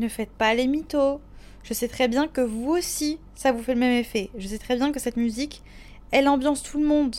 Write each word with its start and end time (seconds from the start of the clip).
Ne 0.00 0.08
faites 0.08 0.30
pas 0.30 0.54
les 0.54 0.66
mythos. 0.66 1.20
Je 1.62 1.74
sais 1.74 1.86
très 1.86 2.08
bien 2.08 2.26
que 2.26 2.40
vous 2.40 2.70
aussi, 2.70 3.18
ça 3.34 3.52
vous 3.52 3.62
fait 3.62 3.74
le 3.74 3.80
même 3.80 3.92
effet. 3.92 4.30
Je 4.38 4.48
sais 4.48 4.56
très 4.56 4.76
bien 4.76 4.92
que 4.92 4.98
cette 4.98 5.18
musique, 5.18 5.62
elle 6.10 6.26
ambiance 6.26 6.62
tout 6.62 6.78
le 6.78 6.86
monde. 6.86 7.16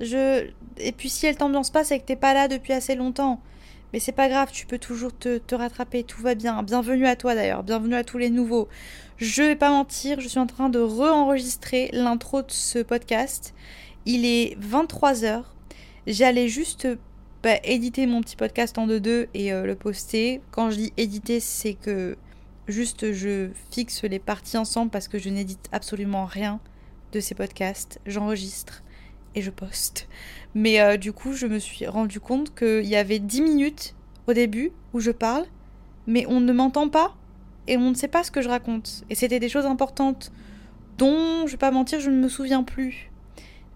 Je... 0.00 0.48
Et 0.78 0.90
puis 0.90 1.08
si 1.08 1.26
elle 1.26 1.36
t'ambiance 1.36 1.70
pas, 1.70 1.84
c'est 1.84 2.00
que 2.00 2.04
t'es 2.04 2.16
pas 2.16 2.34
là 2.34 2.48
depuis 2.48 2.72
assez 2.72 2.96
longtemps. 2.96 3.40
Mais 3.92 4.00
c'est 4.00 4.10
pas 4.10 4.28
grave, 4.28 4.50
tu 4.50 4.66
peux 4.66 4.78
toujours 4.78 5.16
te, 5.16 5.38
te 5.38 5.54
rattraper, 5.54 6.02
tout 6.02 6.22
va 6.22 6.34
bien. 6.34 6.64
Bienvenue 6.64 7.06
à 7.06 7.14
toi 7.14 7.36
d'ailleurs, 7.36 7.62
bienvenue 7.62 7.94
à 7.94 8.02
tous 8.02 8.18
les 8.18 8.30
nouveaux. 8.30 8.66
Je 9.16 9.44
vais 9.44 9.54
pas 9.54 9.70
mentir, 9.70 10.20
je 10.20 10.26
suis 10.26 10.40
en 10.40 10.48
train 10.48 10.70
de 10.70 10.80
re-enregistrer 10.80 11.88
l'intro 11.92 12.42
de 12.42 12.50
ce 12.50 12.80
podcast. 12.80 13.54
Il 14.06 14.26
est 14.26 14.58
23h. 14.60 15.44
J'allais 16.08 16.48
juste 16.48 16.88
éditer 17.64 18.06
mon 18.06 18.22
petit 18.22 18.36
podcast 18.36 18.78
en 18.78 18.86
2-2 18.86 19.28
et 19.34 19.52
euh, 19.52 19.66
le 19.66 19.74
poster. 19.74 20.40
Quand 20.50 20.70
je 20.70 20.76
dis 20.76 20.92
éditer, 20.96 21.40
c'est 21.40 21.74
que 21.74 22.16
juste 22.68 23.12
je 23.12 23.50
fixe 23.70 24.02
les 24.04 24.18
parties 24.18 24.56
ensemble 24.56 24.90
parce 24.90 25.08
que 25.08 25.18
je 25.18 25.28
n'édite 25.28 25.68
absolument 25.72 26.24
rien 26.24 26.60
de 27.12 27.20
ces 27.20 27.34
podcasts. 27.34 28.00
J'enregistre 28.06 28.82
et 29.34 29.42
je 29.42 29.50
poste. 29.50 30.08
Mais 30.54 30.80
euh, 30.80 30.96
du 30.96 31.12
coup, 31.12 31.32
je 31.32 31.46
me 31.46 31.58
suis 31.58 31.86
rendu 31.86 32.20
compte 32.20 32.54
qu'il 32.54 32.86
y 32.86 32.96
avait 32.96 33.18
10 33.18 33.42
minutes 33.42 33.94
au 34.26 34.32
début 34.32 34.72
où 34.92 35.00
je 35.00 35.10
parle, 35.10 35.44
mais 36.06 36.24
on 36.26 36.40
ne 36.40 36.52
m'entend 36.52 36.88
pas 36.88 37.14
et 37.66 37.76
on 37.76 37.90
ne 37.90 37.94
sait 37.94 38.08
pas 38.08 38.22
ce 38.24 38.30
que 38.30 38.42
je 38.42 38.48
raconte. 38.48 39.04
Et 39.10 39.14
c'était 39.14 39.40
des 39.40 39.48
choses 39.48 39.66
importantes 39.66 40.32
dont, 40.98 41.46
je 41.46 41.52
vais 41.52 41.58
pas 41.58 41.70
mentir, 41.70 42.00
je 42.00 42.10
ne 42.10 42.16
me 42.16 42.28
souviens 42.28 42.62
plus. 42.62 43.10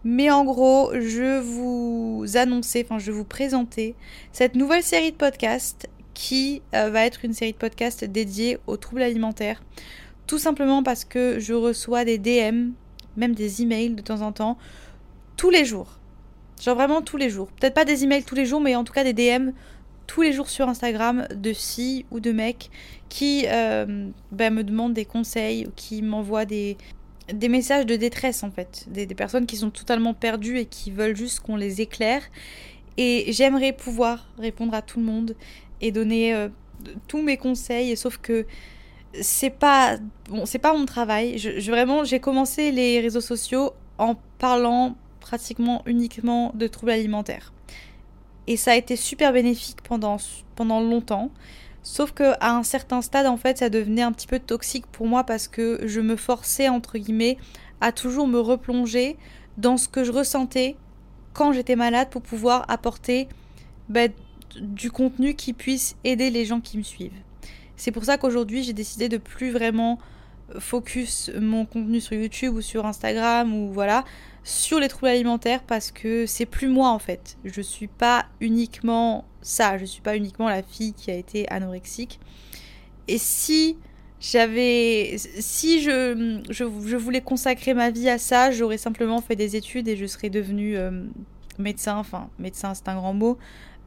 Mais 0.04 0.30
en 0.30 0.44
gros, 0.44 0.92
je 0.94 1.40
vous 1.40 2.24
annoncer, 2.34 2.84
enfin 2.84 2.98
je 2.98 3.10
vous 3.10 3.24
présenter 3.24 3.94
cette 4.32 4.54
nouvelle 4.54 4.82
série 4.82 5.10
de 5.10 5.16
podcasts 5.16 5.88
qui 6.14 6.62
euh, 6.74 6.90
va 6.90 7.04
être 7.04 7.24
une 7.24 7.32
série 7.32 7.52
de 7.52 7.58
podcasts 7.58 8.04
dédiée 8.04 8.58
aux 8.66 8.76
troubles 8.76 9.02
alimentaires. 9.02 9.62
Tout 10.26 10.38
simplement 10.38 10.82
parce 10.82 11.04
que 11.04 11.38
je 11.38 11.54
reçois 11.54 12.04
des 12.04 12.18
DM, 12.18 12.70
même 13.16 13.34
des 13.34 13.62
emails 13.62 13.94
de 13.94 14.02
temps 14.02 14.20
en 14.20 14.32
temps, 14.32 14.58
tous 15.36 15.50
les 15.50 15.64
jours. 15.64 15.98
Genre 16.60 16.74
vraiment 16.74 17.02
tous 17.02 17.16
les 17.16 17.30
jours. 17.30 17.48
Peut-être 17.52 17.74
pas 17.74 17.84
des 17.84 18.04
emails 18.04 18.24
tous 18.24 18.34
les 18.34 18.46
jours, 18.46 18.60
mais 18.60 18.74
en 18.76 18.84
tout 18.84 18.92
cas 18.92 19.04
des 19.04 19.12
DM 19.12 19.50
tous 20.08 20.22
les 20.22 20.32
jours 20.32 20.48
sur 20.48 20.68
Instagram 20.68 21.28
de 21.32 21.52
filles 21.52 22.06
ou 22.10 22.18
de 22.18 22.32
mecs 22.32 22.70
qui 23.08 23.44
euh, 23.46 24.08
ben, 24.32 24.52
me 24.52 24.64
demandent 24.64 24.94
des 24.94 25.04
conseils, 25.04 25.68
qui 25.76 26.02
m'envoient 26.02 26.46
des, 26.46 26.76
des 27.32 27.48
messages 27.48 27.86
de 27.86 27.96
détresse 27.96 28.42
en 28.42 28.50
fait. 28.50 28.86
Des, 28.88 29.06
personnes 29.06 29.46
qui 29.46 29.56
sont 29.56 29.70
totalement 29.70 30.14
perdues 30.14 30.58
et 30.58 30.66
qui 30.66 30.90
veulent 30.90 31.16
juste 31.16 31.40
qu'on 31.40 31.56
les 31.56 31.80
éclaire. 31.80 32.22
Et 32.96 33.32
j'aimerais 33.32 33.72
pouvoir 33.72 34.26
répondre 34.38 34.74
à 34.74 34.82
tout 34.82 34.98
le 34.98 35.06
monde 35.06 35.36
et 35.80 35.92
donner 35.92 36.34
euh, 36.34 36.48
tous 37.06 37.22
mes 37.22 37.36
conseils, 37.36 37.96
sauf 37.96 38.18
que 38.18 38.46
c'est 39.20 39.50
pas 39.50 39.98
bon, 40.28 40.46
c'est 40.46 40.58
pas 40.58 40.72
mon 40.74 40.84
travail. 40.84 41.38
Je 41.38 41.70
vraiment, 41.70 42.04
j'ai 42.04 42.20
commencé 42.20 42.72
les 42.72 43.00
réseaux 43.00 43.20
sociaux 43.20 43.72
en 43.98 44.16
parlant 44.38 44.96
pratiquement 45.20 45.82
uniquement 45.86 46.52
de 46.54 46.66
troubles 46.66 46.92
alimentaires. 46.92 47.52
Et 48.46 48.56
ça 48.56 48.72
a 48.72 48.76
été 48.76 48.96
super 48.96 49.32
bénéfique 49.32 49.82
pendant, 49.82 50.16
pendant 50.56 50.80
longtemps. 50.80 51.30
Sauf 51.90 52.12
que 52.12 52.34
à 52.40 52.54
un 52.54 52.64
certain 52.64 53.00
stade, 53.00 53.26
en 53.26 53.38
fait, 53.38 53.56
ça 53.56 53.70
devenait 53.70 54.02
un 54.02 54.12
petit 54.12 54.26
peu 54.26 54.38
toxique 54.38 54.86
pour 54.88 55.06
moi 55.06 55.24
parce 55.24 55.48
que 55.48 55.80
je 55.86 56.02
me 56.02 56.16
forçais, 56.16 56.68
entre 56.68 56.98
guillemets, 56.98 57.38
à 57.80 57.92
toujours 57.92 58.28
me 58.28 58.38
replonger 58.38 59.16
dans 59.56 59.78
ce 59.78 59.88
que 59.88 60.04
je 60.04 60.12
ressentais 60.12 60.76
quand 61.32 61.52
j'étais 61.52 61.76
malade 61.76 62.10
pour 62.10 62.20
pouvoir 62.20 62.66
apporter 62.68 63.26
bah, 63.88 64.08
du 64.60 64.90
contenu 64.90 65.32
qui 65.32 65.54
puisse 65.54 65.96
aider 66.04 66.28
les 66.28 66.44
gens 66.44 66.60
qui 66.60 66.76
me 66.76 66.82
suivent. 66.82 67.22
C'est 67.76 67.90
pour 67.90 68.04
ça 68.04 68.18
qu'aujourd'hui, 68.18 68.62
j'ai 68.62 68.74
décidé 68.74 69.08
de 69.08 69.16
plus 69.16 69.50
vraiment 69.50 69.98
focus 70.58 71.30
mon 71.40 71.64
contenu 71.64 72.02
sur 72.02 72.12
YouTube 72.12 72.54
ou 72.54 72.60
sur 72.60 72.84
Instagram 72.84 73.54
ou 73.54 73.72
voilà 73.72 74.04
sur 74.44 74.78
les 74.78 74.88
troubles 74.88 75.08
alimentaires 75.08 75.62
parce 75.62 75.90
que 75.90 76.26
c'est 76.26 76.46
plus 76.46 76.68
moi 76.68 76.90
en 76.90 76.98
fait. 76.98 77.38
Je 77.44 77.62
suis 77.62 77.88
pas 77.88 78.26
uniquement 78.40 79.24
ça, 79.42 79.78
je 79.78 79.84
suis 79.84 80.02
pas 80.02 80.16
uniquement 80.16 80.48
la 80.48 80.62
fille 80.62 80.92
qui 80.92 81.10
a 81.10 81.14
été 81.14 81.48
anorexique. 81.48 82.20
Et 83.06 83.18
si 83.18 83.76
j'avais 84.20 85.16
si 85.16 85.80
je, 85.80 86.64
voulais 86.96 87.20
consacrer 87.20 87.74
ma 87.74 87.90
vie 87.90 88.08
à 88.08 88.18
ça, 88.18 88.50
j'aurais 88.50 88.78
simplement 88.78 89.20
fait 89.20 89.36
des 89.36 89.56
études 89.56 89.88
et 89.88 89.96
je 89.96 90.06
serais 90.06 90.30
devenue 90.30 90.76
euh, 90.76 91.04
médecin, 91.58 91.96
enfin 91.96 92.28
médecin 92.38 92.74
c'est 92.74 92.88
un 92.88 92.96
grand 92.96 93.14
mot. 93.14 93.38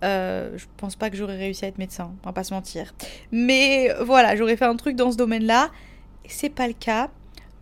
Euh, 0.03 0.57
je 0.57 0.65
pense 0.77 0.95
pas 0.95 1.11
que 1.11 1.17
j'aurais 1.17 1.37
réussi 1.37 1.65
à 1.65 1.67
être 1.67 1.77
médecin, 1.77 2.11
on 2.23 2.27
va 2.27 2.33
pas 2.33 2.43
se 2.43 2.53
mentir. 2.53 2.93
Mais 3.31 3.93
voilà, 4.01 4.35
j'aurais 4.35 4.57
fait 4.57 4.65
un 4.65 4.75
truc 4.75 4.95
dans 4.95 5.11
ce 5.11 5.17
domaine-là. 5.17 5.69
C'est 6.27 6.49
pas 6.49 6.67
le 6.67 6.73
cas. 6.73 7.09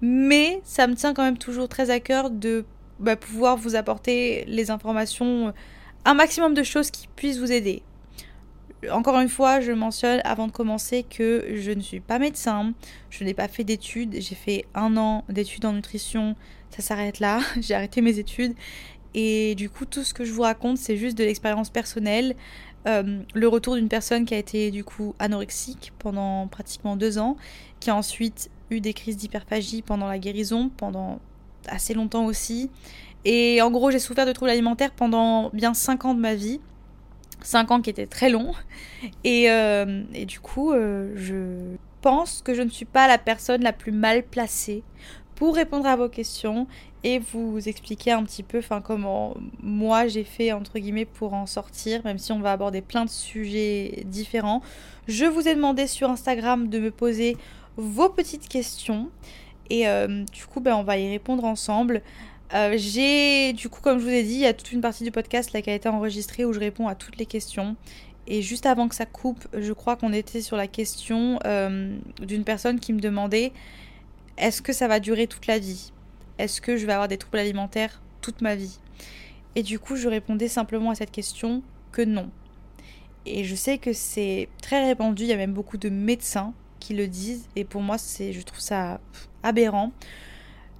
Mais 0.02 0.62
ça 0.64 0.88
me 0.88 0.96
tient 0.96 1.14
quand 1.14 1.24
même 1.24 1.38
toujours 1.38 1.68
très 1.68 1.90
à 1.90 2.00
cœur 2.00 2.30
de 2.30 2.66
bah, 3.00 3.16
pouvoir 3.16 3.58
vous 3.58 3.76
apporter 3.76 4.46
les 4.48 4.72
informations, 4.72 5.54
un 6.06 6.14
maximum 6.14 6.54
de 6.54 6.64
choses 6.64 6.92
qui 6.92 7.08
puissent 7.16 7.40
vous 7.40 7.52
aider. 7.52 7.82
Encore 8.92 9.20
une 9.20 9.30
fois, 9.30 9.60
je 9.60 9.74
mentionne 9.74 10.22
avant 10.24 10.48
de 10.48 10.52
commencer 10.54 11.04
que 11.04 11.46
je 11.54 11.72
ne 11.72 11.82
suis 11.82 12.00
pas 12.00 12.18
médecin, 12.18 12.74
je 13.10 13.24
n'ai 13.26 13.34
pas 13.34 13.50
fait 13.50 13.66
d'études, 13.66 14.16
j'ai 14.20 14.36
fait 14.36 14.66
un 14.74 14.96
an 14.96 15.26
d'études 15.28 15.66
en 15.66 15.74
nutrition, 15.74 16.36
ça 16.70 16.82
s'arrête 16.82 17.20
là, 17.20 17.42
j'ai 17.60 17.74
arrêté 17.74 18.02
mes 18.02 18.20
études 18.20 18.56
et 19.16 19.56
du 19.56 19.70
coup 19.70 19.86
tout 19.86 20.04
ce 20.04 20.14
que 20.14 20.24
je 20.24 20.32
vous 20.32 20.44
raconte 20.44 20.78
c'est 20.78 20.96
juste 20.96 21.18
de 21.18 21.24
l'expérience 21.24 21.72
personnelle, 21.72 22.36
euh, 22.88 23.22
le 23.34 23.48
retour 23.48 23.76
d'une 23.76 23.90
personne 23.90 24.26
qui 24.26 24.34
a 24.34 24.38
été 24.38 24.72
du 24.72 24.84
coup 24.84 25.14
anorexique 25.20 25.92
pendant 26.00 26.48
pratiquement 26.48 26.96
deux 26.96 27.18
ans, 27.18 27.36
qui 27.80 27.90
a 27.90 27.96
ensuite 27.96 28.50
eu 28.70 28.80
des 28.80 28.94
crises 28.94 29.18
d'hyperphagie 29.18 29.82
pendant 29.82 30.08
la 30.08 30.20
guérison, 30.20 30.70
pendant 30.78 31.20
assez 31.68 31.94
longtemps 31.94 32.26
aussi. 32.26 32.70
Et 33.26 33.62
en 33.62 33.72
gros, 33.72 33.92
j'ai 33.92 34.00
souffert 34.00 34.26
de 34.26 34.32
troubles 34.32 34.52
alimentaires 34.52 34.92
pendant 34.92 35.50
bien 35.54 35.74
5 35.74 36.06
ans 36.06 36.14
de 36.14 36.20
ma 36.20 36.36
vie. 36.36 36.60
5 37.42 37.72
ans 37.72 37.82
qui 37.82 37.90
étaient 37.90 38.08
très 38.08 38.30
longs. 38.30 38.54
Et, 39.24 39.50
euh, 39.50 40.04
du 40.26 40.40
coup, 40.40 40.72
euh, 40.72 41.14
je 41.16 41.76
pense 42.02 42.42
que 42.42 42.54
je 42.54 42.62
ne 42.62 42.70
suis 42.70 42.86
pas 42.86 43.08
la 43.08 43.18
personne 43.18 43.62
la 43.62 43.74
plus 43.74 43.92
mal 43.92 44.24
placée 44.24 44.84
pour 45.36 45.56
répondre 45.56 45.86
à 45.86 45.96
vos 45.96 46.10
questions 46.10 46.68
et 47.04 47.20
vous 47.20 47.70
expliquer 47.70 48.12
un 48.12 48.24
petit 48.24 48.44
peu 48.44 48.60
enfin 48.60 48.82
comment 48.82 49.38
moi 49.64 50.08
j'ai 50.08 50.26
fait 50.26 50.52
entre 50.52 50.80
guillemets 50.80 51.06
pour 51.06 51.34
en 51.34 51.46
sortir 51.46 52.02
même 52.04 52.18
si 52.18 52.34
on 52.34 52.40
va 52.40 52.52
aborder 52.52 52.82
plein 52.82 53.06
de 53.06 53.10
sujets 53.10 54.04
différents. 54.06 54.62
Je 55.08 55.26
vous 55.26 55.48
ai 55.48 55.56
demandé 55.56 55.88
sur 55.88 56.10
Instagram 56.10 56.68
de 56.68 56.80
me 56.80 56.92
poser 56.92 57.38
vos 57.78 58.10
petites 58.10 58.50
questions 58.50 59.10
et 59.70 59.88
euh, 59.88 60.26
du 60.34 60.46
coup 60.46 60.60
ben, 60.60 60.76
on 60.76 60.84
va 60.84 60.98
y 60.98 61.10
répondre 61.10 61.46
ensemble. 61.46 62.02
Euh, 62.54 62.74
j'ai 62.78 63.54
du 63.54 63.70
coup 63.70 63.80
comme 63.82 64.00
je 64.00 64.04
vous 64.04 64.10
ai 64.10 64.24
dit 64.24 64.34
il 64.34 64.40
y 64.40 64.48
a 64.48 64.54
toute 64.54 64.72
une 64.72 64.82
partie 64.82 65.04
du 65.04 65.12
podcast 65.12 65.54
là 65.54 65.62
qui 65.62 65.70
a 65.70 65.76
été 65.76 65.88
enregistrée 65.88 66.46
où 66.46 66.54
je 66.54 66.60
réponds 66.60 66.88
à 66.88 66.96
toutes 66.96 67.18
les 67.18 67.28
questions 67.28 67.76
et 68.26 68.42
juste 68.42 68.66
avant 68.66 68.88
que 68.88 68.96
ça 68.96 69.06
coupe 69.06 69.48
je 69.54 69.72
crois 69.72 69.96
qu'on 69.96 70.14
était 70.14 70.42
sur 70.42 70.58
la 70.58 70.66
question 70.66 71.38
euh, 71.46 71.96
d'une 72.20 72.44
personne 72.44 72.80
qui 72.80 72.92
me 72.92 73.00
demandait 73.00 73.54
est-ce 74.40 74.62
que 74.62 74.72
ça 74.72 74.88
va 74.88 75.02
durer 75.02 75.28
toute 75.28 75.48
la 75.48 75.60
vie? 75.60 75.92
Est-ce 76.38 76.62
que 76.62 76.78
je 76.78 76.86
vais 76.86 76.94
avoir 76.94 77.10
des 77.10 77.18
troubles 77.18 77.40
alimentaires 77.40 78.02
toute 78.22 78.42
ma 78.42 78.56
vie? 78.56 78.80
Et 79.56 79.64
du 79.64 79.80
coup, 79.80 79.98
je 79.98 80.08
répondais 80.08 80.48
simplement 80.48 80.92
à 80.92 80.96
cette 80.96 81.12
question 81.12 81.62
que 81.92 82.02
non. 82.02 82.30
Et 83.26 83.44
je 83.44 83.54
sais 83.54 83.78
que 83.78 83.92
c'est 83.92 84.48
très 84.62 84.86
répandu, 84.86 85.24
il 85.24 85.30
y 85.30 85.34
a 85.34 85.38
même 85.38 85.54
beaucoup 85.54 85.78
de 85.78 85.90
médecins 85.90 86.54
qui 86.80 86.94
le 86.94 87.08
disent, 87.08 87.50
et 87.58 87.66
pour 87.66 87.82
moi, 87.82 87.98
c'est, 87.98 88.32
je 88.32 88.42
trouve 88.42 88.62
ça 88.62 89.02
aberrant. 89.44 89.92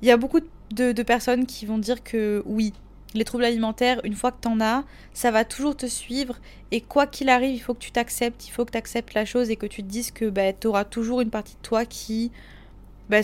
Il 0.02 0.08
y 0.08 0.12
a 0.12 0.16
beaucoup 0.16 0.40
de, 0.40 0.48
de 0.72 1.04
personnes 1.04 1.46
qui 1.46 1.66
vont 1.66 1.78
dire 1.78 2.04
que 2.04 2.44
oui, 2.46 2.74
les 3.14 3.26
troubles 3.26 3.46
alimentaires, 3.46 4.00
une 4.04 4.14
fois 4.14 4.32
que 4.32 4.42
t'en 4.42 4.60
as, 4.62 4.84
ça 5.14 5.32
va 5.32 5.46
toujours 5.46 5.76
te 5.76 5.86
suivre. 5.86 6.38
Et 6.72 6.82
quoi 6.82 7.08
qu'il 7.08 7.30
arrive, 7.30 7.56
il 7.56 7.60
faut 7.60 7.74
que 7.74 7.80
tu 7.80 7.92
t'acceptes, 7.92 8.48
il 8.48 8.52
faut 8.52 8.66
que 8.66 8.72
tu 8.72 8.78
acceptes 8.78 9.14
la 9.14 9.26
chose 9.26 9.50
et 9.50 9.56
que 9.56 9.66
tu 9.66 9.82
te 9.82 9.88
dises 9.88 10.12
que 10.12 10.30
bah, 10.30 10.54
tu 10.54 10.68
auras 10.68 10.86
toujours 10.86 11.22
une 11.22 11.30
partie 11.30 11.56
de 11.56 11.62
toi 11.62 11.86
qui, 11.86 12.32
bah, 13.10 13.22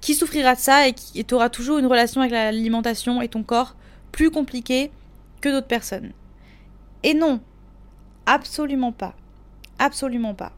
qui, 0.00 0.14
souffrira 0.14 0.54
de 0.54 0.60
ça 0.60 0.88
et 0.88 0.94
tu 0.94 1.34
auras 1.34 1.48
toujours 1.48 1.78
une 1.78 1.86
relation 1.86 2.20
avec 2.20 2.32
l'alimentation 2.32 3.22
et 3.22 3.28
ton 3.28 3.42
corps 3.42 3.76
plus 4.12 4.30
compliquée 4.30 4.90
que 5.40 5.48
d'autres 5.48 5.66
personnes. 5.66 6.12
Et 7.02 7.14
non, 7.14 7.40
absolument 8.26 8.92
pas. 8.92 9.14
Absolument 9.78 10.34
pas. 10.34 10.52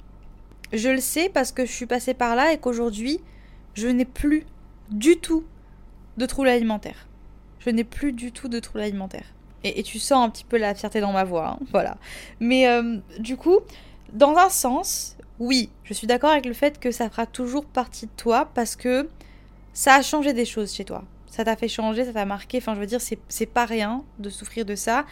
Je 0.73 0.89
le 0.89 1.01
sais 1.01 1.29
parce 1.29 1.53
que 1.53 1.67
je 1.67 1.71
suis 1.71 1.87
passée 1.87 2.15
par 2.15 2.35
là 2.35 2.53
et 2.53 2.59
qu'aujourd'hui, 2.59 3.21
je 3.75 3.87
n'ai 3.87 4.07
plus 4.07 4.45
du 4.91 5.19
tout 5.19 5.45
de 6.17 6.27
troubles 6.27 6.49
alimentaires. 6.49 7.07
Je 7.61 7.71
n'ai 7.71 7.85
plus 7.85 8.13
du 8.13 8.33
tout 8.33 8.49
de 8.49 8.59
troubles 8.59 8.83
alimentaires. 8.83 9.27
Et, 9.65 9.83
tu 9.85 9.99
sens 9.99 10.27
un 10.27 10.31
petit 10.31 10.45
peu 10.45 10.57
la 10.57 10.75
fierté 10.75 11.01
dans 11.01 11.13
ma 11.13 11.23
voix, 11.23 11.51
hein, 11.51 11.59
voilà. 11.71 11.97
Mais 12.41 12.67
euh, 12.67 12.99
du 13.21 13.37
coup, 13.37 13.61
dans 14.13 14.37
un 14.37 14.49
sens, 14.49 15.17
oui, 15.39 15.71
je 15.85 15.95
suis 15.95 16.07
d'accord 16.07 16.31
avec 16.31 16.47
le 16.47 16.53
fait 16.53 16.81
que 16.81 16.91
ça 16.91 17.09
fera 17.09 17.27
toujours 17.27 17.65
partie 17.65 18.07
de 18.07 18.13
toi 18.17 18.51
parce 18.55 18.75
que 18.75 19.09
ça 19.73 19.95
a 19.95 20.03
changé 20.03 20.33
des 20.33 20.45
choses 20.45 20.75
chez 20.75 20.85
toi. 20.85 21.05
Ça 21.29 21.45
t'a 21.45 21.57
fait 21.57 21.69
changer, 21.69 22.05
ça 22.05 22.13
t'a 22.13 22.27
marqué. 22.27 22.59
Enfin, 22.59 22.75
je 22.75 22.81
veux 22.81 22.87
dire, 22.87 23.01
c'est 23.01 23.47
pas 23.47 23.65
rien 23.65 24.05
de 24.19 24.29
souffrir 24.29 24.65
de 24.65 24.75
ça. 24.75 25.07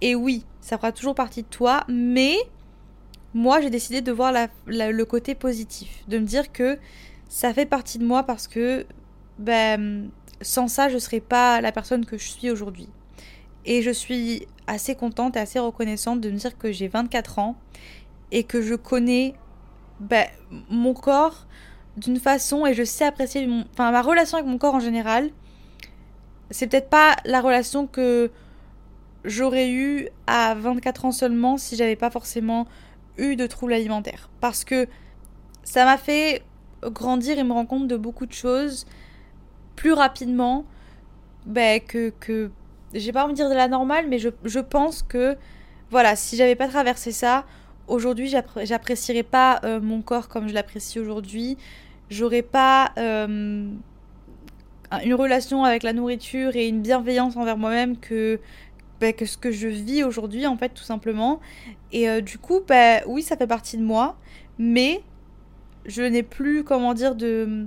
Et 0.00 0.14
oui, 0.14 0.44
ça 0.60 0.78
fera 0.78 0.90
toujours 0.90 1.14
partie 1.14 1.42
de 1.42 1.48
toi, 1.48 1.84
mais 1.88 2.36
moi, 3.34 3.60
j'ai 3.60 3.70
décidé 3.70 4.00
de 4.00 4.12
voir 4.12 4.32
le 4.66 5.02
côté 5.04 5.34
positif, 5.34 6.04
de 6.08 6.18
me 6.18 6.24
dire 6.24 6.52
que 6.52 6.78
ça 7.28 7.52
fait 7.52 7.66
partie 7.66 7.98
de 7.98 8.04
moi 8.04 8.22
parce 8.22 8.48
que 8.48 8.86
ben, 9.38 10.10
sans 10.44 10.68
ça, 10.68 10.88
je 10.88 10.94
ne 10.94 10.98
serais 11.00 11.20
pas 11.20 11.60
la 11.60 11.72
personne 11.72 12.06
que 12.06 12.18
je 12.18 12.28
suis 12.28 12.50
aujourd'hui. 12.50 12.88
Et 13.64 13.82
je 13.82 13.90
suis 13.90 14.46
assez 14.66 14.94
contente 14.94 15.36
et 15.36 15.40
assez 15.40 15.58
reconnaissante 15.58 16.20
de 16.20 16.30
me 16.30 16.36
dire 16.36 16.56
que 16.58 16.70
j'ai 16.70 16.88
24 16.88 17.38
ans 17.38 17.56
et 18.30 18.44
que 18.44 18.60
je 18.62 18.74
connais 18.74 19.34
ben, 20.00 20.26
mon 20.70 20.94
corps 20.94 21.46
d'une 21.96 22.18
façon 22.18 22.66
et 22.66 22.74
je 22.74 22.82
sais 22.82 23.04
apprécier 23.04 23.48
enfin, 23.72 23.90
ma 23.90 24.02
relation 24.02 24.38
avec 24.38 24.48
mon 24.48 24.58
corps 24.58 24.74
en 24.74 24.80
général. 24.80 25.30
C'est 26.50 26.66
peut-être 26.66 26.90
pas 26.90 27.16
la 27.24 27.40
relation 27.40 27.86
que 27.86 28.30
j'aurais 29.24 29.70
eue 29.70 30.08
à 30.26 30.54
24 30.54 31.06
ans 31.06 31.12
seulement 31.12 31.56
si 31.56 31.76
j'avais 31.76 31.96
pas 31.96 32.10
forcément 32.10 32.66
eu 33.16 33.36
de 33.36 33.46
troubles 33.46 33.72
alimentaires. 33.72 34.28
Parce 34.40 34.64
que 34.64 34.86
ça 35.62 35.84
m'a 35.84 35.96
fait 35.96 36.42
grandir 36.82 37.38
et 37.38 37.44
me 37.44 37.52
rendre 37.52 37.68
compte 37.68 37.88
de 37.88 37.96
beaucoup 37.96 38.26
de 38.26 38.32
choses 38.32 38.86
plus 39.76 39.92
rapidement 39.92 40.64
ben, 41.46 41.80
que, 41.80 42.10
que 42.20 42.50
j'ai 42.94 43.12
pas 43.12 43.24
envie 43.24 43.32
de 43.32 43.36
dire 43.36 43.50
de 43.50 43.54
la 43.54 43.68
normale, 43.68 44.06
mais 44.08 44.18
je, 44.18 44.60
pense 44.60 45.02
que 45.02 45.36
voilà, 45.90 46.16
si 46.16 46.36
j'avais 46.36 46.54
pas 46.54 46.68
traversé 46.68 47.12
ça, 47.12 47.44
aujourd'hui 47.88 48.32
j'apprécierais 48.62 49.22
pas 49.22 49.60
euh, 49.64 49.80
mon 49.80 50.00
corps 50.00 50.28
comme 50.28 50.48
je 50.48 50.54
l'apprécie 50.54 51.00
aujourd'hui. 51.00 51.58
J'aurais 52.10 52.42
pas 52.42 52.92
euh, 52.98 53.68
une 55.04 55.14
relation 55.14 55.64
avec 55.64 55.82
la 55.82 55.92
nourriture 55.92 56.54
et 56.54 56.68
une 56.68 56.82
bienveillance 56.82 57.36
envers 57.36 57.56
moi-même 57.56 57.96
que, 57.96 58.40
ben, 59.00 59.12
que 59.12 59.26
ce 59.26 59.36
que 59.36 59.50
je 59.50 59.68
vis 59.68 60.04
aujourd'hui, 60.04 60.46
en 60.46 60.56
fait, 60.56 60.68
tout 60.70 60.84
simplement. 60.84 61.40
Et 61.92 62.08
euh, 62.08 62.20
du 62.20 62.38
coup, 62.38 62.60
ben, 62.66 63.02
oui, 63.06 63.22
ça 63.22 63.36
fait 63.36 63.46
partie 63.46 63.76
de 63.76 63.82
moi, 63.82 64.16
mais 64.58 65.02
je 65.86 66.02
n'ai 66.02 66.22
plus, 66.22 66.64
comment 66.64 66.94
dire, 66.94 67.14
de. 67.14 67.66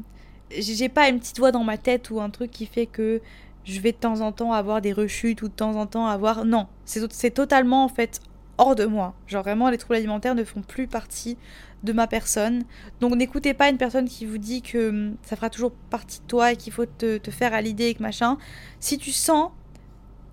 J'ai 0.51 0.89
pas 0.89 1.09
une 1.09 1.19
petite 1.19 1.39
voix 1.39 1.51
dans 1.51 1.63
ma 1.63 1.77
tête 1.77 2.09
ou 2.09 2.21
un 2.21 2.29
truc 2.29 2.51
qui 2.51 2.65
fait 2.65 2.85
que 2.85 3.21
je 3.65 3.79
vais 3.81 3.91
de 3.91 3.97
temps 3.97 4.21
en 4.21 4.31
temps 4.31 4.53
avoir 4.53 4.81
des 4.81 4.93
rechutes 4.93 5.41
ou 5.41 5.49
de 5.49 5.53
temps 5.53 5.75
en 5.75 5.85
temps 5.85 6.07
avoir. 6.07 6.45
Non, 6.45 6.67
c'est 6.85 7.33
totalement 7.33 7.83
en 7.83 7.89
fait 7.89 8.21
hors 8.57 8.75
de 8.75 8.85
moi. 8.85 9.13
Genre 9.27 9.43
vraiment, 9.43 9.69
les 9.69 9.77
troubles 9.77 9.95
alimentaires 9.95 10.35
ne 10.35 10.43
font 10.43 10.61
plus 10.61 10.87
partie 10.87 11.37
de 11.83 11.93
ma 11.93 12.07
personne. 12.07 12.63
Donc 12.99 13.15
n'écoutez 13.15 13.53
pas 13.53 13.69
une 13.69 13.77
personne 13.77 14.07
qui 14.07 14.25
vous 14.25 14.37
dit 14.37 14.61
que 14.61 14.89
hum, 14.89 15.15
ça 15.21 15.35
fera 15.35 15.49
toujours 15.49 15.71
partie 15.71 16.19
de 16.19 16.25
toi 16.25 16.53
et 16.53 16.55
qu'il 16.55 16.73
faut 16.73 16.85
te, 16.85 17.19
faire 17.29 17.53
à 17.53 17.61
l'idée 17.61 17.85
et 17.85 17.93
que 17.93 18.03
machin. 18.03 18.37
Si 18.79 18.97
tu 18.97 19.11
sens 19.11 19.51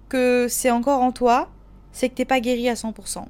que 0.08 0.46
c'est 0.48 0.70
encore 0.70 1.02
en 1.02 1.12
toi, 1.12 1.50
c'est 1.92 2.08
que 2.08 2.14
t'es 2.14 2.24
pas 2.24 2.40
guéri 2.40 2.68
à 2.68 2.74
100%. 2.74 3.24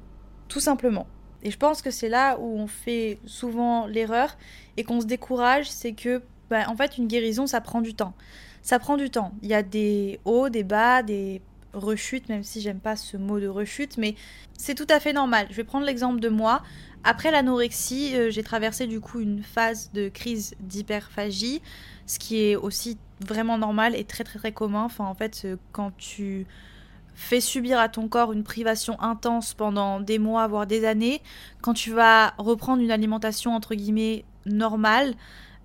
Tout 0.47 0.59
simplement. 0.59 1.07
Et 1.43 1.51
je 1.51 1.57
pense 1.57 1.81
que 1.81 1.91
c'est 1.91 2.09
là 2.09 2.37
où 2.39 2.57
on 2.57 2.67
fait 2.67 3.19
souvent 3.25 3.85
l'erreur 3.85 4.37
et 4.77 4.83
qu'on 4.83 5.01
se 5.01 5.05
décourage, 5.05 5.69
c'est 5.69 5.93
que, 5.93 6.21
bah, 6.49 6.65
en 6.67 6.75
fait, 6.75 6.97
une 6.97 7.07
guérison, 7.07 7.47
ça 7.47 7.61
prend 7.61 7.81
du 7.81 7.93
temps. 7.93 8.13
Ça 8.61 8.79
prend 8.79 8.97
du 8.97 9.09
temps. 9.09 9.33
Il 9.41 9.49
y 9.49 9.53
a 9.53 9.63
des 9.63 10.19
hauts, 10.25 10.49
des 10.49 10.63
bas, 10.63 11.03
des 11.03 11.41
rechutes, 11.73 12.29
même 12.29 12.43
si 12.43 12.61
j'aime 12.61 12.79
pas 12.79 12.95
ce 12.95 13.17
mot 13.17 13.39
de 13.39 13.47
rechute, 13.47 13.97
mais 13.97 14.15
c'est 14.57 14.75
tout 14.75 14.87
à 14.89 14.99
fait 14.99 15.13
normal. 15.13 15.47
Je 15.49 15.55
vais 15.55 15.63
prendre 15.63 15.85
l'exemple 15.85 16.19
de 16.19 16.29
moi. 16.29 16.63
Après 17.03 17.29
l'anorexie, 17.29 18.15
euh, 18.15 18.31
j'ai 18.31 18.43
traversé 18.43 18.87
du 18.87 18.99
coup 18.99 19.19
une 19.19 19.43
phase 19.43 19.91
de 19.93 20.09
crise 20.09 20.55
d'hyperphagie, 20.59 21.61
ce 22.07 22.17
qui 22.17 22.41
est 22.41 22.55
aussi 22.55 22.97
vraiment 23.19 23.57
normal 23.57 23.95
et 23.95 24.03
très 24.03 24.23
très 24.23 24.39
très 24.39 24.51
commun. 24.51 24.87
En 24.97 25.13
fait, 25.13 25.43
euh, 25.45 25.57
quand 25.71 25.91
tu 25.97 26.47
fais 27.13 27.39
subir 27.39 27.79
à 27.79 27.89
ton 27.89 28.07
corps 28.07 28.33
une 28.33 28.43
privation 28.43 28.99
intense 29.01 29.53
pendant 29.53 29.99
des 29.99 30.19
mois, 30.19 30.47
voire 30.47 30.67
des 30.67 30.85
années, 30.85 31.21
quand 31.61 31.73
tu 31.73 31.91
vas 31.91 32.33
reprendre 32.37 32.81
une 32.81 32.91
alimentation 32.91 33.53
entre 33.53 33.75
guillemets 33.75 34.25
normale, 34.45 35.13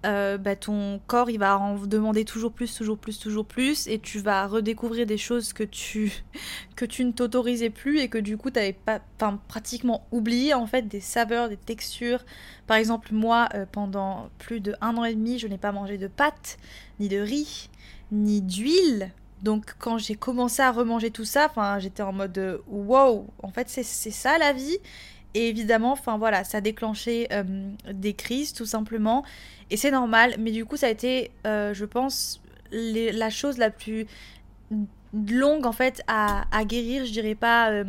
euh, 0.06 0.38
bah, 0.38 0.56
ton 0.56 0.98
corps 1.06 1.28
il 1.28 1.38
va 1.38 1.58
en 1.58 1.76
demander 1.76 2.24
toujours 2.24 2.52
plus, 2.52 2.74
toujours 2.74 2.96
plus, 2.96 3.18
toujours 3.18 3.44
plus, 3.44 3.86
et 3.86 3.98
tu 3.98 4.18
vas 4.18 4.46
redécouvrir 4.46 5.04
des 5.06 5.18
choses 5.18 5.52
que 5.52 5.62
tu, 5.62 6.24
que 6.76 6.84
tu 6.84 7.04
ne 7.04 7.12
t'autorisais 7.12 7.70
plus 7.70 7.98
et 8.00 8.08
que 8.08 8.18
du 8.18 8.36
coup 8.36 8.50
tu 8.50 8.58
avais 8.58 8.72
pas, 8.72 9.00
pratiquement 9.48 10.06
oublié 10.10 10.54
en 10.54 10.66
fait 10.66 10.88
des 10.88 11.00
saveurs, 11.00 11.48
des 11.48 11.56
textures. 11.56 12.24
Par 12.66 12.78
exemple, 12.78 13.12
moi 13.12 13.48
euh, 13.54 13.66
pendant 13.70 14.30
plus 14.38 14.60
de 14.60 14.74
un 14.80 14.96
an 14.96 15.04
et 15.04 15.14
demi, 15.14 15.38
je 15.38 15.46
n'ai 15.48 15.58
pas 15.58 15.72
mangé 15.72 15.98
de 15.98 16.08
pâtes, 16.08 16.56
ni 16.98 17.08
de 17.08 17.18
riz, 17.18 17.68
ni 18.10 18.40
d'huile. 18.40 19.12
Donc 19.42 19.74
quand 19.78 19.98
j'ai 19.98 20.14
commencé 20.14 20.62
à 20.62 20.70
remanger 20.70 21.10
tout 21.10 21.24
ça, 21.24 21.50
j'étais 21.78 22.02
en 22.02 22.12
mode 22.12 22.38
euh, 22.38 22.58
wow, 22.68 23.26
en 23.42 23.50
fait 23.50 23.68
c'est 23.68 23.82
ça 23.82 24.38
la 24.38 24.52
vie. 24.52 24.78
Et 25.34 25.48
évidemment, 25.48 25.92
enfin 25.92 26.18
voilà, 26.18 26.44
ça 26.44 26.58
a 26.58 26.60
déclenché 26.60 27.28
euh, 27.32 27.44
des 27.92 28.14
crises 28.14 28.52
tout 28.52 28.66
simplement. 28.66 29.24
Et 29.70 29.76
c'est 29.76 29.90
normal, 29.90 30.34
mais 30.38 30.50
du 30.50 30.64
coup 30.64 30.76
ça 30.76 30.86
a 30.86 30.90
été, 30.90 31.30
euh, 31.46 31.72
je 31.74 31.84
pense, 31.84 32.42
la 32.72 33.30
chose 33.30 33.58
la 33.58 33.70
plus 33.70 34.06
longue 35.12 35.66
en 35.66 35.72
fait 35.72 36.02
à, 36.06 36.44
guérir, 36.64 37.04
je 37.04 37.12
dirais 37.12 37.34
pas, 37.34 37.82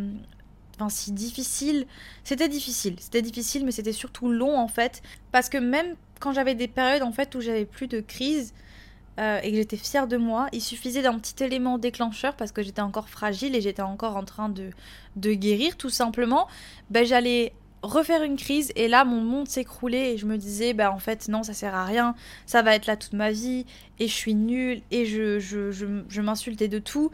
enfin 0.76 0.90
si 0.90 1.12
difficile. 1.12 1.86
C'était 2.24 2.50
difficile, 2.50 2.96
c'était 3.00 3.22
difficile, 3.22 3.66
mais 3.66 3.72
c'était 3.72 3.94
surtout 3.94 4.30
long 4.32 4.58
en 4.58 4.68
fait. 4.68 5.02
Parce 5.32 5.50
que 5.50 5.58
même 5.58 5.96
quand 6.20 6.34
j'avais 6.34 6.56
des 6.56 6.68
périodes 6.68 7.04
en 7.04 7.12
fait 7.12 7.34
où 7.36 7.42
j'avais 7.42 7.66
plus 7.66 7.88
de 7.88 8.00
crise, 8.00 8.54
euh, 9.20 9.40
et 9.44 9.52
que 9.52 9.58
j'étais 9.58 9.78
fière 9.78 10.08
de 10.08 10.18
moi. 10.18 10.48
Il 10.52 10.62
suffisait 10.62 11.02
d'un 11.02 11.18
petit 11.20 11.44
élément 11.44 11.78
déclencheur 11.78 12.36
parce 12.36 12.52
que 12.52 12.64
j'étais 12.64 12.82
encore 12.82 13.10
fragile 13.10 13.56
et 13.56 13.62
j'étais 13.62 13.82
encore 13.82 14.16
en 14.16 14.24
train 14.24 14.50
de, 14.50 14.70
de 15.16 15.34
guérir 15.34 15.78
tout 15.78 15.90
simplement. 15.90 16.48
Ben, 16.90 17.06
j'allais 17.06 17.54
refaire 17.84 18.24
une 18.24 18.38
crise 18.38 18.72
et 18.76 18.88
là 18.88 19.06
mon 19.06 19.22
monde 19.22 19.48
s'écroulait 19.48 20.14
et 20.14 20.18
je 20.18 20.28
me 20.28 20.38
disais 20.38 20.74
ben 20.74 20.90
en 20.92 21.00
fait 21.00 21.28
non 21.30 21.42
ça 21.42 21.54
sert 21.54 21.74
à 21.74 21.84
rien 21.84 22.14
ça 22.46 22.62
va 22.62 22.76
être 22.76 22.86
là 22.86 22.96
toute 22.96 23.14
ma 23.14 23.32
vie 23.32 23.66
et 23.98 24.08
je 24.08 24.14
suis 24.14 24.36
nulle 24.36 24.82
et 24.92 25.08
je, 25.08 25.40
je, 25.40 25.72
je, 25.72 25.88
je 26.08 26.22
m'insultais 26.22 26.68
de 26.68 26.78
tout 26.78 27.10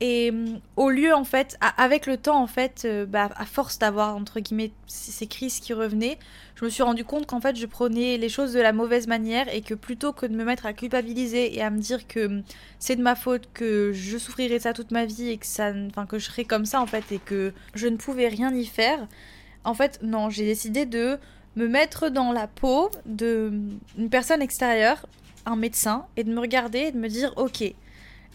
et 0.00 0.30
euh, 0.32 0.46
au 0.76 0.90
lieu, 0.90 1.14
en 1.14 1.24
fait, 1.24 1.56
avec 1.76 2.06
le 2.06 2.16
temps, 2.16 2.42
en 2.42 2.46
fait, 2.46 2.82
euh, 2.84 3.06
bah, 3.06 3.30
à 3.36 3.46
force 3.46 3.78
d'avoir, 3.78 4.16
entre 4.16 4.40
guillemets, 4.40 4.72
ces 4.86 5.26
crises 5.26 5.60
qui 5.60 5.72
revenaient, 5.72 6.18
je 6.56 6.64
me 6.64 6.70
suis 6.70 6.82
rendu 6.82 7.04
compte 7.04 7.26
qu'en 7.26 7.40
fait, 7.40 7.56
je 7.56 7.66
prenais 7.66 8.16
les 8.16 8.28
choses 8.28 8.52
de 8.52 8.60
la 8.60 8.72
mauvaise 8.72 9.06
manière 9.06 9.52
et 9.54 9.60
que 9.60 9.74
plutôt 9.74 10.12
que 10.12 10.26
de 10.26 10.34
me 10.34 10.44
mettre 10.44 10.66
à 10.66 10.72
culpabiliser 10.72 11.56
et 11.56 11.62
à 11.62 11.70
me 11.70 11.78
dire 11.78 12.06
que 12.08 12.26
hum, 12.26 12.42
c'est 12.78 12.96
de 12.96 13.02
ma 13.02 13.14
faute, 13.14 13.48
que 13.54 13.92
je 13.92 14.18
souffrirais 14.18 14.58
ça 14.58 14.72
toute 14.72 14.90
ma 14.90 15.04
vie 15.04 15.30
et 15.30 15.38
que, 15.38 15.46
ça, 15.46 15.72
que 16.08 16.18
je 16.18 16.24
serais 16.24 16.44
comme 16.44 16.66
ça, 16.66 16.80
en 16.80 16.86
fait, 16.86 17.12
et 17.12 17.18
que 17.18 17.52
je 17.74 17.86
ne 17.86 17.96
pouvais 17.96 18.28
rien 18.28 18.52
y 18.54 18.66
faire, 18.66 19.06
en 19.64 19.74
fait, 19.74 20.00
non, 20.02 20.28
j'ai 20.28 20.44
décidé 20.44 20.86
de 20.86 21.18
me 21.56 21.68
mettre 21.68 22.08
dans 22.08 22.32
la 22.32 22.48
peau 22.48 22.90
d'une 23.06 23.78
hum, 23.96 24.10
personne 24.10 24.42
extérieure, 24.42 25.06
un 25.46 25.56
médecin, 25.56 26.06
et 26.16 26.24
de 26.24 26.32
me 26.32 26.40
regarder 26.40 26.78
et 26.80 26.92
de 26.92 26.98
me 26.98 27.08
dire, 27.08 27.32
ok, 27.36 27.62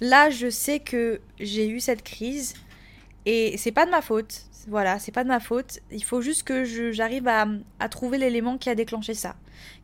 Là, 0.01 0.29
je 0.29 0.49
sais 0.49 0.79
que 0.79 1.19
j'ai 1.39 1.67
eu 1.67 1.79
cette 1.79 2.03
crise 2.03 2.53
et 3.25 3.57
c'est 3.57 3.71
pas 3.71 3.85
de 3.85 3.91
ma 3.91 4.01
faute. 4.01 4.43
Voilà, 4.67 4.99
c'est 4.99 5.11
pas 5.11 5.23
de 5.23 5.29
ma 5.29 5.39
faute. 5.39 5.79
Il 5.91 6.03
faut 6.03 6.21
juste 6.21 6.43
que 6.43 6.63
j'arrive 6.91 7.27
à, 7.27 7.89
trouver 7.89 8.17
l'élément 8.17 8.57
qui 8.57 8.69
a 8.69 8.75
déclenché 8.75 9.13
ça. 9.13 9.35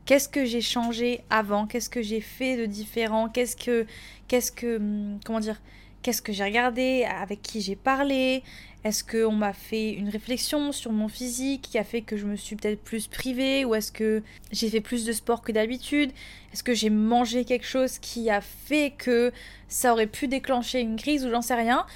Qu'est-ce 0.05 0.29
que 0.29 0.45
j'ai 0.45 0.62
changé 0.62 1.22
avant? 1.29 1.65
Qu'est-ce 1.65 1.89
que 1.89 2.01
j'ai 2.01 2.22
fait 2.22 2.57
de 2.57 2.65
différent? 2.65 3.29
Qu'est-ce 3.29 3.55
que, 3.55 3.86
qu'est-ce 4.27 4.51
que, 4.51 4.77
hum, 4.77 5.19
comment 5.25 5.39
dire? 5.39 5.62
Qu'est-ce 6.01 6.22
que 6.22 6.31
j'ai 6.31 6.43
regardé? 6.43 7.03
Avec 7.03 7.41
qui 7.41 7.62
j'ai 7.62 7.75
parlé? 7.75 8.43
Est-ce 8.85 9.03
qu'on 9.03 9.31
m'a 9.31 9.51
fait 9.51 9.93
une 9.93 10.09
réflexion 10.09 10.71
sur 10.71 10.91
mon 10.91 11.07
physique 11.07 11.63
qui 11.63 11.79
a 11.79 11.83
fait 11.83 12.01
que 12.01 12.17
je 12.17 12.27
me 12.27 12.35
suis 12.35 12.55
peut-être 12.55 12.83
plus 12.83 13.07
privée 13.07 13.65
Ou 13.65 13.73
est-ce 13.73 13.91
que 13.91 14.21
j'ai 14.51 14.69
fait 14.69 14.79
plus 14.79 15.05
de 15.05 15.11
sport 15.11 15.41
que 15.41 15.51
d'habitude? 15.51 16.11
Est-ce 16.53 16.61
que 16.61 16.75
j'ai 16.75 16.91
mangé 16.91 17.45
quelque 17.45 17.65
chose 17.65 17.97
qui 17.97 18.29
a 18.29 18.41
fait 18.41 18.93
que 18.95 19.31
ça 19.67 19.91
aurait 19.91 20.05
pu 20.05 20.27
déclencher 20.27 20.81
une 20.81 20.97
crise 20.97 21.25
ou 21.25 21.31
j'en 21.31 21.41
sais 21.41 21.55
rien? 21.55 21.87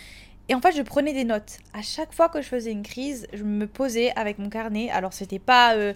Et 0.48 0.56
en 0.56 0.62
fait, 0.62 0.76
je 0.76 0.82
prenais 0.82 1.14
des 1.14 1.26
notes. 1.26 1.60
À 1.76 1.84
chaque 1.84 2.12
fois 2.12 2.28
que 2.28 2.42
je 2.42 2.48
faisais 2.48 2.72
une 2.72 2.82
crise, 2.82 3.28
je 3.34 3.44
me 3.44 3.68
posais 3.68 4.12
avec 4.16 4.40
mon 4.40 4.50
carnet. 4.50 4.90
Alors, 4.90 5.14
c'était 5.14 5.38
pas 5.38 5.76
euh, 5.76 5.94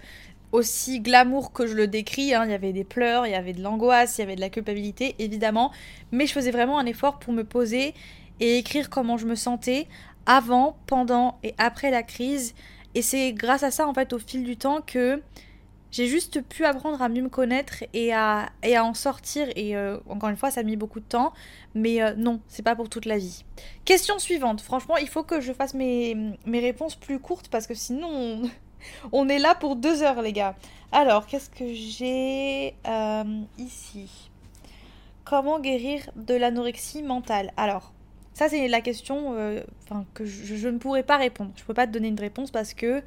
aussi 0.52 1.00
glamour 1.00 1.54
que 1.54 1.66
je 1.66 1.74
le 1.74 1.88
décris. 1.88 2.36
Hein. 2.36 2.46
Il 2.46 2.52
y 2.52 2.54
avait 2.54 2.72
des 2.72 2.84
pleurs, 2.84 3.26
il 3.26 3.32
y 3.32 3.36
avait 3.36 3.54
de 3.54 3.64
l'angoisse, 3.64 4.20
il 4.20 4.22
y 4.22 4.24
avait 4.26 4.36
de 4.36 4.42
la 4.42 4.52
culpabilité, 4.52 5.16
évidemment. 5.18 5.72
Mais 6.12 6.28
je 6.28 6.34
faisais 6.34 6.52
vraiment 6.52 6.78
un 6.78 6.86
effort 6.86 7.18
pour 7.18 7.34
me 7.34 7.44
poser 7.44 7.96
et 8.40 8.58
écrire 8.60 8.90
comment 8.90 9.18
je 9.18 9.26
me 9.26 9.36
sentais 9.36 9.88
avant, 10.26 10.78
pendant 10.88 11.38
et 11.44 11.54
après 11.58 11.92
la 11.92 12.04
crise. 12.04 12.54
Et 12.96 13.02
c'est 13.02 13.34
grâce 13.34 13.64
à 13.64 13.72
ça, 13.72 13.88
en 13.88 13.94
fait, 13.94 14.14
au 14.14 14.20
fil 14.20 14.44
du 14.44 14.58
temps, 14.58 14.82
que 14.82 15.22
j'ai 15.94 16.08
juste 16.08 16.42
pu 16.42 16.66
apprendre 16.66 17.02
à 17.04 17.08
mieux 17.08 17.22
me 17.22 17.30
connaître 17.30 17.84
et 17.94 18.14
à, 18.14 18.50
en 18.64 18.94
sortir. 18.96 19.48
Et 19.56 19.76
euh, 19.76 20.00
encore 20.10 20.30
une 20.30 20.38
fois, 20.38 20.50
ça 20.50 20.62
a 20.62 20.64
mis 20.64 20.76
beaucoup 20.76 21.00
de 21.00 21.06
temps. 21.06 21.34
Mais 21.76 22.02
euh, 22.02 22.16
non, 22.16 22.40
c'est 22.48 22.64
pas 22.64 22.76
pour 22.76 22.90
toute 22.90 23.06
la 23.06 23.20
vie. 23.20 23.46
Question 23.86 24.18
suivante. 24.18 24.62
Franchement, 24.62 24.98
il 24.98 25.08
faut 25.08 25.22
que 25.22 25.40
je 25.40 25.54
fasse 25.54 25.76
mes, 25.76 26.36
réponses 26.48 26.96
plus 26.96 27.20
courtes 27.20 27.48
parce 27.48 27.68
que 27.68 27.76
sinon, 27.76 28.10
on, 28.10 28.50
on, 29.12 29.30
est 29.30 29.38
là 29.38 29.54
pour 29.54 29.76
deux 29.76 30.02
heures, 30.02 30.24
les 30.24 30.34
gars. 30.34 30.56
Alors, 30.92 31.28
qu'est-ce 31.28 31.52
que 31.52 31.74
j'ai 31.74 32.76
euh, 32.88 33.42
ici? 33.60 34.32
Comment 35.26 35.60
guérir 35.60 36.10
de 36.16 36.34
l'anorexie 36.34 37.04
mentale? 37.04 37.54
Alors, 37.56 37.94
ça, 38.34 38.50
c'est 38.50 38.68
la 38.68 38.82
question 38.82 39.36
euh, 39.36 39.62
que 40.14 40.26
je, 40.26 40.68
ne 40.68 40.78
pourrais 40.78 41.04
pas 41.04 41.18
répondre. 41.18 41.52
Je 41.56 41.62
ne 41.62 41.68
peux 41.68 41.74
pas 41.74 41.86
te 41.86 41.92
donner 41.92 42.08
une 42.08 42.20
réponse 42.20 42.50
parce 42.50 42.74
que 42.74 43.02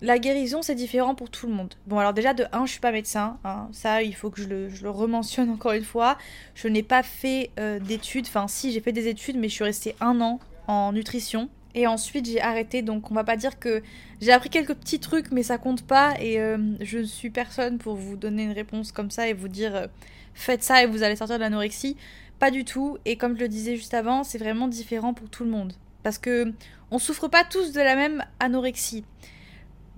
la 0.00 0.18
guérison, 0.18 0.62
c'est 0.62 0.74
différent 0.74 1.14
pour 1.14 1.28
tout 1.28 1.46
le 1.46 1.52
monde. 1.52 1.74
Bon, 1.86 1.98
alors 1.98 2.14
déjà, 2.14 2.32
de 2.32 2.46
1, 2.52 2.64
je 2.64 2.72
suis 2.72 2.80
pas 2.80 2.92
médecin. 2.92 3.38
Hein. 3.44 3.68
Ça, 3.72 4.02
il 4.02 4.14
faut 4.14 4.30
que 4.30 4.40
je 4.40 4.48
le, 4.48 4.90
rementionne 4.90 5.50
encore 5.50 5.72
une 5.72 5.84
fois. 5.84 6.16
Je 6.54 6.68
n'ai 6.68 6.82
pas 6.82 7.02
fait 7.02 7.50
euh, 7.58 7.78
d'études. 7.78 8.26
Enfin, 8.26 8.48
si, 8.48 8.72
j'ai 8.72 8.80
fait 8.80 8.92
des 8.92 9.08
études, 9.08 9.36
mais 9.36 9.48
je 9.48 9.54
suis 9.54 9.64
restée 9.64 9.94
un 10.00 10.20
an 10.22 10.40
en 10.66 10.92
nutrition. 10.92 11.50
Et 11.74 11.86
ensuite, 11.86 12.26
j'ai 12.26 12.40
arrêté. 12.40 12.80
Donc, 12.80 13.10
on 13.10 13.14
va 13.14 13.24
pas 13.24 13.36
dire 13.36 13.58
que 13.58 13.82
j'ai 14.22 14.32
appris 14.32 14.48
quelques 14.48 14.74
petits 14.74 15.00
trucs, 15.00 15.32
mais 15.32 15.42
ça 15.42 15.58
compte 15.58 15.82
pas. 15.82 16.14
Et 16.18 16.40
euh, 16.40 16.56
je 16.80 16.98
ne 16.98 17.04
suis 17.04 17.28
personne 17.28 17.76
pour 17.76 17.94
vous 17.94 18.16
donner 18.16 18.44
une 18.44 18.52
réponse 18.52 18.90
comme 18.90 19.10
ça 19.10 19.28
et 19.28 19.34
vous 19.34 19.48
dire 19.48 19.88
faites 20.32 20.62
ça 20.62 20.82
et 20.82 20.86
vous 20.86 21.02
allez 21.02 21.16
sortir 21.16 21.36
de 21.36 21.42
l'anorexie. 21.42 21.98
Pas 22.40 22.50
du 22.50 22.64
tout. 22.64 22.98
Et 23.04 23.16
comme 23.16 23.36
je 23.36 23.42
le 23.42 23.48
disais 23.48 23.76
juste 23.76 23.94
avant, 23.94 24.24
c'est 24.24 24.38
vraiment 24.38 24.66
différent 24.66 25.14
pour 25.14 25.28
tout 25.28 25.44
le 25.44 25.50
monde. 25.50 25.74
Parce 26.02 26.18
que 26.18 26.52
on 26.90 26.98
souffre 26.98 27.28
pas 27.28 27.44
tous 27.44 27.72
de 27.72 27.80
la 27.80 27.94
même 27.94 28.24
anorexie. 28.40 29.04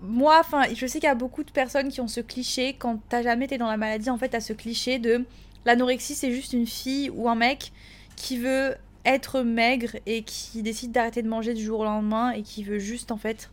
Moi, 0.01 0.37
enfin, 0.41 0.65
je 0.75 0.87
sais 0.87 0.99
qu'il 0.99 1.07
y 1.07 1.11
a 1.11 1.15
beaucoup 1.15 1.45
de 1.45 1.53
personnes 1.53 1.89
qui 1.89 2.01
ont 2.01 2.09
ce 2.09 2.21
cliché 2.21 2.75
quand 2.75 2.99
t'as 3.09 3.23
jamais 3.23 3.45
été 3.45 3.57
dans 3.57 3.69
la 3.69 3.77
maladie. 3.77 4.11
En 4.11 4.19
fait, 4.19 4.31
t'as 4.31 4.41
ce 4.41 4.53
cliché 4.53 4.99
de 4.99 5.25
l'anorexie, 5.65 6.17
c'est 6.17 6.33
juste 6.33 6.53
une 6.53 6.67
fille 6.67 7.09
ou 7.11 7.29
un 7.29 7.37
mec 7.37 7.73
qui 8.17 8.37
veut 8.37 8.75
être 9.05 9.43
maigre 9.43 9.97
et 10.07 10.25
qui 10.25 10.63
décide 10.63 10.91
d'arrêter 10.91 11.23
de 11.23 11.29
manger 11.29 11.55
du 11.55 11.63
jour 11.63 11.81
au 11.81 11.85
lendemain 11.85 12.33
et 12.33 12.43
qui 12.43 12.65
veut 12.65 12.81
juste 12.81 13.13
en 13.13 13.17
fait 13.17 13.51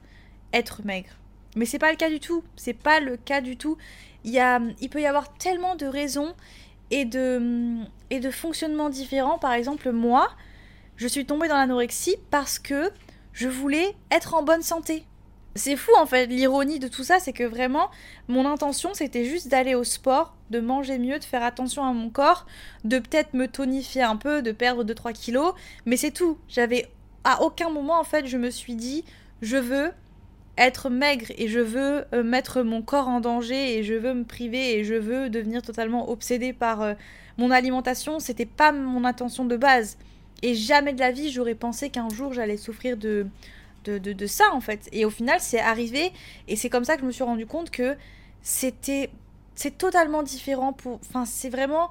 être 0.51 0.83
maigre. 0.83 1.11
Mais 1.55 1.65
c'est 1.65 1.79
pas 1.79 1.91
le 1.91 1.97
cas 1.97 2.09
du 2.09 2.19
tout. 2.19 2.43
C'est 2.55 2.73
pas 2.73 2.99
le 2.99 3.17
cas 3.17 3.41
du 3.41 3.55
tout. 3.55 3.77
Il, 4.23 4.31
y 4.31 4.39
a, 4.39 4.59
il 4.81 4.89
peut 4.89 5.01
y 5.01 5.05
avoir 5.05 5.31
tellement 5.33 5.75
de 5.75 5.85
raisons 5.85 6.33
et 6.91 7.05
de, 7.05 7.83
et 8.09 8.19
de 8.19 8.89
différents. 8.89 9.37
Par 9.37 9.53
exemple, 9.53 9.91
moi, 9.91 10.29
je 10.95 11.07
suis 11.07 11.25
tombée 11.25 11.47
dans 11.47 11.57
l'anorexie 11.57 12.17
parce 12.29 12.59
que 12.59 12.91
je 13.33 13.47
voulais 13.47 13.95
être 14.11 14.33
en 14.33 14.43
bonne 14.43 14.61
santé. 14.61 15.05
C'est 15.55 15.75
fou 15.75 15.91
en 15.97 16.05
fait, 16.05 16.27
l'ironie 16.27 16.79
de 16.79 16.87
tout 16.87 17.03
ça, 17.03 17.19
c'est 17.19 17.33
que 17.33 17.43
vraiment, 17.43 17.89
mon 18.27 18.45
intention 18.45 18.93
c'était 18.93 19.25
juste 19.25 19.47
d'aller 19.47 19.73
au 19.75 19.83
sport, 19.83 20.35
de 20.51 20.59
manger 20.59 20.99
mieux, 20.99 21.17
de 21.17 21.23
faire 21.23 21.43
attention 21.43 21.83
à 21.83 21.91
mon 21.91 22.09
corps, 22.09 22.45
de 22.83 22.99
peut-être 22.99 23.33
me 23.33 23.47
tonifier 23.47 24.03
un 24.03 24.15
peu, 24.15 24.41
de 24.41 24.51
perdre 24.51 24.83
2-3 24.83 25.13
kilos, 25.13 25.53
mais 25.85 25.97
c'est 25.97 26.11
tout. 26.11 26.37
J'avais 26.47 26.91
à 27.23 27.41
aucun 27.41 27.69
moment 27.69 27.99
en 27.99 28.03
fait, 28.03 28.27
je 28.27 28.37
me 28.37 28.51
suis 28.51 28.75
dit, 28.75 29.03
je 29.41 29.57
veux 29.57 29.91
être 30.59 30.89
maigre 30.89 31.27
et 31.37 31.47
je 31.47 31.59
veux 31.59 32.05
euh, 32.13 32.23
mettre 32.23 32.61
mon 32.61 32.81
corps 32.81 33.07
en 33.07 33.21
danger 33.21 33.77
et 33.77 33.83
je 33.83 33.93
veux 33.93 34.13
me 34.13 34.25
priver 34.25 34.77
et 34.77 34.83
je 34.83 34.93
veux 34.93 35.29
devenir 35.29 35.61
totalement 35.61 36.09
obsédée 36.09 36.53
par 36.53 36.81
euh, 36.81 36.93
mon 37.37 37.49
alimentation, 37.51 38.19
c'était 38.19 38.45
pas 38.45 38.71
mon 38.71 39.05
intention 39.05 39.45
de 39.45 39.55
base. 39.55 39.97
Et 40.41 40.55
jamais 40.55 40.93
de 40.93 40.99
la 40.99 41.11
vie 41.11 41.31
j'aurais 41.31 41.55
pensé 41.55 41.89
qu'un 41.89 42.09
jour 42.09 42.33
j'allais 42.33 42.57
souffrir 42.57 42.97
de 42.97 43.27
de, 43.85 43.97
de, 43.97 44.27
ça 44.27 44.43
en 44.53 44.59
fait. 44.59 44.87
Et 44.91 45.03
au 45.03 45.09
final 45.09 45.39
c'est 45.39 45.59
arrivé 45.59 46.11
et 46.47 46.55
c'est 46.55 46.69
comme 46.69 46.83
ça 46.83 46.95
que 46.95 47.01
je 47.01 47.07
me 47.07 47.11
suis 47.11 47.23
rendu 47.23 47.47
compte 47.47 47.71
que 47.71 47.95
c'était 48.43 49.09
c'est 49.55 49.77
totalement 49.77 50.21
différent 50.21 50.73
pour 50.73 50.99
enfin 51.09 51.25
c'est 51.25 51.49
vraiment 51.49 51.89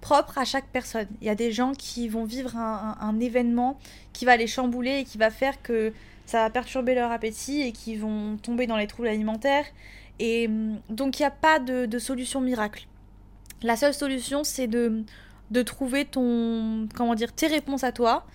propre 0.00 0.38
à 0.38 0.44
chaque 0.44 0.66
personne. 0.66 1.08
Il 1.20 1.26
y 1.26 1.30
a 1.30 1.34
des 1.34 1.52
gens 1.52 1.72
qui 1.72 2.08
vont 2.08 2.24
vivre 2.24 2.56
un, 2.56 3.20
événement 3.20 3.78
qui 4.12 4.24
va 4.24 4.36
les 4.36 4.46
chambouler 4.46 4.98
et 4.98 5.04
qui 5.04 5.18
va 5.18 5.30
faire 5.30 5.62
que 5.62 5.92
ça 6.26 6.42
va 6.42 6.50
perturber 6.50 6.94
leur 6.94 7.10
appétit 7.12 7.62
et 7.62 7.72
qui 7.72 7.96
vont 7.96 8.36
tomber 8.36 8.66
dans 8.66 8.76
les 8.76 8.86
troubles 8.86 9.08
alimentaires. 9.08 9.64
Et 10.18 10.46
hum, 10.48 10.80
donc 10.88 11.18
il 11.18 11.22
n'y 11.22 11.26
a 11.26 11.30
pas 11.30 11.58
de, 11.58 11.98
solution 11.98 12.40
miracle. 12.40 12.86
La 13.62 13.76
seule 13.76 13.94
solution, 13.94 14.44
c'est 14.44 14.66
de, 14.66 15.04
de 15.50 15.62
trouver 15.62 16.04
ton, 16.04 16.88
comment 16.94 17.14
dire, 17.14 17.32
tes 17.32 17.46
réponses 17.46 17.84
à 17.84 17.92
toi 17.92 18.26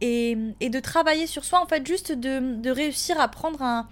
et, 0.00 0.36
et, 0.60 0.70
de 0.70 0.80
travailler 0.80 1.26
sur 1.26 1.44
soi, 1.44 1.60
en 1.60 1.66
fait, 1.66 1.86
juste 1.86 2.12
de, 2.12 2.56
de 2.60 2.70
réussir 2.70 3.20
à 3.20 3.28
prendre 3.28 3.62
un, 3.62 3.86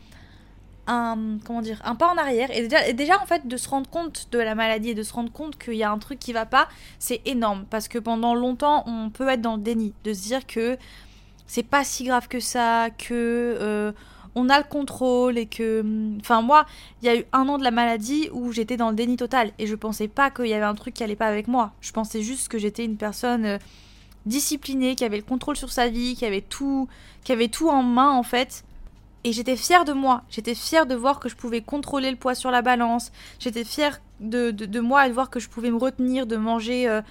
un, 0.87 1.39
comment 1.45 1.63
dire, 1.63 1.81
un 1.85 1.95
pas 1.95 2.13
en 2.13 2.17
arrière. 2.17 2.51
Et 2.51 2.63
déjà, 2.63 2.93
déjà, 2.93 3.23
en 3.23 3.27
fait, 3.27 3.47
de 3.47 3.57
se 3.57 3.69
rendre 3.69 3.89
compte 3.89 4.29
de 4.33 4.39
la 4.39 4.55
maladie 4.55 4.91
et 4.91 4.95
de 4.95 5.03
se 5.03 5.13
rendre 5.13 5.33
compte 5.33 5.59
qu'il 5.59 5.75
y 5.75 5.83
a 5.83 5.91
un 5.91 5.99
truc 5.99 6.19
qui 6.19 6.33
va 6.33 6.47
pas, 6.47 6.69
c'est 6.99 7.21
énorme. 7.25 7.65
Parce 7.71 7.89
que 7.89 7.99
pendant 7.99 8.35
longtemps, 8.35 8.85
on 8.87 9.11
peut 9.11 9.29
être 9.29 9.41
dans 9.41 9.57
le 9.57 9.63
déni, 9.63 9.95
de 10.05 10.13
se 10.13 10.23
dire 10.23 10.47
que 10.47 10.77
c'est 11.47 11.63
pas 11.63 11.85
si 11.85 12.05
grave 12.05 12.29
que 12.29 12.41
ça, 12.41 12.89
que 12.91 13.11
euh, 13.61 13.93
on 14.35 14.49
a 14.49 14.59
le 14.59 14.65
contrôle 14.65 15.39
et 15.39 15.47
que. 15.47 15.85
Enfin, 16.21 16.43
moi, 16.43 16.67
il 17.03 17.07
y 17.07 17.09
a 17.09 17.17
eu 17.17 17.25
un 17.33 17.49
an 17.49 17.59
de 17.59 17.65
la 17.65 17.71
maladie 17.71 18.29
où 18.33 18.53
j'étais 18.53 18.77
dans 18.77 18.91
le 18.91 18.97
déni 18.97 19.17
total 19.17 19.53
et 19.59 19.67
je 19.67 19.75
pensais 19.75 20.09
pas 20.09 20.31
qu'il 20.31 20.47
y 20.47 20.55
avait 20.55 20.65
un 20.65 20.75
truc 20.75 20.95
qui 20.95 21.05
allait 21.05 21.17
pas 21.17 21.27
avec 21.27 21.49
moi. 21.49 21.73
Je 21.81 21.93
pensais 21.93 22.23
juste 22.23 22.49
que 22.49 22.59
j'étais 22.59 22.85
une 22.85 22.97
personne 22.97 23.45
euh, 23.45 23.59
disciplinée, 24.27 24.95
qui 24.95 25.05
avait 25.05 25.17
le 25.17 25.23
contrôle 25.23 25.57
sur 25.57 25.71
sa 25.71 25.89
vie, 25.89 26.15
qui 26.17 26.25
avait 26.25 26.41
tout, 26.41 26.89
qui 27.25 27.33
avait 27.33 27.49
tout 27.49 27.69
en 27.69 27.83
main 27.83 28.11
en 28.11 28.23
fait. 28.23 28.65
Et 29.25 29.33
j'étais 29.33 29.57
fière 29.57 29.85
de 29.85 29.93
moi. 29.93 30.23
J'étais 30.31 30.55
fière 30.55 30.87
de 30.87 30.95
voir 30.95 31.21
que 31.21 31.29
je 31.29 31.37
pouvais 31.37 31.61
contrôler 31.61 32.11
le 32.11 32.17
poids 32.17 32.35
sur 32.35 32.51
la 32.51 32.63
balance. 32.63 33.13
J'étais 33.39 33.65
fière 33.65 34.01
de, 34.21 34.51
de, 34.51 34.81
moi 34.81 35.07
et 35.07 35.09
de 35.09 35.15
voir 35.15 35.31
que 35.31 35.39
je 35.39 35.49
pouvais 35.49 35.71
me 35.71 35.77
retenir 35.77 36.27
de 36.27 36.37
manger 36.37 36.89
euh, 36.89 37.03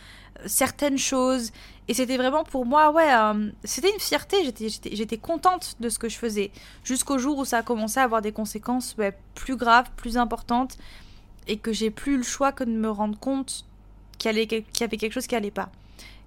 certaines 0.45 0.97
choses. 0.97 1.51
Et 1.87 1.93
c'était 1.93 2.17
vraiment 2.17 2.43
pour 2.43 2.65
moi, 2.65 2.91
ouais, 2.91 3.13
euh, 3.13 3.49
c'était 3.63 3.91
une 3.91 3.99
fierté. 3.99 4.37
J'étais 4.91 5.17
contente 5.17 5.75
de 5.79 5.89
ce 5.89 5.99
que 5.99 6.09
je 6.09 6.17
faisais. 6.17 6.51
Jusqu'au 6.83 7.17
jour 7.17 7.37
où 7.37 7.45
ça 7.45 7.59
a 7.59 7.63
commencé 7.63 7.99
à 7.99 8.03
avoir 8.03 8.21
des 8.21 8.31
conséquences 8.33 8.95
plus 9.35 9.55
graves, 9.55 9.89
plus 9.95 10.17
importantes. 10.17 10.77
Et 11.47 11.57
que 11.57 11.73
j'ai 11.73 11.89
plus 11.89 12.17
le 12.17 12.23
choix 12.23 12.51
que 12.51 12.63
de 12.63 12.69
me 12.69 12.89
rendre 12.89 13.17
compte 13.17 13.65
qu'il 14.19 14.37
y, 14.37 14.65
y, 14.79 14.83
avait 14.83 14.97
quelque 14.97 15.13
chose 15.13 15.27
qui 15.27 15.35
allait 15.35 15.49
pas. 15.49 15.69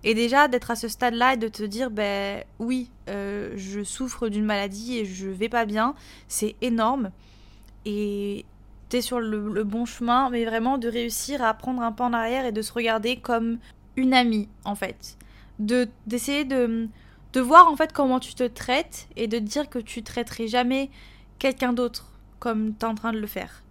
Et 0.04 0.14
déjà, 0.14 0.48
d'être 0.48 0.70
à 0.70 0.76
ce 0.76 0.86
stade-là 0.86 1.34
et 1.34 1.36
de 1.38 1.48
te 1.48 1.62
dire, 1.62 1.90
ben 1.90 2.44
oui, 2.58 2.90
euh, 3.08 3.54
je 3.56 3.82
souffre 3.82 4.28
d'une 4.28 4.44
maladie 4.44 4.98
et 4.98 5.06
je 5.06 5.28
vais 5.28 5.48
pas 5.48 5.64
bien, 5.64 5.94
c'est 6.28 6.54
énorme. 6.60 7.10
Et 7.86 8.44
t'es 8.90 9.00
sur 9.00 9.18
le, 9.18 9.64
bon 9.64 9.86
chemin, 9.86 10.28
mais 10.28 10.44
vraiment 10.44 10.76
de 10.76 10.88
réussir 10.88 11.42
à 11.42 11.54
prendre 11.54 11.82
un 11.82 11.90
pas 11.90 12.04
en 12.04 12.12
arrière 12.12 12.44
et 12.44 12.52
de 12.52 12.62
se 12.62 12.72
regarder 12.72 13.16
comme 13.16 13.58
une 13.96 14.12
amie 14.12 14.48
en 14.64 14.74
fait. 14.74 15.16
De 15.58 15.88
d'essayer 16.06 16.44
de 16.44 16.88
de 17.32 17.40
voir 17.40 17.68
en 17.68 17.76
fait 17.76 17.92
comment 17.92 18.20
tu 18.20 18.34
te 18.34 18.44
traites 18.44 19.08
et 19.16 19.26
de 19.26 19.38
dire 19.38 19.68
que 19.68 19.78
tu 19.78 20.02
traiterais 20.02 20.48
jamais 20.48 20.90
quelqu'un 21.38 21.72
d'autre 21.72 22.06
comme 22.38 22.74
tu 22.76 22.84
es 22.84 22.88
en 22.88 22.94
train 22.94 23.12
de 23.12 23.18
le 23.18 23.26
faire. 23.26 23.62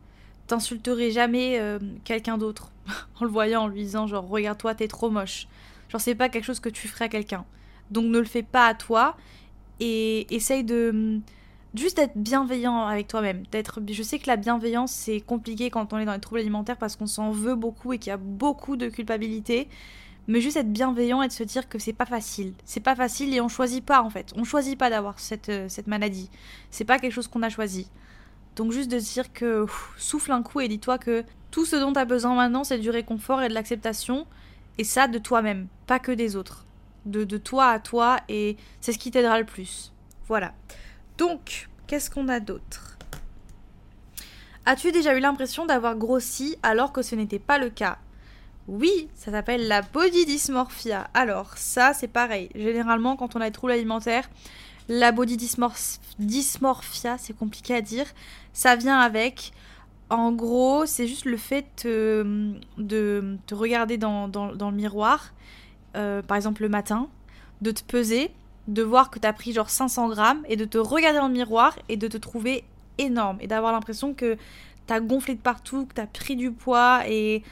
T'insulterais 0.48 1.12
jamais 1.12 1.60
euh, 1.60 1.80
quelqu'un 2.04 2.38
d'autre 2.38 2.72
en 3.20 3.26
le 3.26 3.32
voyant 3.32 3.64
en 3.64 3.68
lui 3.68 3.84
disant 3.84 4.08
genre 4.08 4.28
regarde-toi 4.28 4.76
t'es 4.76 4.88
trop 4.88 5.10
moche. 5.10 5.48
Genre 5.94 6.02
c'est 6.02 6.16
pas 6.16 6.28
quelque 6.28 6.44
chose 6.44 6.60
que 6.60 6.70
tu 6.70 6.88
ferais 6.88 7.06
à 7.06 7.10
quelqu'un. 7.10 7.46
Donc 7.92 8.06
ne 8.06 8.18
le 8.20 8.26
fais 8.26 8.44
pas 8.44 8.68
à 8.68 8.74
toi 8.74 9.16
et 9.80 10.34
essaye 10.36 10.64
de 10.64 11.22
juste 11.76 11.98
d'être 11.98 12.18
bienveillant 12.18 12.88
avec 12.88 13.08
toi-même. 13.08 13.44
D'être, 13.52 13.80
je 13.88 14.04
sais 14.04 14.18
que 14.18 14.28
la 14.28 14.36
bienveillance 14.36 14.92
c'est 14.92 15.22
compliqué 15.22 15.70
quand 15.70 15.94
on 15.94 16.00
est 16.00 16.06
dans 16.06 16.14
les 16.14 16.20
troubles 16.20 16.42
alimentaires 16.42 16.78
parce 16.78 16.96
qu'on 16.96 17.06
s'en 17.06 17.30
veut 17.30 17.56
beaucoup 17.56 17.94
et 17.94 18.00
qu'il 18.00 18.10
y 18.10 18.14
a 18.14 18.18
beaucoup 18.18 18.76
de 18.76 18.90
culpabilité 18.90 19.70
mais 20.28 20.42
juste 20.42 20.58
être 20.58 20.72
bienveillant 20.72 21.22
et 21.22 21.28
de 21.28 21.34
se 21.34 21.44
dire 21.44 21.70
que 21.70 21.78
c'est 21.78 21.94
pas 21.94 22.06
facile. 22.06 22.54
C'est 22.66 22.80
pas 22.80 22.96
facile 22.96 23.34
et 23.34 23.42
on 23.42 23.50
choisit 23.50 23.86
pas 23.86 24.02
en 24.02 24.10
fait. 24.10 24.34
On 24.36 24.44
choisit 24.44 24.78
pas 24.78 24.90
d'avoir 24.90 25.20
cette, 25.20 25.50
euh, 25.50 25.70
cette 25.70 25.88
maladie. 25.88 26.30
C'est 26.72 26.86
pas 26.86 26.98
quelque 26.98 27.12
chose 27.12 27.28
qu'on 27.28 27.44
a 27.44 27.50
choisi. 27.50 27.88
Donc 28.56 28.72
juste 28.72 28.90
de 28.90 29.00
se 29.00 29.14
dire 29.14 29.34
que 29.34 29.66
souffle 29.98 30.32
un 30.32 30.42
coup 30.42 30.62
et 30.62 30.68
dis-toi 30.68 30.98
que 30.98 31.24
tout 31.52 31.66
ce 31.66 31.76
dont 31.76 31.94
tu 31.94 32.00
as 32.00 32.06
besoin 32.06 32.36
maintenant 32.36 32.64
c'est 32.64 32.80
du 32.80 32.90
réconfort 32.90 33.44
et 33.44 33.50
de 33.50 33.54
l'acceptation. 33.54 34.26
Et 34.78 34.84
ça 34.84 35.08
de 35.08 35.18
toi-même, 35.20 35.68
pas 35.88 36.00
que 36.00 36.12
des 36.12 36.36
autres. 36.36 36.66
De, 37.06 37.26
de 37.26 37.38
toi 37.38 37.68
à 37.70 37.80
toi 37.80 38.20
et 38.30 38.56
c'est 38.80 38.94
ce 38.94 38.98
qui 38.98 39.12
t'aidera 39.12 39.40
le 39.40 39.46
plus. 39.46 39.92
Voilà. 40.28 40.54
Donc, 41.18 41.70
qu'est-ce 41.86 42.10
qu'on 42.10 42.30
a 42.30 42.40
d'autre? 42.40 42.98
As-tu 44.66 44.94
déjà 44.94 45.14
eu 45.16 45.20
l'impression 45.20 45.66
d'avoir 45.66 45.98
grossi 45.98 46.58
alors 46.64 46.94
que 46.94 47.02
ce 47.02 47.16
n'était 47.16 47.40
pas 47.40 47.58
le 47.58 47.70
cas? 47.70 47.98
Oui, 48.70 49.10
ça 49.14 49.32
s'appelle 49.32 49.68
la 49.68 49.82
body 49.82 50.26
dysmorphia. 50.26 51.10
Alors, 51.14 51.58
ça, 51.58 51.94
c'est 51.94 52.08
pareil. 52.08 52.50
Généralement, 52.56 53.18
quand 53.18 53.36
on 53.36 53.42
a 53.42 53.46
des 53.48 53.52
troubles 53.52 53.74
alimentaires, 53.74 54.30
la 54.88 55.12
body 55.12 55.36
dysmorphia, 55.36 57.18
c'est 57.18 57.38
compliqué 57.38 57.76
à 57.76 57.82
dire, 57.82 58.06
ça 58.54 58.78
vient 58.78 59.00
avec. 59.00 59.52
En 60.10 60.32
gros, 60.32 60.86
c'est 60.86 61.08
juste 61.08 61.26
le 61.26 61.38
fait 61.38 61.86
de 61.86 63.38
te 63.48 63.56
regarder 63.56 63.98
dans, 63.98 64.28
le 64.28 64.72
miroir, 64.72 65.34
euh, 65.96 66.22
par 66.22 66.38
exemple 66.38 66.62
le 66.62 66.70
matin, 66.70 67.10
de 67.62 67.72
te 67.72 67.84
peser, 67.84 68.32
de 68.68 68.84
voir 68.84 69.10
que 69.10 69.20
tu 69.20 69.28
as 69.28 69.34
pris 69.34 69.54
genre 69.54 69.70
500 69.70 70.10
grammes 70.10 70.44
et 70.48 70.56
de 70.56 70.66
te 70.66 70.78
regarder 70.78 71.20
dans 71.20 71.28
le 71.28 71.34
miroir 71.34 71.78
et 71.90 71.98
de 71.98 72.08
te 72.08 72.18
trouver 72.18 72.64
énorme 72.98 73.38
et 73.42 73.48
d'avoir 73.48 73.72
l'impression 73.72 74.14
que 74.14 74.38
tu 74.88 74.94
as 74.94 75.00
gonflé 75.00 75.36
de 75.36 75.40
partout, 75.40 75.86
que 75.86 75.96
tu 75.96 76.02
as 76.02 76.08
pris 76.08 76.36
du 76.36 76.52
poids 76.52 77.02
et 77.08 77.44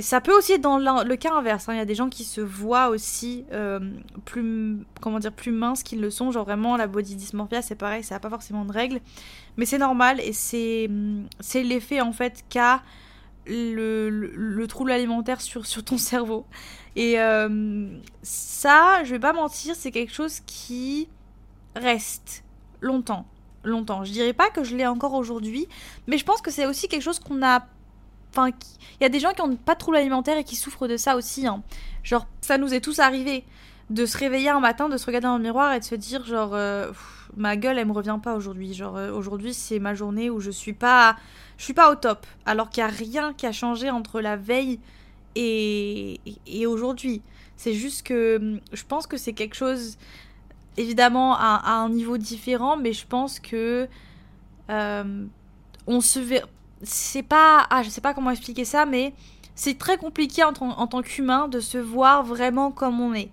ça 0.00 0.20
peut 0.20 0.36
aussi 0.36 0.52
être 0.52 0.60
dans 0.60 0.78
le 0.78 1.16
cas 1.16 1.32
inverse. 1.34 1.68
Hein. 1.68 1.74
Il 1.74 1.78
y 1.78 1.80
a 1.80 1.84
des 1.84 1.94
gens 1.94 2.08
qui 2.08 2.24
se 2.24 2.40
voient 2.40 2.88
aussi 2.88 3.44
euh, 3.52 3.78
plus, 4.24 4.78
comment 5.00 5.18
dire, 5.18 5.32
plus 5.32 5.52
minces 5.52 5.82
qu'ils 5.82 6.00
le 6.00 6.10
sont. 6.10 6.30
Genre 6.30 6.44
vraiment, 6.44 6.76
la 6.76 6.86
body 6.86 7.16
dysmorphia, 7.16 7.62
c'est 7.62 7.74
pareil, 7.74 8.02
ça 8.02 8.14
n'a 8.14 8.20
pas 8.20 8.30
forcément 8.30 8.64
de 8.64 8.72
règles. 8.72 9.00
Mais 9.56 9.66
c'est 9.66 9.78
normal 9.78 10.20
et 10.20 10.32
c'est, 10.32 10.88
c'est 11.40 11.62
l'effet 11.62 12.00
en 12.00 12.12
fait 12.12 12.44
qu'a 12.48 12.82
le, 13.46 14.08
le, 14.08 14.66
trouble 14.66 14.92
alimentaire 14.92 15.40
sur, 15.40 15.66
sur 15.66 15.84
ton 15.84 15.98
cerveau. 15.98 16.46
Et 16.96 17.20
euh, 17.20 17.88
ça, 18.22 19.04
je 19.04 19.10
vais 19.10 19.20
pas 19.20 19.32
mentir, 19.32 19.74
c'est 19.76 19.90
quelque 19.90 20.12
chose 20.12 20.40
qui 20.46 21.08
reste 21.76 22.44
longtemps. 22.80 23.26
Longtemps. 23.64 24.04
Je 24.04 24.12
dirais 24.12 24.32
pas 24.32 24.50
que 24.50 24.64
je 24.64 24.74
l'ai 24.74 24.86
encore 24.86 25.14
aujourd'hui, 25.14 25.68
mais 26.06 26.18
je 26.18 26.24
pense 26.24 26.40
que 26.40 26.50
c'est 26.50 26.66
aussi 26.66 26.88
quelque 26.88 27.02
chose 27.02 27.20
qu'on 27.20 27.42
a 27.44 27.66
Enfin, 28.32 28.48
il 28.48 29.02
y 29.02 29.06
a 29.06 29.08
des 29.08 29.20
gens 29.20 29.32
qui 29.32 29.42
n'ont 29.42 29.56
pas 29.56 29.74
de 29.74 29.78
troubles 29.78 29.98
alimentaires 29.98 30.38
et 30.38 30.44
qui 30.44 30.56
souffrent 30.56 30.88
de 30.88 30.96
ça 30.96 31.16
aussi. 31.16 31.46
Hein. 31.46 31.62
Genre, 32.02 32.26
ça 32.40 32.58
nous 32.58 32.72
est 32.72 32.80
tous 32.80 32.98
arrivé 32.98 33.44
de 33.90 34.06
se 34.06 34.16
réveiller 34.16 34.48
un 34.48 34.60
matin, 34.60 34.88
de 34.88 34.96
se 34.96 35.06
regarder 35.06 35.26
dans 35.26 35.36
le 35.36 35.42
miroir 35.42 35.74
et 35.74 35.80
de 35.80 35.84
se 35.84 35.94
dire 35.94 36.24
genre 36.24 36.54
euh, 36.54 36.90
ma 37.36 37.56
gueule 37.56 37.78
elle 37.78 37.86
me 37.86 37.92
revient 37.92 38.18
pas 38.22 38.34
aujourd'hui. 38.34 38.72
Genre 38.72 38.96
euh, 38.96 39.12
aujourd'hui 39.12 39.52
c'est 39.52 39.78
ma 39.78 39.94
journée 39.94 40.30
où 40.30 40.40
je 40.40 40.50
suis 40.50 40.72
pas 40.72 41.16
je 41.58 41.64
suis 41.64 41.74
pas 41.74 41.90
au 41.90 41.94
top. 41.94 42.26
Alors 42.46 42.70
qu'il 42.70 42.82
y 42.82 42.86
a 42.86 42.88
rien 42.88 43.34
qui 43.34 43.46
a 43.46 43.52
changé 43.52 43.90
entre 43.90 44.20
la 44.20 44.36
veille 44.36 44.80
et, 45.34 46.20
et, 46.46 46.66
aujourd'hui. 46.66 47.22
C'est 47.56 47.74
juste 47.74 48.06
que 48.06 48.36
hum, 48.36 48.60
je 48.72 48.82
pense 48.84 49.06
que 49.06 49.16
c'est 49.16 49.32
quelque 49.32 49.54
chose 49.54 49.96
évidemment 50.76 51.36
à, 51.36 51.62
un 51.66 51.90
niveau 51.90 52.16
différent, 52.16 52.76
mais 52.76 52.92
je 52.92 53.06
pense 53.06 53.40
que 53.40 53.88
euh, 54.70 55.24
on 55.86 56.00
se 56.00 56.18
c'est 56.82 57.22
pas. 57.22 57.66
Ah, 57.70 57.82
je 57.82 57.90
sais 57.90 58.00
pas 58.00 58.14
comment 58.14 58.30
expliquer 58.30 58.64
ça, 58.64 58.86
mais 58.86 59.14
c'est 59.54 59.78
très 59.78 59.96
compliqué 59.96 60.42
en, 60.44 60.52
tant 60.52 61.02
qu'humain 61.02 61.48
de 61.48 61.60
se 61.60 61.78
voir 61.78 62.22
vraiment 62.24 62.70
comme 62.70 63.00
on 63.00 63.14
est. 63.14 63.30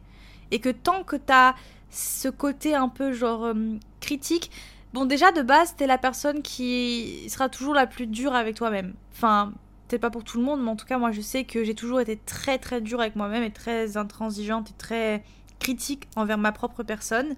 Et 0.52 0.60
que 0.60 0.70
tant 0.70 1.04
que 1.04 1.16
t'as 1.16 1.56
ce 1.90 2.28
côté 2.28 2.76
un 2.76 2.90
peu 2.90 3.14
genre 3.14 3.46
euh, 3.46 3.78
critique, 4.00 4.52
bon, 4.94 5.06
déjà 5.06 5.32
de 5.32 5.42
base, 5.42 5.76
t'es 5.76 5.88
la 5.88 5.98
personne 5.98 6.42
qui 6.42 7.28
sera 7.30 7.50
toujours 7.50 7.74
la 7.74 7.88
plus 7.88 8.08
dure 8.08 8.34
avec 8.36 8.56
toi-même. 8.56 8.94
Enfin, 9.14 9.54
peut-être 9.88 10.02
pas 10.02 10.10
pour 10.10 10.24
tout 10.24 10.38
le 10.38 10.44
monde, 10.44 10.62
mais 10.62 10.70
en 10.70 10.76
tout 10.76 10.86
cas, 10.86 10.98
moi 10.98 11.12
je 11.12 11.22
sais 11.22 11.44
que 11.46 11.64
j'ai 11.64 11.76
toujours 11.76 12.00
été 12.00 12.18
très 12.18 12.58
très 12.58 12.82
dure 12.82 13.02
avec 13.02 13.16
moi-même 13.16 13.44
et 13.44 13.52
très 13.52 13.98
intransigeante 13.98 14.72
et 14.72 14.74
très 14.78 15.24
critique 15.60 16.08
envers 16.16 16.38
ma 16.38 16.52
propre 16.52 16.84
personne. 16.84 17.36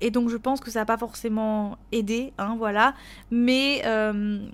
Et 0.00 0.10
donc 0.10 0.28
je 0.28 0.36
pense 0.36 0.60
que 0.60 0.70
ça 0.70 0.80
n'a 0.80 0.86
pas 0.86 0.98
forcément 0.98 1.78
aidé, 1.92 2.32
hein, 2.38 2.56
voilà. 2.58 2.94
Mais. 3.30 3.82
Euh, 3.86 4.48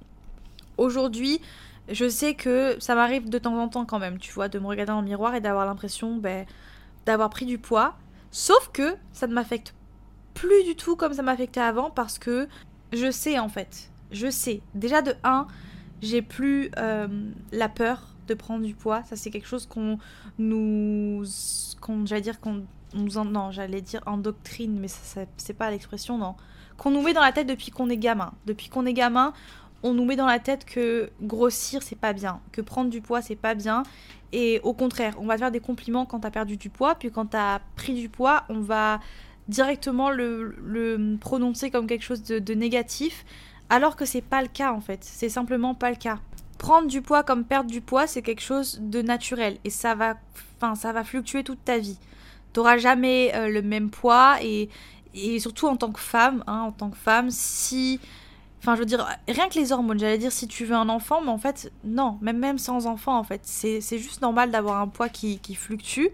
Aujourd'hui, 0.79 1.41
je 1.89 2.09
sais 2.09 2.35
que 2.35 2.77
ça 2.81 2.95
m'arrive 2.95 3.29
de 3.29 3.39
temps 3.39 3.57
en 3.59 3.69
temps 3.69 3.85
quand 3.85 3.99
même, 3.99 4.19
tu 4.19 4.33
vois, 4.33 4.49
de 4.49 4.59
me 4.59 4.67
regarder 4.67 4.93
dans 4.93 5.01
le 5.01 5.07
miroir 5.07 5.35
et 5.35 5.41
d'avoir 5.41 5.67
l'impression 5.67 6.17
ben, 6.17 6.47
d'avoir 7.07 7.31
pris 7.31 7.47
du 7.47 7.59
poids. 7.59 7.97
Sauf 8.31 8.71
que 8.73 8.97
ça 9.13 9.27
ne 9.27 9.35
m'affecte 9.35 9.75
plus 10.35 10.65
du 10.65 10.75
tout 10.75 10.97
comme 10.97 11.13
ça 11.13 11.23
m'affectait 11.23 11.61
avant 11.61 11.91
parce 11.91 12.19
que 12.19 12.49
je 12.93 13.11
sais 13.11 13.39
en 13.39 13.49
fait. 13.49 13.91
Je 14.11 14.31
sais. 14.31 14.61
Déjà 14.75 15.03
de 15.03 15.15
1, 15.25 15.47
j'ai 16.03 16.23
plus 16.23 16.71
euh, 16.79 17.09
la 17.53 17.69
peur 17.69 18.15
de 18.27 18.35
prendre 18.35 18.65
du 18.65 18.75
poids. 18.75 19.03
Ça 19.05 19.17
c'est 19.17 19.31
quelque 19.31 19.47
chose 19.47 19.67
qu'on 19.67 19.99
nous... 20.39 21.25
qu'on 21.81 22.07
j'allais 22.07 22.23
dire 22.23 22.41
qu'on 22.41 22.65
nous 22.95 23.19
en... 23.19 23.25
Non, 23.25 23.51
j'allais 23.51 23.81
dire 23.81 24.01
en 24.07 24.17
doctrine, 24.17 24.79
mais 24.79 24.89
ça, 24.89 25.25
c'est 25.37 25.55
pas 25.55 25.71
l'expression, 25.71 26.19
non. 26.19 26.35
Qu'on 26.77 26.91
nous 26.91 27.03
met 27.03 27.13
dans 27.13 27.21
la 27.21 27.33
tête 27.33 27.47
depuis 27.47 27.71
qu'on 27.71 27.89
est 27.89 27.97
gamin. 27.97 28.33
Depuis 28.47 28.69
qu'on 28.69 28.87
est 28.87 28.95
gamin, 28.95 29.33
on 29.85 29.93
nous 29.93 30.05
met 30.05 30.17
dans 30.17 30.27
la 30.27 30.41
tête 30.41 30.65
que 30.65 31.11
grossir 31.23 31.83
c'est 31.83 31.99
pas 31.99 32.13
bien, 32.13 32.41
que 32.51 32.61
prendre 32.61 32.91
du 32.91 33.01
poids 33.01 33.23
c'est 33.23 33.37
pas 33.37 33.55
bien. 33.55 33.85
Et 34.33 34.59
au 34.65 34.73
contraire, 34.73 35.15
on 35.19 35.27
va 35.27 35.35
te 35.35 35.41
faire 35.41 35.53
des 35.53 35.61
compliments 35.61 36.07
quand 36.07 36.21
t'as 36.21 36.31
perdu 36.33 36.57
du 36.57 36.69
poids, 36.69 36.97
puis 36.97 37.13
quand 37.13 37.27
t'as 37.27 37.61
pris 37.77 37.95
du 37.95 38.09
poids, 38.09 38.43
on 38.49 38.61
va 38.61 38.99
directement 39.47 40.11
le, 40.11 41.17
prononcer 41.21 41.71
comme 41.71 41.87
quelque 41.87 42.03
chose 42.03 42.25
de, 42.25 42.55
négatif, 42.55 43.25
alors 43.69 43.95
que 43.95 44.05
c'est 44.05 44.23
pas 44.23 44.43
le 44.43 44.49
cas 44.49 44.73
en 44.73 44.81
fait. 44.81 45.05
C'est 45.05 45.29
simplement 45.29 45.75
pas 45.75 45.91
le 45.91 45.97
cas. 45.97 46.19
Prendre 46.59 46.89
du 46.89 47.03
poids 47.03 47.23
comme 47.23 47.45
perdre 47.45 47.71
du 47.71 47.81
poids, 47.81 48.07
c'est 48.07 48.23
quelque 48.23 48.43
chose 48.43 48.81
de 48.81 49.03
naturel 49.03 49.59
et 49.65 49.71
ça 49.71 49.95
va, 49.95 50.17
ça 50.75 50.93
va 50.93 51.05
fluctuer 51.05 51.45
toute 51.45 51.65
ta 51.65 51.79
vie. 51.79 51.99
T'auras 52.53 52.79
jamais 52.79 53.33
euh, 53.35 53.49
le 53.49 53.63
même 53.63 53.91
poids 53.91 54.39
et, 54.43 54.69
surtout 55.39 55.69
en 55.69 55.77
tant 55.77 55.93
que 55.93 56.01
femme, 56.01 56.43
hein, 56.47 56.61
en 56.61 56.73
tant 56.73 56.91
que 56.91 56.97
femme, 56.97 57.31
si 57.31 58.01
Enfin, 58.65 58.77
je 58.77 58.81
veux 58.81 58.87
dire, 58.87 59.07
rien 59.29 59.51
que 59.51 59.59
les 59.59 59.73
hormones, 59.73 59.99
j'allais 59.99 60.17
dire 60.17 60.33
si 60.33 60.49
tu 60.49 60.65
veux 60.65 60.75
un 60.75 60.89
enfant, 60.89 61.21
mais 61.21 61.29
en 61.29 61.37
fait, 61.37 61.71
non, 61.85 62.17
même, 62.23 62.39
même 62.39 62.57
sans 62.57 62.87
enfant, 62.87 63.19
en 63.19 63.23
fait. 63.23 63.43
C'est 63.45 63.99
juste 63.99 64.23
normal 64.23 64.51
d'avoir 64.51 64.81
un 64.81 64.89
poids 64.89 65.11
qui, 65.11 65.39
fluctue. 65.55 66.07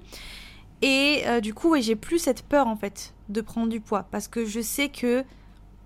Et 0.82 1.22
euh, 1.26 1.40
du 1.40 1.54
coup, 1.54 1.80
j'ai 1.80 1.94
plus 1.94 2.18
cette 2.18 2.42
peur, 2.42 2.66
en 2.66 2.74
fait, 2.74 3.14
de 3.28 3.40
prendre 3.40 3.68
du 3.68 3.80
poids. 3.80 4.08
Parce 4.10 4.26
que 4.26 4.46
je 4.46 4.60
sais 4.60 4.88
que 4.88 5.22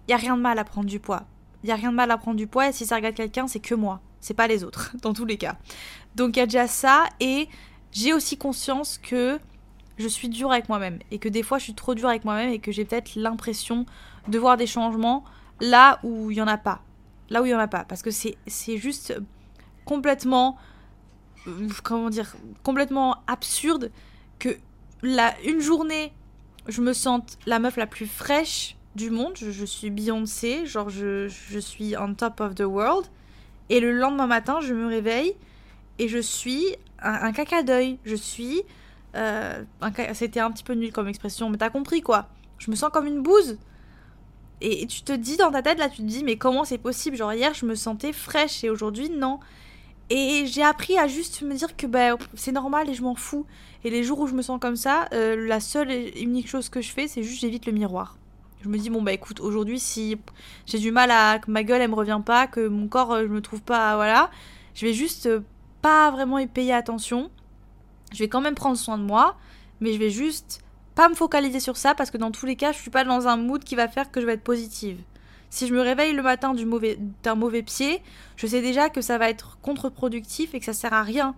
y 0.09 0.15
a 0.15 0.17
rien 0.17 0.39
de 0.39 0.41
mal 0.41 0.59
à 0.59 0.65
prendre 0.65 0.89
du 0.89 1.01
poids. 1.01 1.25
Il 1.65 1.69
y 1.69 1.73
a 1.73 1.75
rien 1.75 1.91
de 1.91 1.97
mal 1.97 2.11
à 2.11 2.17
prendre 2.17 2.39
du 2.39 2.47
poids, 2.47 2.71
et 2.71 2.73
si 2.73 2.87
ça 2.87 2.97
regarde 2.97 3.15
quelqu'un, 3.15 3.47
c'est 3.47 3.61
que 3.61 3.75
moi. 3.75 4.01
C'est 4.23 4.33
pas 4.33 4.47
les 4.47 4.65
autres, 4.65 4.97
dans 5.03 5.13
tous 5.13 5.27
les 5.27 5.37
cas. 5.37 5.59
Donc, 6.15 6.35
il 6.35 6.39
y 6.39 6.43
a 6.43 6.47
déjà 6.47 6.67
ça, 6.67 7.05
et 7.21 7.47
j'ai 7.93 8.15
aussi 8.15 8.39
conscience 8.39 8.97
que 8.97 9.39
je 9.99 10.09
suis 10.09 10.31
dure 10.31 10.51
avec 10.51 10.71
moi-même. 10.71 10.99
Et 11.11 11.19
que 11.19 11.29
des 11.29 11.43
fois, 11.43 11.59
je 11.59 11.65
suis 11.65 11.75
trop 11.75 11.95
dure 11.95 12.09
avec 12.09 12.25
moi-même, 12.25 12.49
et 12.49 12.59
que 12.59 12.73
j'ai 12.73 12.87
peut-être 12.87 13.17
l'impression 13.17 13.85
de 14.29 14.39
voir 14.39 14.57
des 14.57 14.67
changements 14.67 15.25
là 15.61 15.99
où 16.03 16.31
il 16.31 16.35
n'y 16.35 16.43
en 16.43 16.47
a 16.47 16.59
pas. 16.59 16.83
Là 17.31 17.43
où 17.43 17.47
il 17.47 17.49
n'y 17.49 17.55
en 17.55 17.59
a 17.59 17.69
pas. 17.69 17.85
Parce 17.85 18.03
que 18.03 18.11
c'est 18.11 18.37
juste 18.77 19.15
complètement. 19.85 20.57
Euh, 21.47 21.69
comment 21.83 22.11
dire 22.11 22.35
Complètement 22.63 23.19
absurde 23.27 23.91
que 24.39 24.57
la, 25.03 25.35
une 25.43 25.61
journée, 25.61 26.13
je 26.69 26.81
me 26.81 26.93
sente 26.93 27.39
la 27.47 27.59
meuf 27.59 27.77
la 27.77 27.87
plus 27.87 28.07
fraîche 28.07 28.77
du 28.95 29.11
monde. 29.11 29.35
Je, 29.37 29.65
suis 29.65 29.91
Beyoncé, 29.91 30.67
genre 30.67 30.89
je, 30.89 31.29
je, 31.29 31.59
suis 31.59 31.97
on 31.97 32.15
top 32.15 32.41
of 32.41 32.55
the 32.55 32.63
world. 32.63 33.07
Et 33.71 33.81
le 33.81 33.93
lendemain 33.93 34.27
matin, 34.27 34.61
je 34.61 34.75
me 34.75 34.87
réveille 34.87 35.35
et 35.99 36.09
je 36.09 36.19
suis 36.19 36.77
un, 37.01 37.33
caca 37.33 37.63
d'œil. 37.63 37.99
Je 38.05 38.15
suis. 38.15 38.63
Euh, 39.17 39.63
C'était 40.13 40.41
un 40.41 40.51
petit 40.51 40.65
peu 40.65 40.75
nul 40.75 40.93
comme 40.93 41.09
expression, 41.09 41.49
mais 41.49 41.59
t'as 41.59 41.71
compris 41.71 42.03
quoi. 42.03 42.29
Je 42.59 42.71
me 42.71 42.77
sens 42.77 42.91
comme 42.93 43.07
une 43.07 43.23
bouse. 43.23 43.59
Et 44.67 44.87
tu 44.87 45.03
te 45.03 45.13
dis 45.13 45.37
dans 45.37 45.51
ta 45.51 45.61
tête, 45.61 45.79
là, 45.79 45.91
tu 45.91 45.99
te 45.99 46.03
dis, 46.03 46.25
mais 46.25 46.37
comment 46.37 46.65
c'est 46.65 46.79
possible? 46.79 47.19
Genre, 47.19 47.35
hier, 47.35 47.53
je 47.53 47.67
me 47.67 47.75
sentais 47.75 48.15
fraîche 48.15 48.65
et 48.65 48.71
aujourd'hui, 48.71 49.11
non. 49.11 49.39
Et 50.09 50.47
j'ai 50.47 50.63
appris 50.63 50.97
à 50.97 51.07
juste 51.07 51.43
me 51.43 51.55
dire 51.55 51.77
que 51.77 51.87
bah, 51.87 52.17
c'est 52.33 52.53
normal 52.53 52.89
et 52.89 52.95
je 52.95 53.03
m'en 53.03 53.15
fous. 53.15 53.45
Et 53.85 53.91
les 53.91 54.03
jours 54.03 54.21
où 54.21 54.27
je 54.27 54.33
me 54.33 54.41
sens 54.41 54.59
comme 54.59 54.77
ça, 54.77 55.07
euh, 55.13 55.47
la 55.47 55.61
seule 55.61 55.91
et 55.91 56.19
unique 56.23 56.49
chose 56.49 56.71
que 56.71 56.81
je 56.81 56.91
fais, 56.91 57.09
c'est 57.09 57.23
juste 57.23 57.43
j'évite 57.43 57.67
le 57.67 57.73
miroir. 57.73 58.17
Je 58.63 58.71
me 58.71 58.79
dis, 58.79 58.89
bon, 58.89 59.03
bah 59.03 59.13
écoute, 59.13 59.41
aujourd'hui, 59.41 59.79
si 59.79 60.17
j'ai 60.65 60.79
du 60.79 60.91
mal 60.91 61.11
à. 61.11 61.39
que 61.41 61.51
ma 61.51 61.63
gueule, 61.63 61.83
elle 61.83 61.91
me 61.91 61.95
revient 61.95 62.23
pas, 62.25 62.47
que 62.47 62.67
mon 62.67 62.89
corps, 62.89 63.13
euh, 63.13 63.25
je 63.25 63.29
me 63.29 63.43
trouve 63.43 63.61
pas. 63.61 63.97
Voilà. 63.97 64.31
Je 64.75 64.87
vais 64.87 64.95
juste 64.95 65.27
euh, 65.27 65.41
pas 65.83 66.11
vraiment 66.11 66.39
y 66.39 66.47
payer 66.47 66.73
attention. 66.73 67.31
Je 68.15 68.19
vais 68.21 68.29
quand 68.29 68.41
même 68.41 68.55
prendre 68.55 68.79
soin 68.79 68.97
de 68.97 69.03
moi, 69.03 69.37
mais 69.81 69.93
je 69.93 69.99
vais 69.99 70.09
juste 70.09 70.64
pas 70.95 71.09
me 71.09 71.15
focaliser 71.15 71.61
sur 71.61 71.77
ça 71.77 71.95
parce 71.95 72.11
que 72.11 72.19
dans 72.19 72.31
tous 72.31 72.47
les 72.47 72.57
cas, 72.57 72.73
je 72.73 72.79
suis 72.79 72.91
pas 72.91 73.05
dans 73.05 73.27
un 73.27 73.37
mood 73.37 73.63
qui 73.63 73.75
va 73.75 73.89
faire 73.89 74.11
que 74.11 74.21
je 74.21 74.27
vais 74.27 74.35
être 74.35 74.45
positive. 74.45 74.99
Si 75.51 75.67
je 75.67 75.75
me 75.75 75.81
réveille 75.81 76.13
le 76.13 76.23
matin 76.23 76.55
d'un 76.55 77.35
mauvais, 77.35 77.63
pied, 77.63 78.03
je 78.37 78.47
sais 78.47 78.61
déjà 78.61 78.89
que 78.89 79.01
ça 79.01 79.19
va 79.19 79.29
être 79.29 79.59
contre-productif 79.63 80.55
et 80.55 80.59
que 80.59 80.65
ça 80.65 80.73
sert 80.73 80.93
à 80.93 81.03
rien 81.03 81.35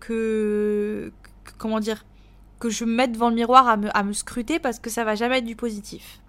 que, 0.00 1.12
comment 1.58 1.78
dire 1.78 2.04
que 2.58 2.70
je 2.70 2.84
me 2.84 2.92
mette 2.92 3.12
devant 3.12 3.28
le 3.28 3.36
miroir 3.36 3.68
à 3.68 3.76
me, 3.76 3.96
à 3.96 4.02
me 4.02 4.12
scruter 4.12 4.58
parce 4.58 4.78
que 4.78 4.90
ça 4.90 5.04
va 5.04 5.14
jamais 5.14 5.38
être 5.38 5.44
du 5.44 5.56
positif. 5.56 6.20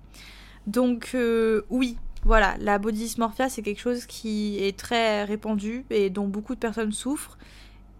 Donc 0.67 1.11
euh, 1.15 1.63
oui, 1.69 1.97
voilà, 2.23 2.55
la 2.59 2.79
body 2.79 2.99
dysmorphia 2.99 3.49
c'est 3.49 3.61
quelque 3.61 3.81
chose 3.81 4.05
qui 4.05 4.63
est 4.63 4.77
très 4.77 5.23
répandu 5.23 5.85
et 5.89 6.09
dont 6.09 6.27
beaucoup 6.27 6.55
de 6.55 6.59
personnes 6.59 6.91
souffrent 6.91 7.37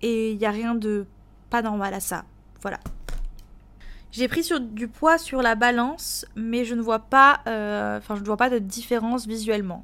et 0.02 0.32
il 0.32 0.38
n'y 0.38 0.46
a 0.46 0.52
rien 0.52 0.76
de 0.76 1.06
pas 1.50 1.62
normal 1.62 1.94
à 1.94 2.00
ça. 2.00 2.26
Voilà. 2.62 2.80
J'ai 4.14 4.28
pris 4.28 4.48
du 4.62 4.88
poids 4.88 5.18
sur 5.18 5.42
la 5.42 5.56
balance, 5.56 6.28
mais 6.36 6.66
je 6.66 6.76
ne 6.76 6.82
vois 6.82 7.00
pas, 7.00 7.42
euh, 7.48 8.00
je 8.08 8.14
ne 8.14 8.26
vois 8.26 8.38
pas 8.38 8.52
de 8.52 8.60
différence 8.60 9.26
visuellement. 9.26 9.84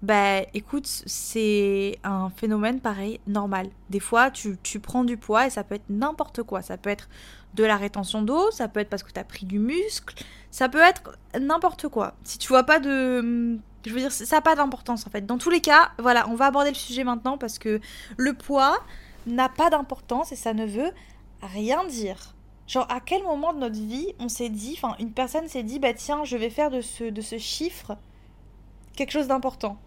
Bah 0.00 0.40
écoute, 0.54 0.86
c'est 0.86 1.98
un 2.02 2.30
phénomène 2.30 2.80
pareil, 2.80 3.20
normal. 3.26 3.68
Des 3.90 4.00
fois, 4.00 4.30
tu, 4.30 4.56
tu, 4.62 4.80
prends 4.80 5.04
du 5.04 5.18
poids 5.18 5.46
et 5.46 5.50
ça 5.50 5.64
peut 5.64 5.74
être 5.74 5.90
n'importe 5.90 6.44
quoi. 6.44 6.62
Ça 6.62 6.78
peut 6.78 6.88
être 6.88 7.10
de 7.52 7.62
la 7.62 7.76
rétention 7.76 8.22
d'eau, 8.22 8.50
ça 8.52 8.68
peut 8.68 8.80
être 8.80 8.88
parce 8.88 9.02
que 9.02 9.12
tu 9.12 9.20
as 9.20 9.24
pris 9.24 9.44
du 9.44 9.58
muscle, 9.58 10.14
ça 10.50 10.70
peut 10.70 10.80
être 10.80 11.18
n'importe 11.38 11.88
quoi. 11.88 12.14
Si 12.24 12.38
tu 12.38 12.48
vois 12.48 12.64
pas 12.64 12.80
de... 12.80 13.58
Je 13.84 13.92
veux 13.92 14.00
dire, 14.00 14.12
ça 14.12 14.36
n'a 14.36 14.40
pas 14.40 14.54
d'importance 14.54 15.06
en 15.06 15.10
fait. 15.10 15.26
Dans 15.26 15.36
tous 15.36 15.50
les 15.50 15.60
cas, 15.60 15.90
voilà, 15.98 16.26
on 16.30 16.36
va 16.36 16.46
aborder 16.46 16.70
le 16.70 16.74
sujet 16.74 17.04
maintenant 17.04 17.36
parce 17.36 17.58
que 17.58 17.80
le 18.16 18.32
poids 18.32 18.78
n'a 19.26 19.50
pas 19.50 19.68
d'importance 19.68 20.32
et 20.32 20.36
ça 20.36 20.54
ne 20.54 20.64
veut 20.64 20.90
rien 21.42 21.84
dire. 21.84 22.35
Genre, 22.66 22.86
à 22.90 23.00
quel 23.00 23.22
moment 23.22 23.52
de 23.52 23.58
notre 23.58 23.80
vie 23.80 24.12
on 24.18 24.28
s'est 24.28 24.48
dit, 24.48 24.74
enfin, 24.76 24.96
une 24.98 25.12
personne 25.12 25.48
s'est 25.48 25.62
dit, 25.62 25.78
bah 25.78 25.94
tiens, 25.94 26.24
je 26.24 26.36
vais 26.36 26.50
faire 26.50 26.70
de 26.70 26.80
ce, 26.80 27.04
de 27.04 27.20
ce 27.20 27.38
chiffre 27.38 27.96
quelque 28.96 29.12
chose 29.12 29.28
d'important. 29.28 29.78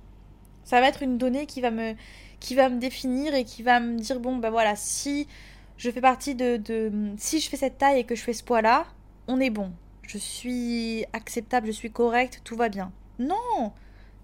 Ça 0.64 0.80
va 0.80 0.88
être 0.88 1.04
une 1.04 1.18
donnée 1.18 1.46
qui 1.46 1.62
va 1.62 1.72
me, 1.72 1.96
qui 2.40 2.56
va 2.56 2.70
me 2.70 2.80
définir 2.80 3.34
et 3.34 3.44
qui 3.44 3.64
va 3.64 3.80
me 3.80 3.98
dire, 3.98 4.20
bon, 4.20 4.38
bah 4.38 4.50
voilà, 4.50 4.76
si 4.76 5.28
je 5.78 5.90
fais 5.92 6.02
partie 6.02 6.36
de, 6.36 6.58
de 6.58 6.92
Si 7.18 7.40
je 7.40 7.50
fais 7.50 7.58
cette 7.58 7.78
taille 7.78 8.00
et 8.00 8.04
que 8.04 8.16
je 8.16 8.22
fais 8.22 8.34
ce 8.34 8.44
poids-là, 8.44 8.86
on 9.28 9.40
est 9.40 9.50
bon. 9.50 9.72
Je 10.04 10.18
suis 10.18 11.06
acceptable, 11.14 11.68
je 11.68 11.72
suis 11.72 11.92
correcte, 11.92 12.42
tout 12.44 12.56
va 12.56 12.70
bien. 12.70 12.92
Non 13.18 13.74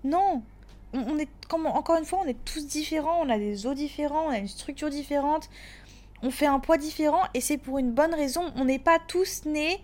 Non 0.03 0.43
on, 0.93 1.17
est, 1.17 1.29
comme, 1.49 1.65
encore 1.65 1.97
une 1.97 2.05
fois, 2.05 2.19
on 2.23 2.27
est 2.27 2.45
tous 2.45 2.65
différents, 2.67 3.21
on 3.21 3.29
a 3.29 3.37
des 3.37 3.67
os 3.67 3.75
différents, 3.75 4.27
on 4.27 4.29
a 4.29 4.37
une 4.37 4.47
structure 4.47 4.89
différente, 4.89 5.49
on 6.25 6.31
fait 6.31 6.47
un 6.47 6.59
poids 6.59 6.77
différent 6.77 7.21
et 7.35 7.39
c'est 7.39 7.57
pour 7.57 7.77
une 7.77 7.91
bonne 7.91 8.13
raison. 8.13 8.51
On 8.55 8.65
n'est 8.65 8.79
pas 8.79 8.97
tous 8.97 9.45
nés 9.45 9.79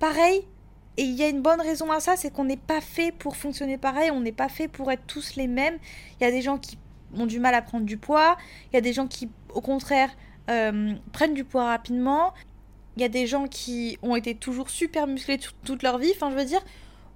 pareil. 0.00 0.42
Et 0.96 1.02
il 1.02 1.14
y 1.14 1.22
a 1.22 1.28
une 1.28 1.42
bonne 1.42 1.60
raison 1.60 1.92
à 1.92 2.00
ça, 2.00 2.16
c'est 2.16 2.32
qu'on 2.32 2.44
n'est 2.44 2.56
pas 2.56 2.80
fait 2.80 3.12
pour 3.12 3.36
fonctionner 3.36 3.76
pareil, 3.76 4.10
on 4.10 4.20
n'est 4.20 4.32
pas 4.32 4.48
fait 4.48 4.66
pour 4.66 4.90
être 4.90 5.06
tous 5.06 5.36
les 5.36 5.46
mêmes. 5.46 5.78
Il 6.18 6.24
y 6.24 6.26
a 6.26 6.30
des 6.30 6.40
gens 6.40 6.58
qui 6.58 6.78
ont 7.14 7.26
du 7.26 7.38
mal 7.38 7.54
à 7.54 7.60
prendre 7.60 7.84
du 7.84 7.98
poids, 7.98 8.36
il 8.72 8.74
y 8.74 8.78
a 8.78 8.80
des 8.80 8.94
gens 8.94 9.06
qui, 9.06 9.28
au 9.52 9.60
contraire, 9.60 10.10
euh, 10.48 10.94
prennent 11.12 11.34
du 11.34 11.44
poids 11.44 11.66
rapidement. 11.66 12.32
Il 12.96 13.02
y 13.02 13.04
a 13.04 13.10
des 13.10 13.26
gens 13.26 13.46
qui 13.46 13.98
ont 14.02 14.16
été 14.16 14.34
toujours 14.34 14.70
super 14.70 15.06
musclés 15.06 15.38
toute 15.64 15.82
leur 15.82 15.98
vie. 15.98 16.12
Enfin, 16.16 16.30
je 16.30 16.36
veux 16.36 16.46
dire, 16.46 16.64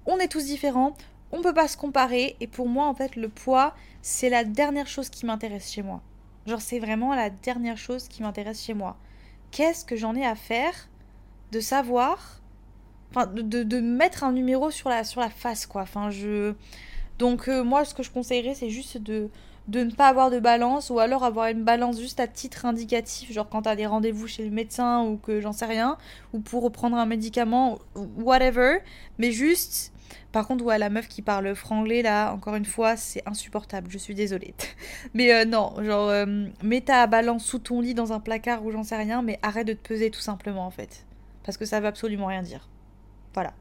on 0.05 0.17
est 0.19 0.27
tous 0.27 0.45
différents, 0.45 0.95
on 1.31 1.41
peut 1.41 1.55
pas 1.55 1.67
se 1.67 1.75
comparer. 1.75 2.37
Et 2.39 2.45
pour 2.45 2.69
moi, 2.69 2.85
en 2.85 2.93
fait, 2.93 3.15
le 3.15 3.29
poids, 3.29 3.73
c'est 4.03 4.29
la 4.29 4.43
dernière 4.43 4.87
chose 4.87 5.09
qui 5.09 5.25
m'intéresse 5.25 5.71
chez 5.71 5.81
moi. 5.81 6.01
Genre, 6.47 6.61
c'est 6.61 6.79
vraiment 6.79 7.13
la 7.13 7.29
dernière 7.29 7.77
chose 7.77 8.07
qui 8.07 8.23
m'intéresse 8.23 8.63
chez 8.63 8.73
moi. 8.73 8.97
Qu'est-ce 9.51 9.85
que 9.85 9.95
j'en 9.95 10.15
ai 10.15 10.25
à 10.25 10.35
faire 10.35 10.89
de 11.51 11.59
savoir, 11.59 12.41
enfin, 13.11 13.27
de, 13.27 13.79
mettre 13.79 14.23
un 14.23 14.31
numéro 14.31 14.71
sur 14.71 14.89
la, 14.89 15.03
face, 15.03 15.65
quoi. 15.65 15.85
Je. 16.09 16.53
Donc, 17.19 17.47
euh, 17.47 17.63
moi, 17.63 17.85
ce 17.85 17.93
que 17.93 18.03
je 18.03 18.09
conseillerais, 18.09 18.55
c'est 18.55 18.69
juste 18.69 18.97
de, 18.97 19.29
de 19.67 19.83
ne 19.83 19.91
pas 19.91 20.07
avoir 20.07 20.31
de 20.31 20.39
balance 20.39 20.89
ou 20.89 20.99
alors 20.99 21.23
avoir 21.23 21.47
une 21.47 21.63
balance 21.63 21.99
juste 21.99 22.19
à 22.19 22.27
titre 22.27 22.65
indicatif, 22.65 23.31
genre 23.31 23.47
quand 23.47 23.63
t'as 23.63 23.75
des 23.75 23.85
rendez-vous 23.85 24.27
chez 24.27 24.43
le 24.43 24.49
médecin 24.49 25.03
ou 25.03 25.17
que 25.17 25.39
j'en 25.39 25.53
sais 25.53 25.65
rien, 25.65 25.97
ou 26.33 26.39
pour 26.39 26.63
reprendre 26.63 26.97
un 26.97 27.05
médicament, 27.05 27.79
whatever, 27.95 28.79
mais 29.19 29.31
juste 29.31 29.93
par 30.31 30.47
contre, 30.47 30.63
ouais, 30.63 30.77
la 30.77 30.89
meuf 30.89 31.07
qui 31.07 31.21
parle 31.21 31.53
franglais, 31.55 32.01
là, 32.01 32.31
encore 32.33 32.55
une 32.55 32.65
fois, 32.65 32.95
c'est 32.95 33.21
insupportable. 33.27 33.89
Je 33.89 33.97
suis 33.97 34.15
désolée. 34.15 34.53
mais 35.13 35.33
euh, 35.33 35.45
non, 35.45 35.73
genre, 35.83 36.09
euh, 36.09 36.47
mets 36.63 36.81
ta 36.81 37.05
balance 37.07 37.45
sous 37.45 37.59
ton 37.59 37.81
lit 37.81 37.93
dans 37.93 38.13
un 38.13 38.19
placard 38.19 38.65
ou 38.65 38.71
j'en 38.71 38.83
sais 38.83 38.95
rien, 38.95 39.21
mais 39.21 39.39
arrête 39.41 39.67
de 39.67 39.73
te 39.73 39.87
peser 39.87 40.09
tout 40.11 40.21
simplement, 40.21 40.65
en 40.65 40.71
fait. 40.71 41.05
Parce 41.43 41.57
que 41.57 41.65
ça 41.65 41.79
veut 41.79 41.87
absolument 41.87 42.27
rien 42.27 42.43
dire. 42.43 42.69
Voilà. 43.33 43.53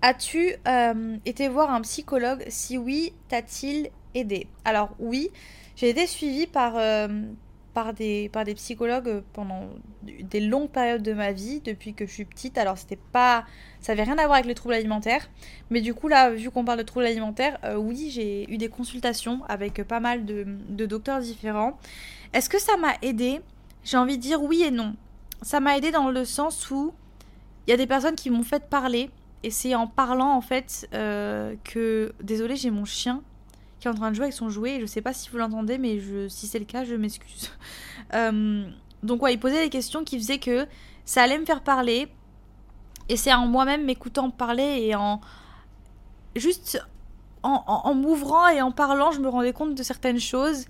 As-tu 0.00 0.54
euh, 0.66 1.16
été 1.24 1.48
voir 1.48 1.72
un 1.72 1.80
psychologue? 1.80 2.44
Si 2.48 2.76
oui, 2.78 3.12
t'a-t-il 3.28 3.90
aidé? 4.14 4.48
Alors 4.64 4.90
oui, 4.98 5.30
j'ai 5.76 5.90
été 5.90 6.06
suivie 6.06 6.46
par, 6.46 6.74
par 7.74 7.94
des, 7.94 8.28
par 8.28 8.44
des 8.44 8.54
psychologues 8.54 9.22
pendant 9.32 9.68
des 10.02 10.40
longues 10.40 10.68
périodes 10.68 11.02
de 11.02 11.12
ma 11.12 11.32
vie, 11.32 11.60
depuis 11.60 11.94
que 11.94 12.06
je 12.06 12.12
suis 12.12 12.24
petite. 12.24 12.58
Alors, 12.58 12.76
c'était 12.76 12.98
pas. 13.12 13.44
Ça 13.80 13.92
avait 13.92 14.02
rien 14.02 14.18
à 14.18 14.26
voir 14.26 14.34
avec 14.34 14.46
les 14.46 14.54
troubles 14.54 14.74
alimentaires. 14.74 15.28
Mais 15.70 15.80
du 15.80 15.94
coup, 15.94 16.08
là, 16.08 16.30
vu 16.30 16.50
qu'on 16.50 16.64
parle 16.64 16.78
de 16.78 16.84
troubles 16.84 17.06
alimentaires, 17.06 17.58
euh, 17.64 17.76
oui, 17.76 18.10
j'ai 18.10 18.50
eu 18.52 18.58
des 18.58 18.68
consultations 18.68 19.40
avec 19.48 19.82
pas 19.84 20.00
mal 20.00 20.24
de, 20.24 20.44
de 20.68 20.86
docteurs 20.86 21.20
différents. 21.20 21.78
Est-ce 22.32 22.48
que 22.48 22.60
ça 22.60 22.76
m'a 22.76 22.94
aidé? 23.02 23.40
J'ai 23.84 23.96
envie 23.96 24.16
de 24.16 24.22
dire 24.22 24.42
oui 24.42 24.62
et 24.62 24.70
non. 24.70 24.94
Ça 25.40 25.60
m'a 25.60 25.76
aidé 25.76 25.90
dans 25.90 26.10
le 26.10 26.24
sens 26.24 26.70
où 26.70 26.92
il 27.66 27.70
y 27.70 27.74
a 27.74 27.76
des 27.76 27.86
personnes 27.86 28.14
qui 28.14 28.30
m'ont 28.30 28.44
fait 28.44 28.68
parler. 28.68 29.10
Et 29.42 29.50
c'est 29.50 29.74
en 29.74 29.86
parlant, 29.88 30.32
en 30.36 30.40
fait, 30.40 30.88
euh, 30.94 31.54
que. 31.64 32.12
Désolée, 32.22 32.56
j'ai 32.56 32.70
mon 32.70 32.84
chien 32.84 33.22
qui 33.82 33.88
est 33.88 33.90
en 33.90 33.94
train 33.94 34.10
de 34.10 34.14
jouer 34.14 34.26
avec 34.26 34.34
son 34.34 34.48
jouet. 34.48 34.78
Je 34.80 34.86
sais 34.86 35.02
pas 35.02 35.12
si 35.12 35.28
vous 35.28 35.38
l'entendez, 35.38 35.76
mais 35.76 35.98
je, 35.98 36.28
si 36.28 36.46
c'est 36.46 36.60
le 36.60 36.64
cas, 36.64 36.84
je 36.84 36.94
m'excuse. 36.94 37.50
Euh, 38.14 38.66
donc 39.02 39.22
ouais, 39.22 39.32
il 39.32 39.40
posait 39.40 39.62
des 39.64 39.70
questions 39.70 40.04
qui 40.04 40.18
faisaient 40.18 40.38
que 40.38 40.66
ça 41.06 41.22
allait 41.22 41.38
me 41.38 41.46
faire 41.46 41.62
parler. 41.62 42.08
Et 43.08 43.16
c'est 43.16 43.32
en 43.32 43.46
moi-même 43.46 43.84
m'écoutant 43.84 44.28
parler 44.28 44.82
et 44.82 44.94
en... 44.94 45.20
Juste 46.36 46.84
en, 47.42 47.94
m'ouvrant 47.94 48.48
et 48.48 48.60
en 48.60 48.70
parlant, 48.70 49.12
je 49.12 49.20
me 49.20 49.28
rendais 49.28 49.54
compte 49.54 49.74
de 49.74 49.82
certaines 49.82 50.20
choses. 50.20 50.66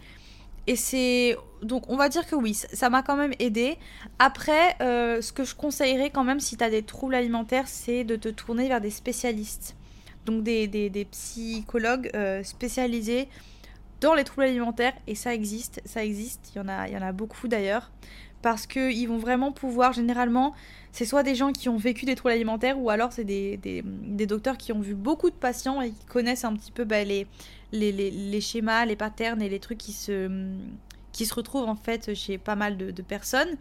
Et 0.68 0.76
c'est... 0.76 1.36
Donc 1.62 1.90
on 1.90 1.96
va 1.96 2.08
dire 2.08 2.28
que 2.28 2.36
oui, 2.36 2.54
ça 2.54 2.90
m'a 2.90 3.02
quand 3.02 3.16
même 3.16 3.34
aidé. 3.40 3.76
Après, 4.20 4.76
euh, 4.80 5.20
ce 5.20 5.32
que 5.32 5.42
je 5.42 5.56
conseillerais 5.56 6.10
quand 6.10 6.22
même 6.22 6.38
si 6.38 6.56
tu 6.56 6.62
as 6.62 6.70
des 6.70 6.84
troubles 6.84 7.16
alimentaires, 7.16 7.66
c'est 7.66 8.04
de 8.04 8.14
te 8.14 8.28
tourner 8.28 8.68
vers 8.68 8.80
des 8.80 8.90
spécialistes 8.90 9.74
donc 10.24 10.42
des, 10.42 10.66
des, 10.68 11.04
psychologues 11.06 12.10
euh, 12.14 12.42
spécialisés 12.42 13.28
dans 14.00 14.14
les 14.14 14.24
troubles 14.24 14.46
alimentaires, 14.46 14.94
et 15.06 15.14
ça 15.14 15.34
existe, 15.34 15.80
ça 15.84 16.04
existe, 16.04 16.52
il 16.54 16.58
y 16.58 16.60
en 16.60 16.68
a, 16.68 16.88
il 16.88 16.94
y 16.94 16.96
en 16.96 17.02
a 17.02 17.12
beaucoup 17.12 17.48
d'ailleurs, 17.48 17.92
parce 18.42 18.66
qu'ils 18.66 19.08
vont 19.08 19.18
vraiment 19.18 19.52
pouvoir, 19.52 19.92
généralement, 19.92 20.54
c'est 20.90 21.04
soit 21.04 21.22
des 21.22 21.36
gens 21.36 21.52
qui 21.52 21.68
ont 21.68 21.76
vécu 21.76 22.04
des 22.04 22.16
troubles 22.16 22.34
alimentaires, 22.34 22.78
ou 22.80 22.90
alors 22.90 23.12
c'est 23.12 23.24
des, 23.24 23.56
des, 23.56 24.26
docteurs 24.26 24.58
qui 24.58 24.72
ont 24.72 24.80
vu 24.80 24.94
beaucoup 24.94 25.30
de 25.30 25.36
patients 25.36 25.80
et 25.80 25.90
qui 25.90 26.04
connaissent 26.06 26.44
un 26.44 26.54
petit 26.54 26.72
peu 26.72 26.84
bah, 26.84 27.04
les, 27.04 27.26
les, 27.70 27.92
les, 27.92 28.10
les, 28.10 28.40
schémas, 28.40 28.84
les 28.84 28.96
patterns 28.96 29.40
et 29.40 29.48
les 29.48 29.60
trucs 29.60 29.78
qui 29.78 29.92
se, 29.92 30.28
qui 31.12 31.24
se 31.24 31.34
retrouvent 31.34 31.68
en 31.68 31.76
fait 31.76 32.14
chez 32.14 32.38
pas 32.38 32.56
mal 32.56 32.76
de, 32.76 32.90
de 32.90 33.02
personnes, 33.02 33.56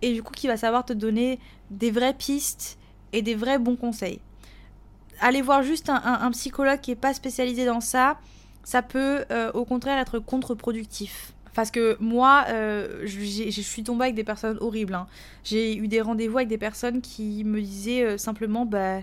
et 0.00 0.14
du 0.14 0.22
coup 0.22 0.32
qui 0.32 0.46
va 0.46 0.56
savoir 0.56 0.86
te 0.86 0.94
donner 0.94 1.38
des 1.70 1.90
vraies 1.90 2.14
pistes 2.14 2.78
et 3.12 3.20
des 3.20 3.34
vrais 3.34 3.58
bons 3.58 3.76
conseils 3.76 4.20
aller 5.20 5.42
voir 5.42 5.62
juste 5.62 5.90
un, 5.90 6.30
psychologue 6.30 6.80
qui 6.80 6.90
n'est 6.90 6.96
pas 6.96 7.14
spécialisé 7.14 7.64
dans 7.64 7.80
ça, 7.80 8.18
ça 8.64 8.82
peut 8.82 9.24
euh, 9.30 9.50
au 9.52 9.64
contraire 9.64 9.98
être 9.98 10.18
contre-productif. 10.18 11.32
Parce 11.54 11.70
que 11.70 11.96
moi, 11.98 12.44
euh, 12.48 13.00
je 13.04 13.60
suis 13.60 13.82
tombée 13.82 14.04
avec 14.04 14.14
des 14.14 14.24
personnes 14.24 14.58
horribles. 14.60 14.94
Hein. 14.94 15.08
J'ai 15.42 15.76
eu 15.76 15.88
des 15.88 16.00
rendez-vous 16.00 16.36
avec 16.36 16.48
des 16.48 16.58
personnes 16.58 17.00
qui 17.00 17.42
me 17.44 17.60
disaient 17.60 18.04
euh, 18.04 18.18
simplement 18.18 18.64
bah, 18.64 19.00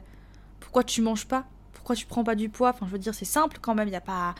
Pourquoi 0.62 0.84
tu 0.84 1.02
manges 1.02 1.26
pas? 1.26 1.46
Pourquoi 1.74 1.96
tu 1.96 2.06
prends 2.06 2.24
pas 2.24 2.36
du 2.36 2.48
poids? 2.48 2.70
Enfin, 2.70 2.86
je 2.86 2.92
veux 2.92 3.00
dire, 3.00 3.14
c'est 3.14 3.26
simple 3.26 3.58
quand 3.62 3.76
même. 3.76 3.90
Il 3.90 3.92
y 3.92 3.98
a 3.98 4.02
pas. 4.02 4.36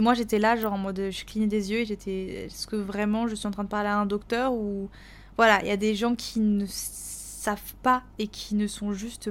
Moi, 0.00 0.14
j'étais 0.14 0.40
là, 0.40 0.56
genre 0.56 0.72
en 0.72 0.78
mode. 0.78 1.10
Je 1.10 1.24
clignais 1.24 1.46
des 1.46 1.70
yeux 1.70 1.78
et 1.78 1.84
j'étais. 1.84 2.46
Est-ce 2.46 2.66
que 2.66 2.74
vraiment 2.74 3.28
je 3.28 3.36
suis 3.36 3.46
en 3.46 3.52
train 3.52 3.64
de 3.64 3.68
parler 3.68 3.88
à 3.88 3.98
un 3.98 4.06
docteur 4.06 4.52
Ou. 4.52 4.88
Voilà, 5.36 5.60
il 5.62 5.68
y 5.68 5.70
a 5.70 5.76
des 5.76 5.94
gens 5.94 6.16
qui 6.16 6.40
ne 6.40 6.66
savent 6.66 7.74
pas 7.84 8.02
et 8.18 8.26
qui 8.26 8.56
ne 8.56 8.66
sont 8.66 8.92
juste 8.92 9.30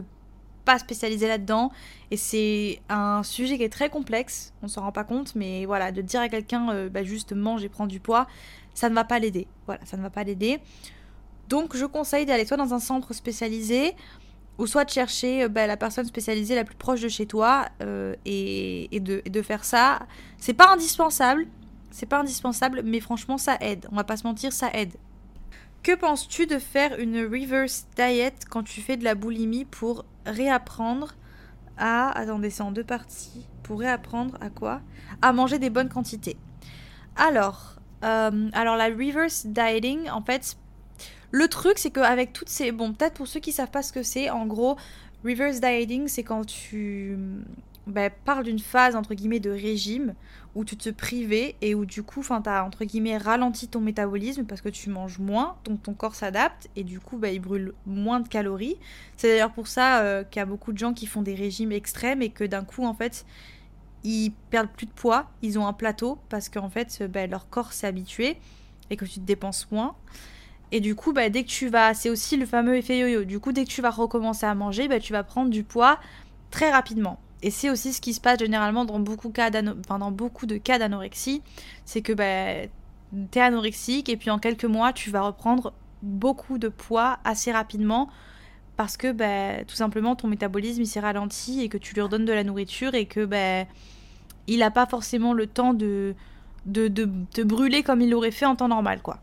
pas 0.68 0.78
spécialisé 0.80 1.30
là-dedans. 1.30 1.72
Et 2.12 2.18
c'est 2.18 2.82
un 2.90 3.24
sujet 3.24 3.58
qui 3.58 3.64
est 3.64 3.70
très 3.70 3.90
complexe, 3.90 4.54
on 4.62 4.68
s'en 4.68 4.82
rend 4.82 4.92
pas 4.92 5.06
compte, 5.06 5.34
mais 5.34 5.66
voilà, 5.66 5.94
de 5.94 6.02
dire 6.02 6.20
à 6.20 6.28
quelqu'un 6.28 6.70
euh, 6.70 6.90
bah, 6.90 7.04
juste 7.04 7.32
mange 7.32 7.64
et 7.64 7.70
prends 7.70 7.88
du 7.88 8.02
poids, 8.02 8.28
ça 8.74 8.90
ne 8.90 8.96
va 8.96 9.06
pas 9.06 9.18
l'aider. 9.18 9.48
Voilà, 9.66 9.80
ça 9.86 9.96
ne 9.96 10.02
va 10.02 10.10
pas 10.10 10.26
l'aider. 10.26 10.60
Donc 11.48 11.78
je 11.78 11.86
conseille 11.86 12.26
d'aller 12.26 12.46
soit 12.46 12.58
dans 12.58 12.74
un 12.74 12.80
centre 12.80 13.14
spécialisé, 13.14 13.96
ou 14.58 14.68
soit 14.68 14.84
de 14.84 14.90
chercher 14.90 15.44
euh, 15.44 15.48
bah, 15.48 15.68
la 15.68 15.78
personne 15.78 16.06
spécialisée 16.06 16.56
la 16.56 16.66
plus 16.66 16.76
proche 16.76 17.00
de 17.00 17.08
chez 17.08 17.28
toi 17.28 17.70
euh, 17.82 18.14
et, 18.26 18.90
de, 19.00 19.22
et, 19.24 19.30
de, 19.30 19.42
faire 19.42 19.64
ça. 19.64 20.00
C'est 20.38 20.54
pas 20.54 20.74
indispensable, 20.74 21.48
c'est 21.92 22.08
pas 22.08 22.20
indispensable, 22.20 22.82
mais 22.84 23.00
franchement 23.00 23.38
ça 23.38 23.58
aide. 23.62 23.88
On 23.90 23.96
va 23.96 24.04
pas 24.04 24.18
se 24.18 24.28
mentir, 24.28 24.52
ça 24.52 24.70
aide. 24.74 24.94
Que 25.84 25.96
penses-tu 25.96 26.48
de 26.48 26.60
faire 26.60 27.00
une 27.00 27.24
reverse 27.24 27.88
diet 27.96 28.34
quand 28.50 28.64
tu 28.64 28.82
fais 28.82 28.98
de 28.98 29.06
la 29.06 29.16
boulimie 29.16 29.64
pour 29.64 30.04
réapprendre 30.28 31.16
à... 31.78 32.10
Attendez, 32.18 32.50
c'est 32.50 32.63
en 32.63 32.72
deux 32.72 32.84
parties. 32.84 33.48
Pour 33.63 33.80
réapprendre 33.80 34.38
à 34.42 34.50
quoi? 34.50 34.82
À 35.22 35.34
manger 35.34 35.60
des 35.60 35.70
bonnes 35.70 35.90
quantités. 35.90 36.38
Alors, 37.16 37.76
euh, 38.04 38.50
alors 38.54 38.76
la 38.76 38.86
reverse 38.86 39.46
dieting, 39.48 40.10
en 40.10 40.22
fait, 40.22 40.58
le 41.32 41.48
truc 41.48 41.80
c'est 41.80 41.92
qu'avec 41.92 42.34
toutes 42.34 42.50
ces... 42.50 42.72
Bon, 42.72 42.94
peut-être 42.94 43.16
pour 43.16 43.28
ceux 43.28 43.40
qui 43.40 43.52
savent 43.52 43.72
pas 43.72 43.82
ce 43.82 43.92
que 43.92 44.04
c'est, 44.04 44.30
en 44.30 44.46
gros, 44.46 44.78
reverse 45.24 45.60
dieting, 45.60 46.08
c'est 46.08 46.24
quand 46.24 46.46
tu 46.46 47.18
bah, 47.88 48.10
parle 48.10 48.44
d'une 48.44 48.60
phase 48.60 48.96
entre 48.96 49.13
guillemets 49.13 49.40
de 49.40 49.50
régime 49.50 50.13
où 50.58 50.65
tu 50.65 50.76
te 50.76 50.89
privais 50.89 51.56
et 51.62 51.76
où 51.76 51.86
du 51.86 52.02
coup, 52.02 52.22
enfin, 52.22 52.41
t'as 52.41 52.63
entre 52.63 52.84
guillemets 52.84 53.15
ralenti 53.15 53.67
ton 53.67 53.80
métabolisme 53.80 54.46
parce 54.46 54.62
que 54.62 54.70
tu 54.70 54.89
manges 54.89 55.20
moins, 55.20 55.56
donc 55.65 55.84
ton 55.84 55.93
corps 55.93 56.15
s'adapte 56.15 56.67
et 56.76 56.84
du 56.84 57.00
coup, 57.00 57.17
bah, 57.17 57.30
il 57.30 57.39
brûle 57.39 57.74
moins 57.86 58.20
de 58.20 58.28
calories. 58.28 58.78
C'est 59.17 59.30
d'ailleurs 59.30 59.54
pour 59.54 59.67
ça 59.67 60.00
euh, 60.00 60.24
qu'il 60.24 60.39
y 60.39 60.41
a 60.41 60.48
beaucoup 60.48 60.74
de 60.74 60.80
gens 60.80 60.96
qui 60.96 61.06
font 61.06 61.22
des 61.22 61.36
régimes 61.36 61.72
extrêmes 61.72 62.24
et 62.24 62.32
que 62.32 62.43
d'un 62.43 62.63
coup, 62.63 62.84
en 62.86 62.96
fait, 62.96 63.24
ils 64.04 64.32
perdent 64.50 64.72
plus 64.72 64.88
de 64.88 64.91
poids, 64.91 65.30
ils 65.43 65.60
ont 65.60 65.67
un 65.67 65.74
plateau 65.74 66.17
parce 66.28 66.50
qu'en 66.50 66.72
fait, 66.72 67.04
bah, 67.04 67.28
leur 67.28 67.50
corps 67.50 67.72
s'est 67.72 67.86
habitué 67.86 68.38
et 68.89 68.98
que 68.98 69.06
tu 69.06 69.20
te 69.20 69.26
dépenses 69.26 69.70
moins. 69.70 69.96
Et 70.72 70.80
du 70.80 70.96
coup, 70.96 71.13
bah, 71.13 71.30
dès 71.30 71.43
que 71.43 71.50
tu 71.50 71.70
vas, 71.70 71.93
c'est 71.93 72.10
aussi 72.10 72.36
le 72.36 72.48
fameux 72.48 72.78
effet 72.78 72.98
yo-yo. 72.98 73.26
Du 73.26 73.39
coup, 73.39 73.52
dès 73.52 73.63
que 73.63 73.70
tu 73.70 73.84
vas 73.84 73.91
recommencer 73.91 74.48
à 74.48 74.56
manger, 74.56 74.88
bah, 74.88 75.00
tu 75.00 75.13
vas 75.13 75.24
prendre 75.24 75.52
du 75.52 75.63
poids 75.63 76.00
très 76.50 76.72
rapidement. 76.72 77.20
Et 77.43 77.52
c'est 77.52 77.69
aussi 77.69 77.93
ce 77.93 78.02
qui 78.02 78.13
se 78.13 78.21
passe 78.21 78.39
généralement 78.39 78.86
dans 78.86 79.00
beaucoup, 79.00 79.30
de 79.30 80.58
cas 80.58 80.80
d'anorexie. 80.80 81.41
C'est 81.86 82.02
que 82.02 82.13
bah, 82.13 82.67
tu 83.32 83.39
es 83.39 83.41
anorexique 83.41 84.10
et 84.10 84.17
puis 84.17 84.30
en 84.30 84.39
quelques 84.39 84.65
mois, 84.65 84.93
tu 84.93 85.12
vas 85.12 85.21
reprendre 85.21 85.73
beaucoup 86.02 86.58
de 86.58 86.67
poids 86.67 87.19
assez 87.23 87.52
rapidement 87.52 88.10
parce 88.76 88.97
que 88.97 89.12
bah, 89.12 89.63
tout 89.65 89.76
simplement 89.76 90.15
ton 90.15 90.28
métabolisme 90.28 90.84
s'est 90.86 91.00
ralenti 91.00 91.62
et 91.62 91.69
que 91.69 91.78
tu 91.78 91.93
lui 91.93 92.02
redonnes 92.02 92.26
de 92.26 92.34
la 92.34 92.43
nourriture 92.43 92.93
et 92.95 93.06
que 93.06 93.26
bah, 93.26 93.69
il 94.47 94.60
n'a 94.60 94.71
pas 94.71 94.86
forcément 94.86 95.34
le 95.34 95.47
temps 95.47 95.73
de, 95.73 96.15
de, 96.65 96.88
de, 96.88 97.10
de 97.36 97.43
brûler 97.43 97.84
comme 97.84 98.02
il 98.02 98.10
l'aurait 98.10 98.32
fait 98.32 98.45
en 98.45 98.56
temps 98.56 98.67
normal. 98.67 99.02
quoi. 99.02 99.19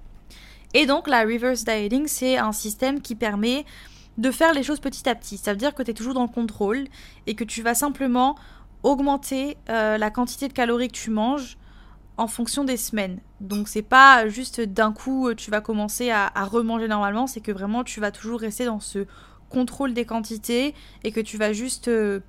Et 0.72 0.87
donc 0.87 1.09
la 1.09 1.22
reverse 1.22 1.64
dieting, 1.64 2.07
c'est 2.07 2.37
un 2.37 2.53
système 2.53 3.00
qui 3.00 3.14
permet 3.14 3.64
de 4.18 4.31
faire 4.31 4.53
les 4.53 4.62
choses 4.62 4.81
petit 4.81 5.09
à 5.09 5.14
petit. 5.14 5.38
Ça 5.38 5.53
veut 5.53 5.59
dire 5.59 5.74
que 5.74 5.83
tu 5.83 5.90
es 5.90 5.94
toujours 5.94 6.14
dans 6.14 6.22
le 6.22 6.29
contrôle 6.29 6.87
et 7.27 7.35
que 7.35 7.44
tu 7.44 7.62
vas 7.62 7.74
simplement 7.74 8.37
augmenter 8.83 9.57
euh, 9.68 9.98
la 9.98 10.11
quantité 10.11 10.48
de 10.48 10.53
calories 10.53 10.88
que 10.88 10.96
tu 10.96 11.11
manges 11.11 11.57
en 12.16 12.27
fonction 12.29 12.64
des 12.64 12.77
semaines. 12.77 13.18
Donc 13.40 13.68
c'est 13.68 13.83
pas 13.83 14.29
juste 14.29 14.61
d'un 14.61 14.92
coup 14.92 15.29
euh, 15.29 15.35
tu 15.35 15.50
vas 15.50 15.61
commencer 15.61 16.11
à, 16.11 16.31
remanger 16.44 16.87
normalement, 16.87 17.27
c'est 17.27 17.40
que 17.40 17.50
vraiment 17.50 17.83
tu 17.83 18.00
vas 18.00 18.11
toujours 18.11 18.40
rester 18.40 18.66
dans 18.66 18.81
ce 18.81 19.07
contrôle 19.48 19.94
des 19.94 20.05
quantités 20.05 20.74
et 21.03 21.12
que 21.12 21.20
tu 21.20 21.38
vas 21.38 21.53
juste 21.53 21.88
euh, 21.88 22.20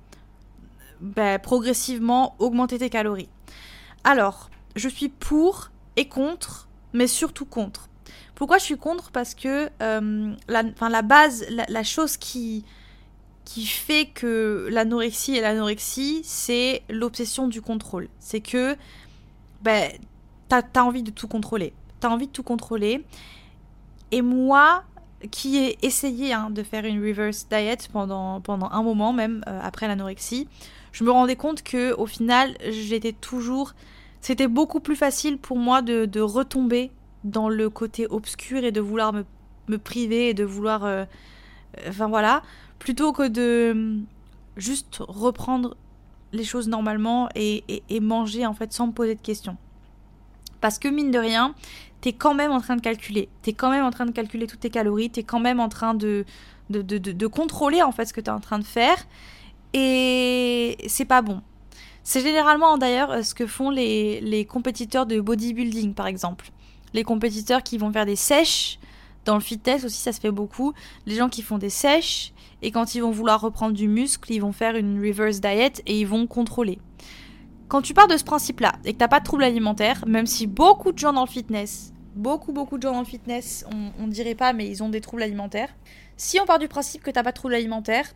ben, 1.00 1.38
progressivement 1.38 2.34
augmenter 2.38 2.78
tes 2.78 2.90
calories. 2.90 3.28
Alors, 4.04 4.50
je 4.76 4.88
suis 4.88 5.08
pour 5.08 5.70
et 5.96 6.08
contre, 6.08 6.68
mais 6.92 7.06
surtout 7.06 7.46
contre. 7.46 7.88
Pourquoi 8.36 8.58
je 8.58 8.64
suis 8.64 8.76
contre? 8.76 9.10
Parce 9.10 9.34
que 9.34 9.70
euh, 9.82 10.34
la, 10.46 11.02
base, 11.02 11.46
la, 11.48 11.82
chose 11.82 12.18
qui, 12.18 12.64
fait 13.64 14.10
que 14.14 14.68
l'anorexie 14.70 15.36
est 15.36 15.40
l'anorexie, 15.40 16.20
c'est 16.22 16.82
l'obsession 16.90 17.48
du 17.48 17.62
contrôle. 17.62 18.08
C'est 18.20 18.42
que 18.42 18.76
ben, 19.62 19.90
t'as 20.48 20.62
as 20.74 20.84
envie 20.84 21.02
de 21.02 21.10
tout 21.10 21.28
contrôler. 21.28 21.72
T'as 21.98 22.10
envie 22.10 22.26
de 22.26 22.32
tout 22.32 22.42
contrôler. 22.42 23.02
Et 24.12 24.20
moi, 24.20 24.84
qui 25.30 25.56
ai 25.56 25.78
essayé 25.80 26.34
hein, 26.34 26.50
de 26.50 26.62
faire 26.62 26.84
une 26.84 27.02
reverse 27.02 27.48
diet 27.48 27.88
pendant, 27.90 28.42
un 28.46 28.82
moment, 28.82 29.14
même 29.14 29.42
euh, 29.48 29.58
après 29.62 29.88
l'anorexie, 29.88 30.46
je 30.92 31.04
me 31.04 31.10
rendais 31.10 31.36
compte 31.36 31.62
que 31.62 31.94
au 31.94 32.04
final, 32.04 32.54
j'étais 32.68 33.12
toujours. 33.12 33.72
C'était 34.20 34.48
beaucoup 34.48 34.80
plus 34.80 34.96
facile 34.96 35.38
pour 35.38 35.56
moi 35.56 35.80
de 35.80 36.20
retomber 36.20 36.90
dans 37.26 37.48
le 37.48 37.68
côté 37.68 38.06
obscur 38.08 38.64
et 38.64 38.72
de 38.72 38.80
vouloir 38.80 39.12
me, 39.12 39.24
me 39.68 39.78
priver 39.78 40.30
et 40.30 40.34
de 40.34 40.44
vouloir... 40.44 40.84
Euh, 40.84 41.04
enfin 41.88 42.08
voilà, 42.08 42.42
plutôt 42.78 43.12
que 43.12 43.28
de 43.28 43.72
hum, 43.72 44.06
juste 44.56 44.98
reprendre 45.00 45.76
les 46.32 46.44
choses 46.44 46.68
normalement 46.68 47.28
et, 47.34 47.62
manger 48.00 48.46
en 48.46 48.54
fait 48.54 48.72
sans 48.72 48.88
me 48.88 48.92
poser 48.92 49.14
de 49.14 49.20
questions. 49.20 49.56
Parce 50.60 50.78
que 50.78 50.88
mine 50.88 51.10
de 51.10 51.18
rien, 51.18 51.54
t'es 52.00 52.12
quand 52.12 52.34
même 52.34 52.52
en 52.52 52.60
train 52.60 52.76
de 52.76 52.80
calculer. 52.80 53.28
T'es 53.42 53.52
quand 53.52 53.70
même 53.70 53.84
en 53.84 53.90
train 53.90 54.06
de 54.06 54.10
calculer 54.10 54.46
toutes 54.46 54.60
tes 54.60 54.70
calories. 54.70 55.10
T'es 55.10 55.22
quand 55.22 55.40
même 55.40 55.60
en 55.60 55.68
train 55.68 55.94
de, 55.94 56.24
de, 56.70 56.82
de, 56.82 56.98
de, 56.98 57.26
contrôler 57.26 57.82
en 57.82 57.92
fait 57.92 58.06
ce 58.06 58.12
que 58.12 58.20
t'es 58.20 58.30
en 58.30 58.40
train 58.40 58.58
de 58.58 58.64
faire. 58.64 58.96
Et 59.72 60.76
c'est 60.88 61.04
pas 61.04 61.22
bon. 61.22 61.42
C'est 62.02 62.20
généralement 62.20 62.78
d'ailleurs 62.78 63.24
ce 63.24 63.34
que 63.34 63.46
font 63.46 63.70
les 63.70 64.46
compétiteurs 64.48 65.06
de 65.06 65.20
bodybuilding 65.20 65.94
par 65.94 66.06
exemple 66.06 66.50
les 66.96 67.04
compétiteurs 67.04 67.62
qui 67.62 67.78
vont 67.78 67.92
faire 67.92 68.06
des 68.06 68.16
sèches. 68.16 68.80
Dans 69.24 69.34
le 69.34 69.40
fitness 69.40 69.84
aussi, 69.84 69.98
ça 69.98 70.12
se 70.12 70.20
fait 70.20 70.30
beaucoup. 70.30 70.72
Les 71.04 71.14
gens 71.14 71.28
qui 71.28 71.42
font 71.42 71.58
des 71.58 71.70
sèches 71.70 72.32
et 72.62 72.70
quand 72.70 72.94
ils 72.94 73.00
vont 73.00 73.10
vouloir 73.10 73.40
reprendre 73.40 73.74
du 73.74 73.86
muscle, 73.86 74.32
ils 74.32 74.40
vont 74.40 74.52
faire 74.52 74.76
une 74.76 74.98
reverse 74.98 75.40
diet 75.40 75.82
et 75.86 76.00
ils 76.00 76.06
vont 76.06 76.26
contrôler. 76.26 76.78
Quand 77.68 77.82
tu 77.82 77.92
pars 77.92 78.08
de 78.08 78.16
ce 78.16 78.24
principe-là 78.24 78.72
et 78.84 78.92
que 78.92 78.98
t'as 78.98 79.08
pas 79.08 79.20
de 79.20 79.24
troubles 79.24 79.44
alimentaires, 79.44 80.04
même 80.06 80.26
si 80.26 80.46
beaucoup 80.46 80.92
de 80.92 80.98
gens 80.98 81.12
dans 81.12 81.24
le 81.24 81.30
fitness, 81.30 81.92
beaucoup 82.14 82.52
beaucoup 82.52 82.78
de 82.78 82.82
gens 82.82 82.92
dans 82.92 83.00
le 83.00 83.06
fitness, 83.06 83.66
on, 83.72 83.90
on 84.02 84.06
dirait 84.06 84.36
pas, 84.36 84.52
mais 84.52 84.68
ils 84.68 84.82
ont 84.82 84.88
des 84.88 85.00
troubles 85.00 85.22
alimentaires. 85.22 85.74
Si 86.16 86.40
on 86.40 86.46
part 86.46 86.58
du 86.58 86.68
principe 86.68 87.02
que 87.02 87.10
t'as 87.10 87.22
pas 87.22 87.32
de 87.32 87.36
troubles 87.36 87.54
alimentaires, 87.54 88.10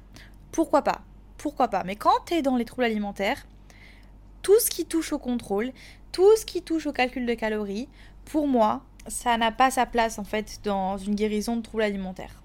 pourquoi 0.52 0.82
pas? 0.82 1.02
Pourquoi 1.36 1.68
pas? 1.68 1.82
Mais 1.84 1.96
quand 1.96 2.24
tu 2.26 2.34
es 2.34 2.42
dans 2.42 2.56
les 2.56 2.64
troubles 2.64 2.84
alimentaires, 2.84 3.46
tout 4.42 4.58
ce 4.58 4.70
qui 4.70 4.86
touche 4.86 5.12
au 5.12 5.18
contrôle, 5.18 5.72
tout 6.12 6.36
ce 6.36 6.44
qui 6.44 6.62
touche 6.62 6.86
au 6.86 6.92
calcul 6.92 7.26
de 7.26 7.34
calories, 7.34 7.88
pour 8.30 8.46
moi, 8.46 8.82
ça 9.08 9.36
n'a 9.36 9.50
pas 9.50 9.70
sa 9.70 9.86
place 9.86 10.18
en 10.18 10.24
fait 10.24 10.60
dans 10.62 10.96
une 10.96 11.16
guérison 11.16 11.56
de 11.56 11.62
troubles 11.62 11.82
alimentaires. 11.82 12.42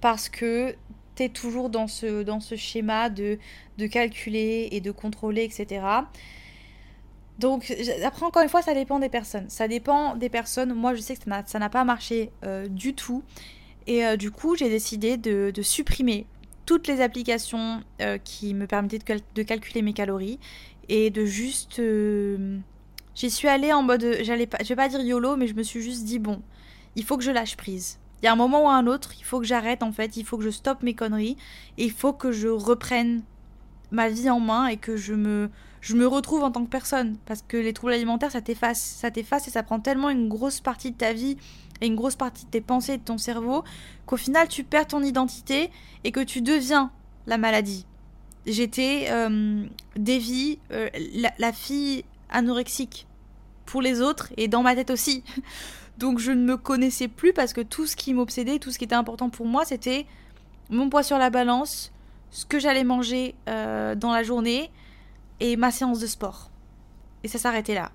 Parce 0.00 0.28
que 0.28 0.74
tu 1.14 1.22
es 1.22 1.28
toujours 1.28 1.70
dans 1.70 1.86
ce, 1.86 2.24
dans 2.24 2.40
ce 2.40 2.56
schéma 2.56 3.10
de, 3.10 3.38
de 3.78 3.86
calculer 3.86 4.68
et 4.72 4.80
de 4.80 4.90
contrôler, 4.90 5.44
etc. 5.44 5.82
Donc, 7.38 7.72
après, 8.04 8.26
encore 8.26 8.42
une 8.42 8.48
fois, 8.48 8.62
ça 8.62 8.74
dépend 8.74 8.98
des 8.98 9.08
personnes. 9.08 9.48
Ça 9.48 9.68
dépend 9.68 10.16
des 10.16 10.28
personnes. 10.28 10.74
Moi, 10.74 10.94
je 10.94 11.00
sais 11.00 11.16
que 11.16 11.22
ça 11.46 11.58
n'a 11.58 11.68
pas 11.68 11.84
marché 11.84 12.30
euh, 12.44 12.66
du 12.66 12.94
tout. 12.94 13.22
Et 13.86 14.04
euh, 14.04 14.16
du 14.16 14.30
coup, 14.30 14.56
j'ai 14.56 14.68
décidé 14.68 15.16
de, 15.16 15.52
supprimer 15.62 16.26
toutes 16.66 16.88
les 16.88 17.00
applications 17.00 17.82
euh, 18.00 18.18
qui 18.18 18.54
me 18.54 18.66
permettaient 18.66 18.98
de, 19.34 19.42
calculer 19.42 19.82
mes 19.82 19.92
calories 19.92 20.38
et 20.88 21.10
de 21.10 21.24
juste 21.24 21.80
J'y 23.14 23.30
suis 23.30 23.48
allée 23.48 23.72
en 23.72 23.82
mode, 23.82 24.18
j'allais 24.22 24.46
pas, 24.46 24.58
je 24.62 24.68
vais 24.68 24.76
pas 24.76 24.88
dire 24.88 25.00
YOLO, 25.00 25.36
mais 25.36 25.46
je 25.46 25.54
me 25.54 25.62
suis 25.62 25.80
juste 25.80 26.04
dit 26.04 26.18
bon, 26.18 26.42
il 26.96 27.04
faut 27.04 27.16
que 27.16 27.22
je 27.24 27.30
lâche 27.30 27.56
prise. 27.56 27.98
Il 28.22 28.26
y 28.26 28.28
a 28.28 28.32
un 28.32 28.36
moment 28.36 28.64
ou 28.64 28.68
un 28.68 28.86
autre, 28.86 29.12
il 29.18 29.24
faut 29.24 29.38
que 29.38 29.46
j'arrête 29.46 29.82
en 29.82 29.92
fait, 29.92 30.16
il 30.16 30.24
faut 30.24 30.38
que 30.38 30.44
je 30.44 30.50
stoppe 30.50 30.82
mes 30.82 30.94
conneries 30.94 31.36
et 31.78 31.84
il 31.84 31.92
faut 31.92 32.12
que 32.12 32.32
je 32.32 32.48
reprenne 32.48 33.22
ma 33.90 34.08
vie 34.08 34.30
en 34.30 34.40
main 34.40 34.66
et 34.66 34.76
que 34.76 34.96
je 34.96 35.14
me, 35.14 35.50
je 35.80 35.94
me 35.94 36.06
retrouve 36.06 36.42
en 36.42 36.50
tant 36.50 36.64
que 36.64 36.70
personne. 36.70 37.16
Parce 37.26 37.42
que 37.42 37.56
les 37.56 37.72
troubles 37.72 37.92
alimentaires, 37.92 38.32
ça 38.32 38.40
t'efface, 38.40 38.80
ça 38.80 39.10
t'efface 39.10 39.46
et 39.46 39.50
ça 39.50 39.62
prend 39.62 39.78
tellement 39.78 40.10
une 40.10 40.28
grosse 40.28 40.60
partie 40.60 40.90
de 40.90 40.96
ta 40.96 41.12
vie 41.12 41.36
et 41.80 41.86
une 41.86 41.94
grosse 41.94 42.16
partie 42.16 42.46
de 42.46 42.50
tes 42.50 42.60
pensées 42.60 42.94
et 42.94 42.98
de 42.98 43.04
ton 43.04 43.18
cerveau 43.18 43.62
qu'au 44.06 44.16
final 44.16 44.48
tu 44.48 44.64
perds 44.64 44.86
ton 44.88 45.02
identité 45.02 45.70
et 46.02 46.12
que 46.12 46.20
tu 46.20 46.40
deviens 46.40 46.90
la 47.26 47.38
maladie. 47.38 47.86
J'étais 48.46 49.06
euh, 49.10 49.64
Davy, 49.96 50.58
euh, 50.70 50.88
la 51.38 51.52
fille 51.52 52.04
anorexique 52.30 53.06
pour 53.66 53.82
les 53.82 54.00
autres 54.00 54.32
et 54.36 54.48
dans 54.48 54.62
ma 54.62 54.74
tête 54.74 54.90
aussi. 54.90 55.24
Donc 55.98 56.18
je 56.18 56.32
ne 56.32 56.44
me 56.44 56.56
connaissais 56.56 57.08
plus 57.08 57.32
parce 57.32 57.52
que 57.52 57.60
tout 57.60 57.86
ce 57.86 57.96
qui 57.96 58.14
m'obsédait, 58.14 58.58
tout 58.58 58.70
ce 58.70 58.78
qui 58.78 58.84
était 58.84 58.94
important 58.94 59.30
pour 59.30 59.46
moi, 59.46 59.64
c'était 59.64 60.06
mon 60.70 60.88
poids 60.88 61.02
sur 61.02 61.18
la 61.18 61.30
balance, 61.30 61.92
ce 62.30 62.44
que 62.44 62.58
j'allais 62.58 62.84
manger 62.84 63.34
euh, 63.48 63.94
dans 63.94 64.12
la 64.12 64.22
journée 64.22 64.70
et 65.40 65.56
ma 65.56 65.70
séance 65.70 66.00
de 66.00 66.06
sport. 66.06 66.50
Et 67.22 67.28
ça 67.28 67.38
s'arrêtait 67.38 67.74
là. 67.74 67.92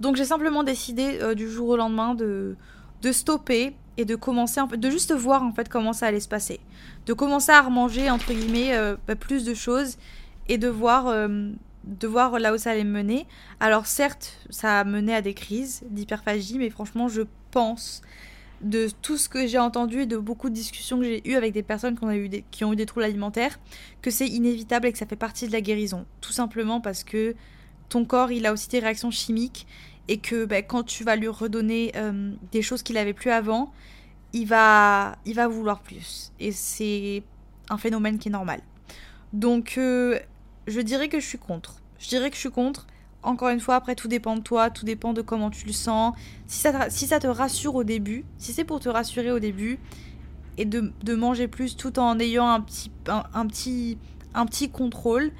Donc 0.00 0.16
j'ai 0.16 0.24
simplement 0.24 0.64
décidé 0.64 1.18
euh, 1.20 1.34
du 1.34 1.48
jour 1.48 1.68
au 1.68 1.76
lendemain 1.76 2.14
de, 2.14 2.56
de 3.02 3.12
stopper 3.12 3.76
et 3.96 4.04
de 4.04 4.16
commencer, 4.16 4.60
de 4.76 4.90
juste 4.90 5.12
voir 5.12 5.42
en 5.42 5.52
fait 5.52 5.68
comment 5.68 5.92
ça 5.92 6.06
allait 6.06 6.20
se 6.20 6.28
passer. 6.28 6.58
De 7.06 7.12
commencer 7.12 7.52
à 7.52 7.60
remanger, 7.60 8.10
entre 8.10 8.32
guillemets, 8.32 8.74
euh, 8.74 8.96
bah, 9.06 9.14
plus 9.14 9.44
de 9.44 9.54
choses 9.54 9.98
et 10.48 10.58
de 10.58 10.68
voir 10.68 11.06
de 11.84 12.06
voir 12.06 12.38
là 12.38 12.52
où 12.52 12.58
ça 12.58 12.70
allait 12.70 12.84
me 12.84 12.92
mener. 12.92 13.26
Alors 13.58 13.86
certes, 13.86 14.38
ça 14.50 14.80
a 14.80 14.84
mené 14.84 15.14
à 15.14 15.22
des 15.22 15.34
crises 15.34 15.82
d'hyperphagie, 15.90 16.58
mais 16.58 16.70
franchement, 16.70 17.08
je 17.08 17.22
pense 17.50 18.02
de 18.60 18.88
tout 19.00 19.16
ce 19.16 19.28
que 19.28 19.46
j'ai 19.46 19.58
entendu 19.58 20.02
et 20.02 20.06
de 20.06 20.18
beaucoup 20.18 20.50
de 20.50 20.54
discussions 20.54 20.98
que 20.98 21.04
j'ai 21.04 21.28
eues 21.28 21.34
avec 21.34 21.52
des 21.52 21.62
personnes 21.62 21.98
qui 21.98 22.04
ont, 22.04 22.10
eu 22.10 22.28
des, 22.28 22.44
qui 22.50 22.64
ont 22.64 22.72
eu 22.72 22.76
des 22.76 22.86
troubles 22.86 23.04
alimentaires, 23.04 23.58
que 24.02 24.10
c'est 24.10 24.26
inévitable 24.26 24.86
et 24.86 24.92
que 24.92 24.98
ça 24.98 25.06
fait 25.06 25.16
partie 25.16 25.46
de 25.46 25.52
la 25.52 25.60
guérison. 25.60 26.04
Tout 26.20 26.32
simplement 26.32 26.80
parce 26.80 27.02
que 27.02 27.34
ton 27.88 28.04
corps, 28.04 28.30
il 28.30 28.46
a 28.46 28.52
aussi 28.52 28.68
des 28.68 28.78
réactions 28.78 29.10
chimiques 29.10 29.66
et 30.08 30.18
que 30.18 30.44
ben, 30.44 30.62
quand 30.66 30.82
tu 30.82 31.04
vas 31.04 31.16
lui 31.16 31.28
redonner 31.28 31.92
euh, 31.96 32.32
des 32.52 32.62
choses 32.62 32.82
qu'il 32.82 32.98
avait 32.98 33.14
plus 33.14 33.30
avant, 33.30 33.72
il 34.32 34.46
va, 34.46 35.16
il 35.24 35.34
va 35.34 35.48
vouloir 35.48 35.80
plus. 35.80 36.32
Et 36.38 36.52
c'est 36.52 37.22
un 37.70 37.78
phénomène 37.78 38.18
qui 38.18 38.28
est 38.28 38.32
normal. 38.32 38.60
Donc 39.32 39.74
euh, 39.78 40.18
je 40.70 40.80
dirais 40.80 41.08
que 41.08 41.20
je 41.20 41.26
suis 41.26 41.38
contre. 41.38 41.76
Je 41.98 42.08
dirais 42.08 42.30
que 42.30 42.36
je 42.36 42.40
suis 42.40 42.50
contre. 42.50 42.86
Encore 43.22 43.50
une 43.50 43.60
fois, 43.60 43.74
après, 43.74 43.94
tout 43.94 44.08
dépend 44.08 44.36
de 44.36 44.40
toi, 44.40 44.70
tout 44.70 44.86
dépend 44.86 45.12
de 45.12 45.20
comment 45.20 45.50
tu 45.50 45.66
le 45.66 45.72
sens. 45.72 46.14
Si 46.46 46.58
ça, 46.60 47.20
te, 47.20 47.26
rassure 47.26 47.74
au 47.74 47.84
début, 47.84 48.24
si 48.38 48.52
c'est 48.52 48.64
pour 48.64 48.80
te 48.80 48.88
rassurer 48.88 49.30
au 49.30 49.38
début, 49.38 49.78
et 50.56 50.64
de, 50.64 51.14
manger 51.14 51.48
plus 51.48 51.76
tout 51.76 51.98
en 51.98 52.18
ayant 52.18 52.48
un 52.48 52.60
petit, 52.60 52.90
un, 53.06 53.46
petit, 53.46 53.98
un 54.34 54.46
petit 54.46 54.70
contrôle, 54.70 55.32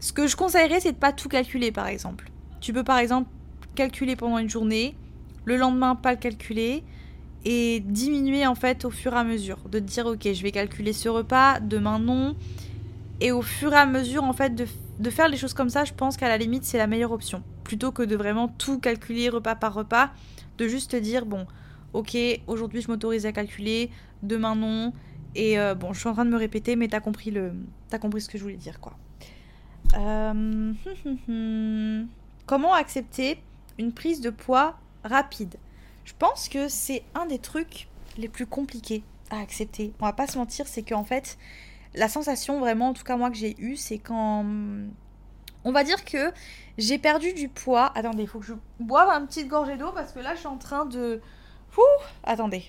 Ce 0.00 0.12
que 0.12 0.26
je 0.26 0.36
conseillerais, 0.36 0.80
c'est 0.80 0.92
de 0.92 0.98
pas 0.98 1.12
tout 1.12 1.28
calculer, 1.28 1.72
par 1.72 1.86
exemple. 1.86 2.30
Tu 2.60 2.72
peux, 2.72 2.84
par 2.84 2.98
exemple, 2.98 3.28
calculer 3.74 4.16
pendant 4.16 4.38
une 4.38 4.50
journée, 4.50 4.94
le 5.44 5.56
lendemain, 5.56 5.96
pas 5.96 6.12
le 6.12 6.18
calculer, 6.18 6.82
et 7.44 7.80
diminuer, 7.80 8.46
en 8.46 8.54
fait, 8.54 8.84
au 8.84 8.90
fur 8.90 9.12
et 9.12 9.18
à 9.18 9.24
mesure. 9.24 9.58
De 9.70 9.78
te 9.78 9.84
dire, 9.84 10.06
ok, 10.06 10.32
je 10.32 10.42
vais 10.42 10.52
calculer 10.52 10.92
ce 10.92 11.08
repas, 11.08 11.60
demain, 11.60 11.98
non. 11.98 12.36
Et 13.20 13.32
au 13.32 13.42
fur 13.42 13.72
et 13.72 13.76
à 13.76 13.86
mesure, 13.86 14.24
en 14.24 14.32
fait, 14.32 14.54
de, 14.54 15.10
faire 15.10 15.28
les 15.28 15.36
choses 15.36 15.54
comme 15.54 15.70
ça, 15.70 15.84
je 15.84 15.92
pense 15.92 16.16
qu'à 16.16 16.28
la 16.28 16.36
limite, 16.36 16.64
c'est 16.64 16.78
la 16.78 16.86
meilleure 16.86 17.12
option. 17.12 17.42
Plutôt 17.64 17.92
que 17.92 18.02
de 18.02 18.16
vraiment 18.16 18.48
tout 18.48 18.78
calculer 18.78 19.28
repas 19.28 19.54
par 19.54 19.74
repas, 19.74 20.10
de 20.58 20.68
juste 20.68 20.92
te 20.92 20.96
dire, 20.96 21.24
bon, 21.24 21.46
ok, 21.92 22.16
aujourd'hui, 22.46 22.82
je 22.82 22.88
m'autorise 22.88 23.26
à 23.26 23.32
calculer, 23.32 23.90
demain, 24.22 24.54
non. 24.54 24.92
Et 25.34 25.58
euh, 25.58 25.74
bon, 25.74 25.92
je 25.92 26.00
suis 26.00 26.08
en 26.08 26.12
train 26.12 26.24
de 26.24 26.30
me 26.30 26.36
répéter, 26.36 26.76
mais 26.76 26.88
t'as 26.88 27.00
compris, 27.00 27.30
le... 27.30 27.52
As 27.92 27.98
compris 27.98 28.20
ce 28.20 28.28
que 28.28 28.36
je 28.36 28.42
voulais 28.42 28.56
dire, 28.56 28.80
quoi. 28.80 28.96
Euh, 29.96 30.72
Comment 32.46 32.74
accepter 32.74 33.42
une 33.78 33.92
prise 33.92 34.20
de 34.20 34.30
poids 34.30 34.78
rapide? 35.04 35.56
Je 36.04 36.12
pense 36.18 36.48
que 36.48 36.68
c'est 36.68 37.02
un 37.14 37.26
des 37.26 37.38
trucs 37.38 37.88
les 38.16 38.28
plus 38.28 38.46
compliqués 38.46 39.02
à 39.30 39.40
accepter. 39.40 39.92
On 40.00 40.06
va 40.06 40.12
pas 40.12 40.26
se 40.26 40.38
mentir, 40.38 40.66
c'est 40.68 40.82
qu'en 40.82 41.04
fait, 41.04 41.38
la 41.96 42.08
sensation 42.08 42.60
vraiment, 42.60 42.88
en 42.88 42.92
tout 42.92 43.04
cas 43.04 43.16
moi 43.16 43.30
que 43.30 43.36
j'ai 43.36 43.56
eue, 43.58 43.76
c'est 43.76 43.98
quand... 43.98 44.44
On 45.64 45.72
va 45.72 45.82
dire 45.82 46.04
que 46.04 46.32
j'ai 46.78 46.96
perdu 46.96 47.32
du 47.32 47.48
poids. 47.48 47.90
Attendez, 47.96 48.22
il 48.22 48.28
faut 48.28 48.38
que 48.38 48.46
je 48.46 48.54
boive 48.78 49.08
un 49.08 49.26
petit 49.26 49.44
gorgée 49.46 49.76
d'eau 49.76 49.90
parce 49.92 50.12
que 50.12 50.20
là, 50.20 50.34
je 50.34 50.38
suis 50.38 50.46
en 50.46 50.58
train 50.58 50.84
de... 50.84 51.20
Attendez. 52.24 52.64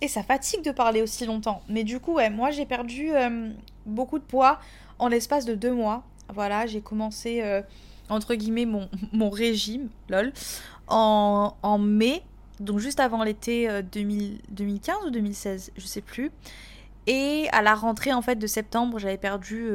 Et 0.00 0.08
ça 0.08 0.22
fatigue 0.22 0.62
de 0.62 0.70
parler 0.70 1.02
aussi 1.02 1.26
longtemps. 1.26 1.62
Mais 1.68 1.84
du 1.84 2.00
coup, 2.00 2.14
ouais, 2.14 2.30
moi 2.30 2.50
j'ai 2.50 2.64
perdu 2.64 3.10
euh, 3.12 3.50
beaucoup 3.86 4.18
de 4.18 4.24
poids 4.24 4.58
en 4.98 5.08
l'espace 5.08 5.44
de 5.44 5.54
deux 5.54 5.72
mois. 5.72 6.02
Voilà, 6.32 6.66
j'ai 6.66 6.80
commencé, 6.80 7.42
euh, 7.42 7.60
entre 8.08 8.34
guillemets, 8.34 8.66
mon, 8.66 8.88
mon, 9.12 9.30
régime, 9.30 9.88
lol, 10.08 10.32
en, 10.86 11.54
en, 11.62 11.78
mai, 11.78 12.22
donc 12.60 12.78
juste 12.78 13.00
avant 13.00 13.24
l'été 13.24 13.68
2015 13.92 14.96
euh, 15.02 15.06
ou 15.06 15.10
2016, 15.10 15.72
je 15.76 15.86
sais 15.86 16.00
plus. 16.00 16.30
Et 17.06 17.48
à 17.52 17.62
la 17.62 17.74
rentrée, 17.74 18.12
en 18.12 18.22
fait, 18.22 18.36
de 18.36 18.46
septembre, 18.46 18.98
j'avais 18.98 19.18
perdu 19.18 19.68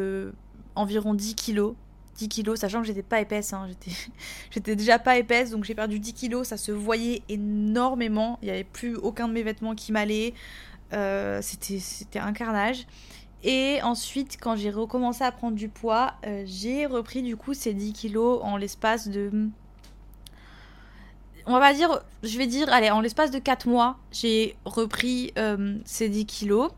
environ 0.75 1.13
10 1.13 1.35
kilos. 1.35 1.75
10 2.15 2.29
kilos, 2.29 2.59
sachant 2.59 2.81
que 2.81 2.88
j'étais 2.88 3.03
pas 3.03 3.19
épaisse, 3.19 3.53
hein, 3.53 3.67
j'étais 4.51 4.75
déjà 4.75 4.99
pas 4.99 5.17
épaisse, 5.17 5.51
donc 5.51 5.65
j'ai 5.65 5.75
perdu 5.75 5.99
10 5.99 6.13
kilos, 6.13 6.47
ça 6.47 6.57
se 6.57 6.71
voyait 6.71 7.23
énormément, 7.29 8.39
il 8.41 8.45
n'y 8.45 8.51
avait 8.51 8.63
plus 8.63 8.95
aucun 8.95 9.27
de 9.27 9.33
mes 9.33 9.43
vêtements 9.43 9.75
qui 9.75 9.91
m'allait, 9.91 10.33
euh, 10.93 11.41
c'était 11.41 12.19
un 12.19 12.33
carnage. 12.33 12.88
Et 13.43 13.79
ensuite, 13.83 14.38
quand 14.41 14.55
j'ai 14.55 14.71
recommencé 14.71 15.23
à 15.23 15.31
prendre 15.31 15.55
du 15.55 15.69
poids, 15.69 16.13
euh, 16.25 16.43
j'ai 16.47 16.85
repris 16.85 17.21
du 17.21 17.38
coup 17.38 17.53
ces 17.53 17.73
10 17.73 17.93
kilos 17.93 18.39
en 18.43 18.57
l'espace 18.57 19.07
de... 19.07 19.49
On 21.45 21.59
va 21.59 21.73
dire, 21.73 22.01
je 22.23 22.39
vais 22.39 22.47
dire, 22.47 22.73
allez, 22.73 22.89
en 22.89 23.01
l'espace 23.01 23.29
de 23.29 23.38
4 23.38 23.67
mois, 23.67 23.97
j'ai 24.11 24.55
repris 24.65 25.31
euh, 25.38 25.77
ces 25.85 26.09
10 26.09 26.25
kilos. 26.25 26.71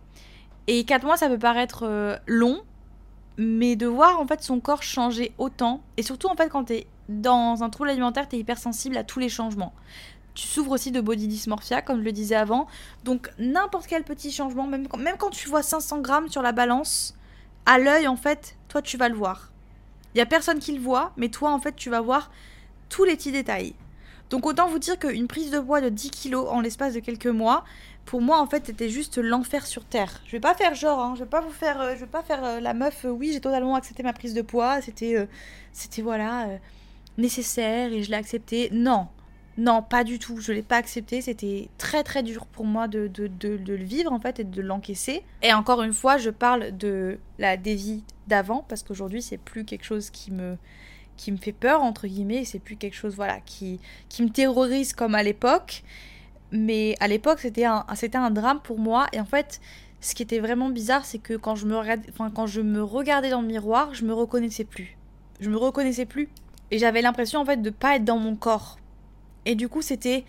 Et 0.68 0.84
4 0.84 1.06
mois, 1.06 1.18
ça 1.18 1.30
peut 1.30 1.40
paraître 1.40 2.20
long, 2.28 2.62
mais 3.38 3.76
de 3.76 3.88
voir 3.88 4.20
en 4.20 4.28
fait 4.28 4.42
son 4.44 4.60
corps 4.60 4.84
changer 4.84 5.34
autant, 5.38 5.82
et 5.96 6.04
surtout 6.04 6.28
en 6.28 6.36
fait 6.36 6.50
quand 6.50 6.66
t'es 6.66 6.88
dans 7.08 7.64
un 7.64 7.70
trouble 7.70 7.90
alimentaire, 7.90 8.28
t'es 8.28 8.38
hypersensible 8.38 8.98
à 8.98 9.04
tous 9.04 9.20
les 9.20 9.30
changements. 9.30 9.74
Tu 10.34 10.46
souffres 10.46 10.72
aussi 10.72 10.92
de 10.92 11.02
body 11.02 11.28
dysmorphia, 11.28 11.82
comme 11.82 12.00
je 12.00 12.04
le 12.04 12.12
disais 12.12 12.36
avant. 12.36 12.68
Donc 13.06 13.32
n'importe 13.40 13.88
quel 13.88 14.04
petit 14.04 14.32
changement, 14.32 14.68
même 14.68 14.88
quand, 14.88 15.30
tu 15.30 15.50
vois 15.50 15.64
500 15.64 16.02
grammes 16.02 16.30
sur 16.30 16.42
la 16.42 16.52
balance, 16.52 17.16
à 17.66 17.80
l'œil 17.80 18.08
en 18.08 18.18
fait, 18.18 18.58
toi 18.68 18.82
tu 18.82 18.98
vas 18.98 19.10
le 19.10 19.16
voir. 19.16 19.52
Il 20.14 20.18
y 20.18 20.22
a 20.22 20.26
personne 20.26 20.60
qui 20.60 20.74
le 20.74 20.82
voit, 20.82 21.14
mais 21.16 21.30
toi 21.30 21.52
en 21.52 21.60
fait 21.60 21.76
tu 21.76 21.90
vas 21.90 22.02
voir 22.02 22.30
tous 22.90 23.04
les 23.04 23.16
petits 23.16 23.32
détails. 23.32 23.74
Donc 24.30 24.46
autant 24.46 24.68
vous 24.68 24.80
dire 24.80 25.00
qu'une 25.00 25.28
prise 25.28 25.52
de 25.52 25.60
poids 25.60 25.80
de 25.80 25.90
10 25.90 26.12
kg 26.12 26.36
en 26.36 26.60
l'espace 26.60 26.94
de 26.94 27.00
quelques 27.00 27.28
mois, 27.28 27.64
pour 28.08 28.22
moi 28.22 28.42
en 28.42 28.48
fait 28.48 28.66
c'était 28.66 28.90
juste 28.90 29.18
l'enfer 29.18 29.68
sur 29.68 29.84
terre. 29.84 30.22
Je 30.26 30.32
vais 30.32 30.40
pas 30.40 30.56
faire 30.56 30.74
genre, 30.74 31.00
hein, 31.00 31.14
je 31.16 31.24
vais 31.24 31.30
pas 31.30 31.42
vous 31.42 31.52
faire, 31.52 31.80
euh, 31.82 31.94
je 31.94 32.00
vais 32.00 32.08
pas 32.08 32.24
faire 32.24 32.44
euh, 32.44 32.60
la 32.60 32.74
meuf. 32.74 33.06
Euh, 33.06 33.10
oui 33.10 33.32
j'ai 33.34 33.42
totalement 33.42 33.76
accepté 33.76 34.02
ma 34.02 34.14
prise 34.14 34.34
de 34.34 34.42
poids, 34.42 34.82
c'était, 34.82 35.28
c'était 35.74 36.02
voilà 36.02 36.48
nécessaire 37.18 37.92
et 37.92 38.04
je 38.04 38.10
l'ai 38.10 38.16
accepté. 38.16 38.70
Non, 38.72 39.08
non 39.58 39.84
pas 39.84 40.06
du 40.06 40.20
tout. 40.20 40.40
Je 40.40 40.54
l'ai 40.54 40.62
pas 40.62 40.78
accepté. 40.78 41.22
C'était 41.22 41.68
très 41.78 42.04
très 42.04 42.24
dur 42.24 42.46
pour 42.46 42.66
moi 42.66 42.88
de, 42.88 43.08
de, 43.08 43.28
de, 43.28 43.58
de, 43.58 43.76
le 43.76 43.84
vivre 43.84 44.12
en 44.14 44.20
fait 44.20 44.40
et 44.40 44.44
de 44.46 44.62
l'encaisser. 44.62 45.24
Et 45.42 45.54
encore 45.54 45.84
une 45.84 45.94
fois 45.94 46.18
je 46.18 46.30
parle 46.30 46.78
de 46.78 47.20
la 47.40 47.58
dévie 47.58 48.04
d'avant 48.28 48.66
parce 48.70 48.84
qu'aujourd'hui 48.84 49.22
c'est 49.22 49.38
plus 49.38 49.66
quelque 49.66 49.86
chose 49.86 50.10
qui 50.10 50.32
me 50.32 50.58
qui 51.18 51.32
me 51.32 51.38
fait 51.38 51.52
peur 51.52 51.84
entre 51.84 52.08
guillemets. 52.08 52.46
C'est 52.46 52.60
plus 52.60 52.78
quelque 52.78 52.96
chose 52.96 53.16
voilà 53.16 53.42
qui 53.42 53.82
qui 54.08 54.24
me 54.24 54.30
terrorise 54.30 54.94
comme 54.94 55.14
à 55.14 55.24
l'époque 55.24 55.84
mais 56.52 56.96
à 57.00 57.08
l'époque 57.08 57.40
c'était 57.40 57.66
un, 57.66 57.86
c'était 57.96 58.18
un 58.18 58.32
drame 58.32 58.60
pour 58.62 58.80
moi. 58.80 59.08
Et 59.14 59.20
en 59.20 59.26
fait 59.26 59.60
ce 60.00 60.14
qui 60.14 60.24
était 60.24 60.40
vraiment 60.40 60.70
bizarre 60.70 61.06
c'est 61.06 61.20
que 61.20 61.36
quand 61.36 61.56
je, 61.56 61.66
me 61.66 61.76
regardais, 61.78 62.10
enfin, 62.10 62.30
quand 62.30 62.48
je 62.48 62.62
me 62.62 62.84
regardais 62.84 63.30
dans 63.30 63.42
le 63.42 63.48
miroir 63.48 63.94
je 63.94 64.06
me 64.06 64.14
reconnaissais 64.14 64.64
plus. 64.64 64.98
Je 65.40 65.50
me 65.50 65.58
reconnaissais 65.58 66.06
plus. 66.06 66.30
Et 66.72 66.80
j'avais 66.80 67.02
l'impression 67.02 67.40
en 67.40 67.46
fait 67.46 67.62
de 67.62 67.70
pas 67.70 67.96
être 67.96 68.06
dans 68.06 68.18
mon 68.18 68.36
corps. 68.36 68.78
Et 69.46 69.56
du 69.56 69.70
coup 69.70 69.82
c'était 69.82 70.26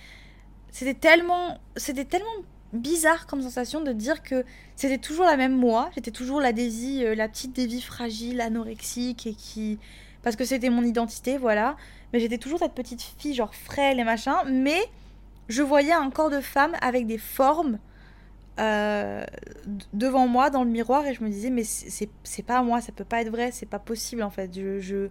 c'était 0.70 0.94
tellement 0.94 1.59
c'était 1.76 2.04
tellement 2.04 2.28
bizarre 2.72 3.26
comme 3.26 3.40
sensation 3.40 3.81
de 3.81 3.92
dire 3.92 4.22
que 4.22 4.44
c'était 4.76 4.98
toujours 4.98 5.24
la 5.24 5.37
même 5.37 5.57
moi. 5.57 5.90
J'étais 5.94 6.11
toujours 6.11 6.40
la 6.40 6.52
Daisy 6.52 7.04
euh, 7.04 7.14
la 7.14 7.28
petite 7.28 7.54
Daisy 7.54 7.81
fragile 7.81 8.40
anorexique 8.40 9.26
et 9.26 9.35
qui 9.35 9.78
parce 10.22 10.37
que 10.37 10.44
c'était 10.44 10.70
mon 10.70 10.83
identité 10.83 11.38
voilà. 11.38 11.76
Mais 12.12 12.20
j'étais 12.20 12.38
toujours 12.38 12.59
cette 12.59 12.74
petite 12.74 13.02
fille 13.02 13.35
genre 13.35 13.54
frêle 13.54 14.00
et 14.00 14.04
machin. 14.04 14.37
Mais 14.46 14.81
je 15.48 15.62
voyais 15.62 15.92
un 15.92 16.11
corps 16.11 16.30
de 16.30 16.40
femme 16.40 16.72
avec 16.80 17.06
des 17.06 17.18
formes 17.18 17.78
euh, 18.58 19.24
devant 19.92 20.26
moi 20.26 20.50
dans 20.50 20.64
le 20.64 20.70
miroir 20.70 21.06
et 21.06 21.14
je 21.14 21.22
me 21.22 21.28
disais 21.28 21.50
mais 21.50 21.64
c'est 21.64 22.42
pas 22.44 22.62
moi, 22.62 22.80
ça 22.80 22.92
peut 22.92 23.04
pas 23.04 23.22
être 23.22 23.30
vrai, 23.30 23.50
c'est 23.52 23.66
pas 23.66 23.78
possible 23.78 24.22
en 24.22 24.30
fait. 24.30 24.52
Je, 24.54 24.80
je 24.80 25.08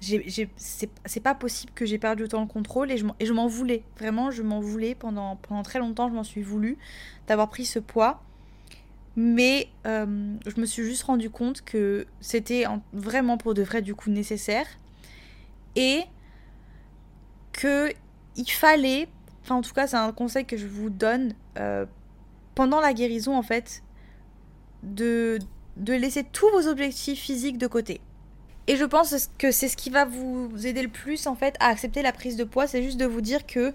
c'est 0.00 1.20
pas 1.20 1.34
possible 1.34 1.72
que 1.74 1.84
j'ai 1.84 1.98
perdu 1.98 2.24
autant 2.24 2.40
le 2.40 2.46
contrôle 2.46 2.90
et 2.90 2.96
je 2.96 3.32
m'en 3.32 3.46
voulais. 3.46 3.82
Vraiment, 3.98 4.30
je 4.30 4.42
m'en 4.42 4.60
voulais 4.60 4.94
pendant, 4.94 5.36
pendant 5.36 5.62
très 5.62 5.80
longtemps, 5.80 6.08
je 6.08 6.14
m'en 6.14 6.24
suis 6.24 6.42
voulu 6.42 6.78
d'avoir 7.26 7.48
pris 7.48 7.66
ce 7.66 7.78
poids. 7.78 8.22
Mais 9.16 9.68
euh, 9.86 10.36
je 10.46 10.60
me 10.60 10.64
suis 10.66 10.84
juste 10.84 11.02
rendu 11.02 11.28
compte 11.28 11.62
que 11.62 12.06
c'était 12.20 12.64
vraiment 12.92 13.36
pour 13.36 13.52
de 13.52 13.62
vrai 13.62 13.82
du 13.82 13.96
coup 13.96 14.10
nécessaire 14.10 14.66
et 15.74 16.04
que 17.52 17.92
il 18.36 18.48
fallait 18.48 19.08
Enfin, 19.48 19.60
en 19.60 19.62
tout 19.62 19.72
cas, 19.72 19.86
c'est 19.86 19.96
un 19.96 20.12
conseil 20.12 20.44
que 20.44 20.58
je 20.58 20.66
vous 20.66 20.90
donne 20.90 21.32
euh, 21.58 21.86
pendant 22.54 22.80
la 22.80 22.92
guérison, 22.92 23.34
en 23.34 23.42
fait, 23.42 23.82
de, 24.82 25.38
laisser 25.86 26.22
tous 26.22 26.50
vos 26.50 26.68
objectifs 26.68 27.18
physiques 27.18 27.56
de 27.56 27.66
côté. 27.66 28.02
Et 28.66 28.76
je 28.76 28.84
pense 28.84 29.30
que 29.38 29.50
c'est 29.50 29.68
ce 29.68 29.76
qui 29.78 29.88
va 29.88 30.04
vous 30.04 30.50
aider 30.66 30.82
le 30.82 30.90
plus, 30.90 31.26
en 31.26 31.34
fait, 31.34 31.56
à 31.60 31.68
accepter 31.68 32.02
la 32.02 32.12
prise 32.12 32.36
de 32.36 32.44
poids. 32.44 32.66
C'est 32.66 32.82
juste 32.82 32.98
de 32.98 33.06
vous 33.06 33.22
dire 33.22 33.46
que 33.46 33.72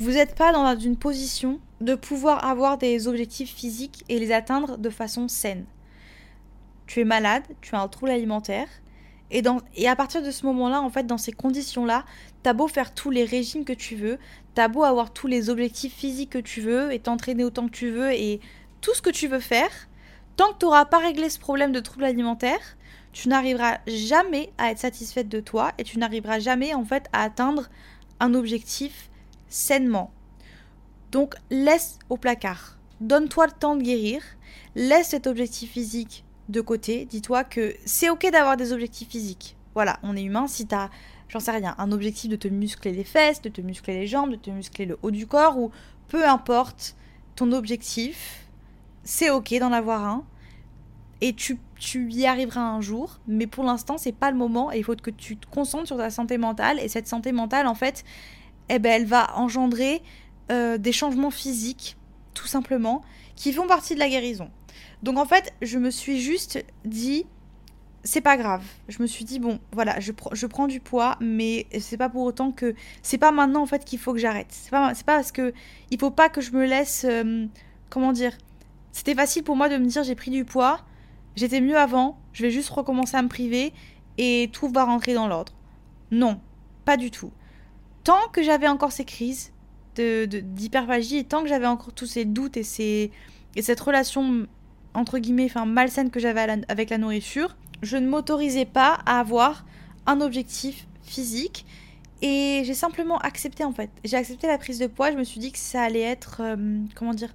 vous 0.00 0.10
n'êtes 0.10 0.34
pas 0.34 0.52
dans 0.52 0.76
une 0.76 0.96
position 0.96 1.60
de 1.80 1.94
pouvoir 1.94 2.44
avoir 2.44 2.76
des 2.76 3.06
objectifs 3.06 3.54
physiques 3.54 4.04
et 4.08 4.18
les 4.18 4.32
atteindre 4.32 4.76
de 4.76 4.90
façon 4.90 5.28
saine. 5.28 5.66
Tu 6.88 6.98
es 6.98 7.04
malade, 7.04 7.44
tu 7.60 7.76
as 7.76 7.80
un 7.80 7.86
trouble 7.86 8.10
alimentaire, 8.10 8.66
et, 9.30 9.42
et 9.76 9.88
à 9.88 9.96
partir 9.96 10.22
de 10.22 10.30
ce 10.30 10.44
moment-là, 10.46 10.82
en 10.82 10.90
fait, 10.90 11.06
dans 11.06 11.16
ces 11.16 11.32
conditions-là, 11.32 12.04
t'as 12.42 12.52
beau 12.52 12.68
faire 12.68 12.92
tous 12.92 13.10
les 13.10 13.24
régimes 13.24 13.64
que 13.64 13.72
tu 13.72 13.96
veux, 13.96 14.18
t'as 14.54 14.68
beau 14.68 14.82
avoir 14.82 15.12
tous 15.12 15.26
les 15.26 15.50
objectifs 15.50 15.94
physiques 15.94 16.30
que 16.30 16.38
tu 16.38 16.60
veux, 16.60 16.92
et 16.92 16.98
t'entraîner 16.98 17.44
autant 17.44 17.66
que 17.66 17.72
tu 17.72 17.90
veux, 17.90 18.12
et 18.12 18.40
tout 18.80 18.94
ce 18.94 19.02
que 19.02 19.10
tu 19.10 19.28
veux 19.28 19.40
faire, 19.40 19.70
tant 20.36 20.52
que 20.52 20.58
tu 20.58 20.66
n'auras 20.66 20.84
pas 20.84 20.98
réglé 20.98 21.28
ce 21.28 21.38
problème 21.38 21.72
de 21.72 21.80
trouble 21.80 22.04
alimentaire, 22.04 22.76
tu 23.12 23.28
n'arriveras 23.28 23.78
jamais 23.86 24.52
à 24.58 24.70
être 24.70 24.78
satisfaite 24.78 25.28
de 25.28 25.40
toi, 25.40 25.72
et 25.78 25.84
tu 25.84 25.98
n'arriveras 25.98 26.38
jamais, 26.38 26.74
en 26.74 26.84
fait, 26.84 27.08
à 27.12 27.22
atteindre 27.22 27.68
un 28.20 28.34
objectif 28.34 29.10
sainement. 29.48 30.12
Donc, 31.10 31.34
laisse 31.50 31.98
au 32.08 32.16
placard. 32.16 32.78
Donne-toi 33.00 33.46
le 33.46 33.52
temps 33.52 33.76
de 33.76 33.82
guérir. 33.82 34.22
Laisse 34.74 35.08
cet 35.08 35.26
objectif 35.26 35.72
physique 35.72 36.24
de 36.48 36.60
côté, 36.60 37.04
dis-toi 37.04 37.44
que 37.44 37.74
c'est 37.84 38.10
ok 38.10 38.30
d'avoir 38.30 38.56
des 38.56 38.72
objectifs 38.72 39.08
physiques. 39.08 39.56
Voilà, 39.74 39.98
on 40.02 40.16
est 40.16 40.22
humain. 40.22 40.46
Si 40.46 40.66
t'as, 40.66 40.90
j'en 41.32 41.40
sais 41.40 41.50
rien, 41.50 41.74
un 41.78 41.92
objectif 41.92 42.30
de 42.30 42.36
te 42.36 42.46
muscler 42.48 42.92
les 42.92 43.04
fesses, 43.04 43.40
de 43.40 43.48
te 43.48 43.62
muscler 43.62 43.94
les 43.94 44.06
jambes, 44.06 44.30
de 44.30 44.36
te 44.36 44.50
muscler 44.50 44.84
le 44.84 44.98
haut 45.02 45.10
du 45.10 45.26
corps, 45.26 45.58
ou 45.58 45.70
peu 46.08 46.28
importe 46.28 46.94
ton 47.36 47.52
objectif, 47.52 48.46
c'est 49.02 49.30
ok 49.30 49.58
d'en 49.58 49.72
avoir 49.72 50.04
un. 50.04 50.24
Et 51.22 51.32
tu, 51.32 51.58
tu 51.78 52.10
y 52.10 52.26
arriveras 52.26 52.60
un 52.60 52.80
jour, 52.80 53.18
mais 53.26 53.46
pour 53.46 53.64
l'instant, 53.64 53.96
c'est 53.96 54.12
pas 54.12 54.30
le 54.30 54.36
moment 54.36 54.72
et 54.72 54.78
il 54.78 54.84
faut 54.84 54.96
que 54.96 55.10
tu 55.10 55.36
te 55.36 55.46
concentres 55.46 55.86
sur 55.86 55.96
ta 55.96 56.10
santé 56.10 56.36
mentale. 56.36 56.78
Et 56.80 56.88
cette 56.88 57.06
santé 57.06 57.32
mentale, 57.32 57.66
en 57.66 57.74
fait, 57.74 58.04
eh 58.68 58.78
ben, 58.78 58.90
elle 58.90 59.06
va 59.06 59.36
engendrer 59.38 60.02
euh, 60.50 60.76
des 60.78 60.92
changements 60.92 61.30
physiques, 61.30 61.96
tout 62.34 62.48
simplement, 62.48 63.02
qui 63.36 63.52
font 63.52 63.66
partie 63.66 63.94
de 63.94 64.00
la 64.00 64.08
guérison. 64.08 64.50
Donc 65.02 65.16
en 65.16 65.24
fait, 65.24 65.54
je 65.62 65.78
me 65.78 65.90
suis 65.90 66.20
juste 66.20 66.62
dit, 66.84 67.24
c'est 68.04 68.20
pas 68.20 68.36
grave. 68.36 68.64
Je 68.88 69.00
me 69.00 69.06
suis 69.06 69.24
dit, 69.24 69.38
bon, 69.38 69.60
voilà, 69.72 70.00
je, 70.00 70.12
je 70.32 70.46
prends 70.46 70.66
du 70.66 70.80
poids, 70.80 71.16
mais 71.20 71.66
c'est 71.78 71.96
pas 71.96 72.08
pour 72.08 72.22
autant 72.22 72.50
que. 72.50 72.74
C'est 73.02 73.18
pas 73.18 73.32
maintenant, 73.32 73.62
en 73.62 73.66
fait, 73.66 73.84
qu'il 73.84 73.98
faut 73.98 74.12
que 74.12 74.18
j'arrête. 74.18 74.48
C'est 74.50 74.70
pas, 74.70 74.92
pas 74.94 75.16
parce 75.16 75.32
que. 75.32 75.52
Il 75.90 75.98
faut 75.98 76.10
pas 76.10 76.28
que 76.28 76.40
je 76.40 76.52
me 76.52 76.66
laisse. 76.66 77.06
Euh, 77.08 77.46
comment 77.90 78.12
dire 78.12 78.36
C'était 78.90 79.14
facile 79.14 79.44
pour 79.44 79.54
moi 79.54 79.68
de 79.68 79.76
me 79.76 79.86
dire, 79.86 80.02
j'ai 80.02 80.14
pris 80.14 80.30
du 80.30 80.44
poids, 80.44 80.80
j'étais 81.36 81.60
mieux 81.60 81.76
avant, 81.76 82.18
je 82.32 82.42
vais 82.42 82.50
juste 82.50 82.70
recommencer 82.70 83.16
à 83.16 83.22
me 83.22 83.28
priver 83.28 83.72
et 84.18 84.50
tout 84.52 84.68
va 84.68 84.84
rentrer 84.84 85.14
dans 85.14 85.28
l'ordre. 85.28 85.52
Non, 86.10 86.40
pas 86.84 86.96
du 86.96 87.10
tout. 87.10 87.30
Tant 88.02 88.28
que 88.32 88.42
j'avais 88.42 88.68
encore 88.68 88.92
ces 88.92 89.04
crises 89.04 89.52
d'hyperphagie 89.94 91.16
de, 91.16 91.20
et 91.20 91.24
tant 91.24 91.42
que 91.42 91.48
j'avais 91.48 91.66
encore 91.66 91.92
tous 91.92 92.06
ces 92.06 92.24
doutes 92.24 92.56
et, 92.56 92.62
ces, 92.62 93.10
et 93.56 93.62
cette 93.62 93.80
relation 93.80 94.46
entre 94.94 95.18
guillemets, 95.18 95.46
enfin 95.46 95.66
malsaine 95.66 96.10
que 96.10 96.20
j'avais 96.20 96.62
avec 96.68 96.90
la 96.90 96.98
nourriture, 96.98 97.56
je 97.82 97.96
ne 97.96 98.08
m'autorisais 98.08 98.64
pas 98.64 99.00
à 99.06 99.20
avoir 99.20 99.64
un 100.06 100.20
objectif 100.20 100.86
physique 101.02 101.66
et 102.22 102.62
j'ai 102.64 102.74
simplement 102.74 103.18
accepté 103.18 103.64
en 103.64 103.72
fait. 103.72 103.90
J'ai 104.04 104.16
accepté 104.16 104.46
la 104.46 104.58
prise 104.58 104.78
de 104.78 104.86
poids, 104.86 105.10
je 105.10 105.16
me 105.16 105.24
suis 105.24 105.40
dit 105.40 105.52
que 105.52 105.58
ça 105.58 105.82
allait 105.82 106.00
être, 106.00 106.40
euh, 106.40 106.78
comment 106.94 107.14
dire, 107.14 107.34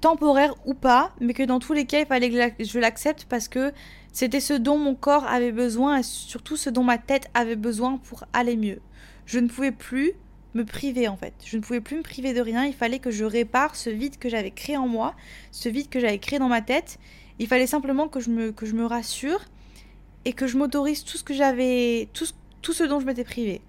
temporaire 0.00 0.54
ou 0.64 0.74
pas, 0.74 1.12
mais 1.20 1.34
que 1.34 1.42
dans 1.42 1.58
tous 1.60 1.74
les 1.74 1.84
cas, 1.84 2.00
il 2.00 2.06
fallait 2.06 2.30
que 2.30 2.64
je 2.64 2.78
l'accepte 2.78 3.26
parce 3.28 3.48
que 3.48 3.72
c'était 4.12 4.40
ce 4.40 4.54
dont 4.54 4.78
mon 4.78 4.94
corps 4.94 5.26
avait 5.26 5.52
besoin 5.52 5.98
et 5.98 6.02
surtout 6.02 6.56
ce 6.56 6.70
dont 6.70 6.82
ma 6.82 6.98
tête 6.98 7.28
avait 7.34 7.56
besoin 7.56 7.98
pour 7.98 8.24
aller 8.32 8.56
mieux. 8.56 8.80
Je 9.26 9.38
ne 9.38 9.48
pouvais 9.48 9.72
plus 9.72 10.12
me 10.54 10.64
priver 10.64 11.08
en 11.08 11.16
fait. 11.16 11.34
Je 11.44 11.56
ne 11.56 11.62
pouvais 11.62 11.80
plus 11.80 11.98
me 11.98 12.02
priver 12.02 12.32
de 12.32 12.40
rien, 12.40 12.64
il 12.64 12.74
fallait 12.74 13.00
que 13.00 13.10
je 13.10 13.24
répare 13.24 13.76
ce 13.76 13.90
vide 13.90 14.18
que 14.18 14.28
j'avais 14.28 14.50
créé 14.50 14.76
en 14.76 14.88
moi, 14.88 15.14
ce 15.50 15.68
vide 15.68 15.88
que 15.88 16.00
j'avais 16.00 16.18
créé 16.18 16.38
dans 16.38 16.48
ma 16.48 16.62
tête 16.62 16.98
il 17.38 17.46
fallait 17.46 17.66
simplement 17.66 18.08
que 18.08 18.20
je 18.20 18.30
me, 18.30 18.52
que 18.52 18.66
je 18.66 18.74
me 18.74 18.86
rassure 18.86 19.40
et 20.24 20.32
que 20.32 20.46
je 20.46 20.56
m'autorise 20.56 21.04
tout 21.04 21.16
ce 21.16 21.24
que 21.24 21.34
j'avais, 21.34 22.08
tout, 22.12 22.26
tout 22.62 22.72
ce 22.72 22.84
dont 22.84 23.00
je 23.00 23.06
m'étais 23.06 23.24
privée. 23.24 23.60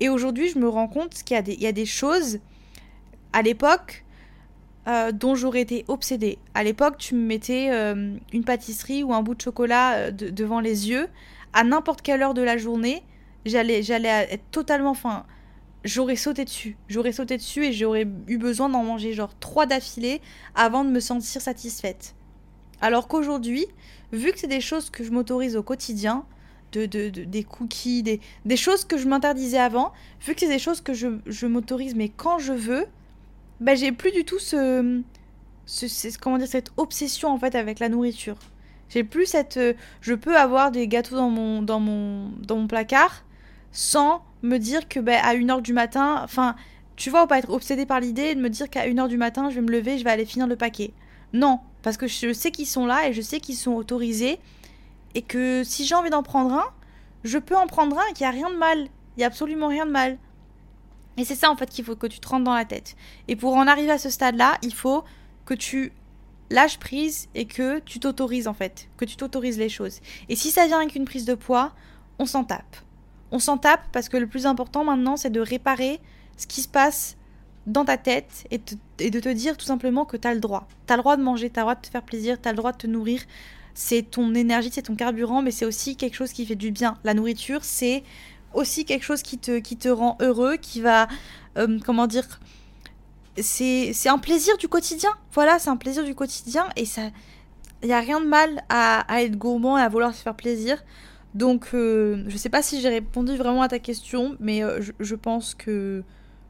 Et 0.00 0.08
aujourd'hui, 0.08 0.48
je 0.48 0.58
me 0.58 0.68
rends 0.68 0.88
compte 0.88 1.14
qu'il 1.24 1.34
y, 1.34 1.38
a 1.38 1.42
des, 1.42 1.52
il 1.52 1.62
y 1.62 1.66
a 1.66 1.72
des 1.72 1.86
choses, 1.86 2.40
à 3.32 3.42
l'époque, 3.42 4.04
euh, 4.88 5.12
dont 5.12 5.34
j'aurais 5.34 5.60
été 5.60 5.84
obsédée. 5.88 6.38
À 6.54 6.64
l'époque, 6.64 6.98
tu 6.98 7.14
me 7.14 7.24
mettais 7.24 7.68
euh, 7.70 8.16
une 8.32 8.44
pâtisserie 8.44 9.02
ou 9.02 9.14
un 9.14 9.22
bout 9.22 9.34
de 9.34 9.40
chocolat 9.40 9.94
euh, 9.94 10.10
devant 10.10 10.60
les 10.60 10.90
yeux, 10.90 11.08
à 11.52 11.62
n'importe 11.62 12.02
quelle 12.02 12.22
heure 12.22 12.34
de 12.34 12.42
la 12.42 12.58
journée, 12.58 13.02
j'allais, 13.46 13.82
j'allais 13.82 14.28
être 14.30 14.44
totalement... 14.50 14.90
Enfin, 14.90 15.24
j'aurais 15.84 16.16
sauté 16.16 16.44
dessus. 16.44 16.76
J'aurais 16.88 17.12
sauté 17.12 17.36
dessus 17.36 17.64
et 17.66 17.72
j'aurais 17.72 18.06
eu 18.26 18.38
besoin 18.38 18.68
d'en 18.68 18.82
manger 18.82 19.12
genre 19.12 19.38
trois 19.38 19.66
d'affilée 19.66 20.20
avant 20.54 20.84
de 20.84 20.90
me 20.90 21.00
sentir 21.00 21.40
satisfaite. 21.40 22.14
Alors 22.80 23.08
qu'aujourd'hui, 23.08 23.66
vu 24.12 24.32
que 24.32 24.38
c'est 24.38 24.46
des 24.46 24.60
choses 24.60 24.90
que 24.90 25.04
je 25.04 25.10
m'autorise 25.10 25.56
au 25.56 25.62
quotidien, 25.62 26.24
de, 26.72 27.08
des 27.08 27.44
cookies, 27.44 28.02
des, 28.02 28.56
choses 28.56 28.84
que 28.84 28.96
je 28.96 29.06
m'interdisais 29.06 29.58
avant, 29.58 29.92
vu 30.26 30.34
que 30.34 30.40
c'est 30.40 30.48
des 30.48 30.58
choses 30.58 30.80
que 30.80 30.92
je, 30.92 31.46
m'autorise 31.46 31.94
mais 31.94 32.08
quand 32.08 32.38
je 32.38 32.52
veux, 32.52 32.86
bah 33.60 33.76
j'ai 33.76 33.92
plus 33.92 34.10
du 34.10 34.24
tout 34.24 34.40
ce, 34.40 35.00
dire 35.66 36.48
cette 36.48 36.72
obsession 36.76 37.28
en 37.28 37.38
fait 37.38 37.54
avec 37.54 37.78
la 37.78 37.88
nourriture. 37.88 38.36
J'ai 38.88 39.04
plus 39.04 39.26
cette 39.26 39.58
je 40.00 40.14
peux 40.14 40.36
avoir 40.36 40.70
des 40.70 40.88
gâteaux 40.88 41.16
dans 41.16 41.30
mon 41.30 41.62
dans 41.62 41.80
mon 41.80 42.30
dans 42.42 42.56
mon 42.56 42.66
placard 42.66 43.24
sans 43.72 44.22
me 44.42 44.58
dire 44.58 44.88
que 44.88 45.00
bah, 45.00 45.18
à 45.22 45.34
1h 45.34 45.62
du 45.62 45.72
matin, 45.72 46.20
enfin, 46.22 46.54
tu 46.96 47.10
vois, 47.10 47.24
ou 47.24 47.26
pas 47.26 47.38
être 47.38 47.50
obsédé 47.50 47.86
par 47.86 47.98
l'idée 47.98 48.34
de 48.34 48.40
me 48.40 48.48
dire 48.48 48.70
qu'à 48.70 48.86
1h 48.86 49.08
du 49.08 49.16
matin, 49.16 49.50
je 49.50 49.56
vais 49.56 49.62
me 49.62 49.70
lever, 49.70 49.98
je 49.98 50.04
vais 50.04 50.10
aller 50.10 50.24
finir 50.24 50.46
le 50.46 50.54
paquet. 50.54 50.92
Non, 51.34 51.58
parce 51.82 51.96
que 51.96 52.06
je 52.06 52.32
sais 52.32 52.50
qu'ils 52.52 52.66
sont 52.66 52.86
là 52.86 53.08
et 53.08 53.12
je 53.12 53.20
sais 53.20 53.40
qu'ils 53.40 53.56
sont 53.56 53.72
autorisés. 53.72 54.38
Et 55.14 55.22
que 55.22 55.62
si 55.64 55.84
j'ai 55.84 55.94
envie 55.94 56.10
d'en 56.10 56.22
prendre 56.22 56.54
un, 56.54 56.64
je 57.24 57.38
peux 57.38 57.56
en 57.56 57.66
prendre 57.66 57.98
un 57.98 58.06
et 58.10 58.12
qu'il 58.14 58.24
n'y 58.24 58.28
a 58.28 58.30
rien 58.30 58.50
de 58.50 58.56
mal. 58.56 58.78
Il 58.78 59.18
n'y 59.18 59.24
a 59.24 59.26
absolument 59.26 59.68
rien 59.68 59.84
de 59.84 59.90
mal. 59.90 60.18
Et 61.16 61.24
c'est 61.24 61.34
ça 61.34 61.50
en 61.50 61.56
fait 61.56 61.68
qu'il 61.68 61.84
faut 61.84 61.96
que 61.96 62.06
tu 62.06 62.20
te 62.20 62.28
rentres 62.28 62.44
dans 62.44 62.54
la 62.54 62.64
tête. 62.64 62.96
Et 63.28 63.36
pour 63.36 63.54
en 63.54 63.66
arriver 63.66 63.90
à 63.90 63.98
ce 63.98 64.10
stade-là, 64.10 64.58
il 64.62 64.72
faut 64.72 65.04
que 65.44 65.54
tu 65.54 65.92
lâches 66.50 66.78
prise 66.78 67.28
et 67.34 67.46
que 67.46 67.80
tu 67.80 67.98
t'autorises 67.98 68.48
en 68.48 68.54
fait. 68.54 68.88
Que 68.96 69.04
tu 69.04 69.16
t'autorises 69.16 69.58
les 69.58 69.68
choses. 69.68 70.00
Et 70.28 70.36
si 70.36 70.50
ça 70.50 70.66
vient 70.66 70.78
avec 70.78 70.94
une 70.94 71.04
prise 71.04 71.24
de 71.24 71.34
poids, 71.34 71.72
on 72.18 72.26
s'en 72.26 72.44
tape. 72.44 72.76
On 73.32 73.40
s'en 73.40 73.58
tape 73.58 73.82
parce 73.92 74.08
que 74.08 74.16
le 74.16 74.28
plus 74.28 74.46
important 74.46 74.84
maintenant, 74.84 75.16
c'est 75.16 75.30
de 75.30 75.40
réparer 75.40 76.00
ce 76.36 76.46
qui 76.46 76.60
se 76.60 76.68
passe 76.68 77.16
dans 77.66 77.84
ta 77.84 77.96
tête 77.96 78.46
et, 78.50 78.58
de 78.58 79.20
te 79.20 79.28
dire 79.28 79.56
tout 79.56 79.64
simplement 79.64 80.04
que 80.04 80.16
tu 80.16 80.28
as 80.28 80.34
le 80.34 80.40
droit. 80.40 80.68
Tu 80.86 80.92
as 80.92 80.96
le 80.96 81.02
droit 81.02 81.16
de 81.16 81.22
manger, 81.22 81.50
tu 81.50 81.58
as 81.58 81.62
le 81.62 81.64
droit 81.64 81.74
de 81.74 81.80
te 81.80 81.88
faire 81.88 82.02
plaisir, 82.02 82.40
tu 82.40 82.48
as 82.48 82.52
le 82.52 82.56
droit 82.56 82.72
de 82.72 82.78
te 82.78 82.86
nourrir. 82.86 83.22
C'est 83.74 84.02
ton 84.02 84.34
énergie, 84.34 84.70
c'est 84.72 84.82
ton 84.82 84.94
carburant, 84.94 85.42
mais 85.42 85.50
c'est 85.50 85.64
aussi 85.64 85.96
quelque 85.96 86.14
chose 86.14 86.32
qui 86.32 86.46
fait 86.46 86.54
du 86.54 86.70
bien. 86.70 86.96
La 87.04 87.14
nourriture, 87.14 87.64
c'est 87.64 88.04
aussi 88.52 88.84
quelque 88.84 89.02
chose 89.02 89.22
qui 89.22 89.38
te, 89.38 89.58
qui 89.58 89.76
te 89.76 89.88
rend 89.88 90.16
heureux, 90.20 90.56
qui 90.56 90.80
va, 90.80 91.08
euh, 91.56 91.78
comment 91.84 92.06
dire, 92.06 92.40
c'est 93.38 94.08
un 94.08 94.18
plaisir 94.18 94.56
du 94.58 94.68
quotidien. 94.68 95.10
Voilà, 95.32 95.58
c'est 95.58 95.70
un 95.70 95.76
plaisir 95.76 96.04
du 96.04 96.14
quotidien 96.14 96.68
et 96.76 96.84
ça, 96.84 97.02
il 97.82 97.88
n'y 97.88 97.92
a 97.92 98.00
rien 98.00 98.20
de 98.20 98.26
mal 98.26 98.62
à, 98.68 99.04
être 99.22 99.36
gourmand 99.36 99.76
et 99.78 99.82
à 99.82 99.88
vouloir 99.88 100.14
se 100.14 100.22
faire 100.22 100.34
plaisir. 100.34 100.82
Donc, 101.34 101.68
euh, 101.74 102.22
je 102.28 102.36
sais 102.36 102.48
pas 102.48 102.62
si 102.62 102.80
j'ai 102.80 102.88
répondu 102.88 103.36
vraiment 103.36 103.62
à 103.62 103.68
ta 103.68 103.80
question, 103.80 104.36
mais 104.38 104.62
euh, 104.62 104.80
je, 105.00 105.14
pense 105.16 105.54
que 105.56 106.04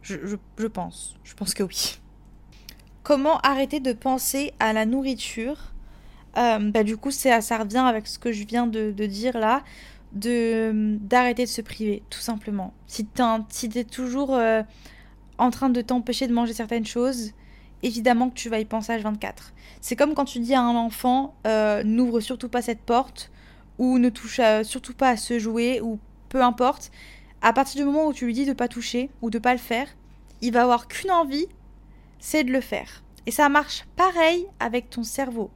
je, 0.04 0.66
pense. 0.66 1.16
Je 1.24 1.34
pense 1.34 1.54
que 1.54 1.62
oui. 1.62 1.98
Comment 3.02 3.38
arrêter 3.38 3.80
de 3.80 3.92
penser 3.92 4.52
à 4.60 4.72
la 4.72 4.86
nourriture 4.86 5.72
euh, 6.36 6.58
bah, 6.58 6.84
Du 6.84 6.96
coup, 6.96 7.10
ça, 7.10 7.40
ça 7.40 7.58
revient 7.58 7.78
avec 7.78 8.06
ce 8.06 8.18
que 8.18 8.32
je 8.32 8.44
viens 8.44 8.66
de, 8.66 8.90
dire 9.06 9.36
là, 9.38 9.62
d'arrêter 10.12 11.44
de 11.44 11.50
se 11.50 11.62
priver, 11.62 12.02
tout 12.10 12.20
simplement. 12.20 12.72
Si 12.86 13.06
tu 13.06 13.22
si 13.48 13.70
es 13.74 13.84
toujours 13.84 14.34
euh, 14.34 14.62
en 15.38 15.50
train 15.50 15.70
de 15.70 15.80
t'empêcher 15.80 16.26
de 16.28 16.34
manger 16.34 16.52
certaines 16.52 16.86
choses, 16.86 17.32
évidemment 17.82 18.30
que 18.30 18.34
tu 18.34 18.48
vas 18.48 18.60
y 18.60 18.64
penser 18.64 18.92
à 18.92 18.98
24. 18.98 19.52
C'est 19.80 19.96
comme 19.96 20.14
quand 20.14 20.24
tu 20.24 20.38
dis 20.38 20.54
à 20.54 20.62
un 20.62 20.76
enfant 20.76 21.34
euh, 21.46 21.82
n'ouvre 21.82 22.20
surtout 22.20 22.48
pas 22.48 22.62
cette 22.62 22.80
porte 22.80 23.30
ou 23.78 23.98
ne 23.98 24.08
touche 24.08 24.40
surtout 24.62 24.94
pas 24.94 25.10
à 25.10 25.16
ce 25.16 25.38
jouet 25.38 25.80
ou 25.80 25.98
peu 26.28 26.42
importe 26.42 26.90
à 27.44 27.52
partir 27.52 27.82
du 27.82 27.84
moment 27.84 28.06
où 28.06 28.14
tu 28.14 28.24
lui 28.24 28.32
dis 28.32 28.46
de 28.46 28.54
pas 28.54 28.68
toucher 28.68 29.10
ou 29.20 29.28
de 29.28 29.38
pas 29.38 29.52
le 29.52 29.58
faire, 29.58 29.86
il 30.40 30.54
va 30.54 30.62
avoir 30.62 30.88
qu'une 30.88 31.10
envie, 31.10 31.46
c'est 32.18 32.42
de 32.42 32.50
le 32.50 32.62
faire. 32.62 33.02
Et 33.26 33.30
ça 33.30 33.50
marche 33.50 33.84
pareil 33.96 34.46
avec 34.60 34.88
ton 34.88 35.02
cerveau. 35.02 35.50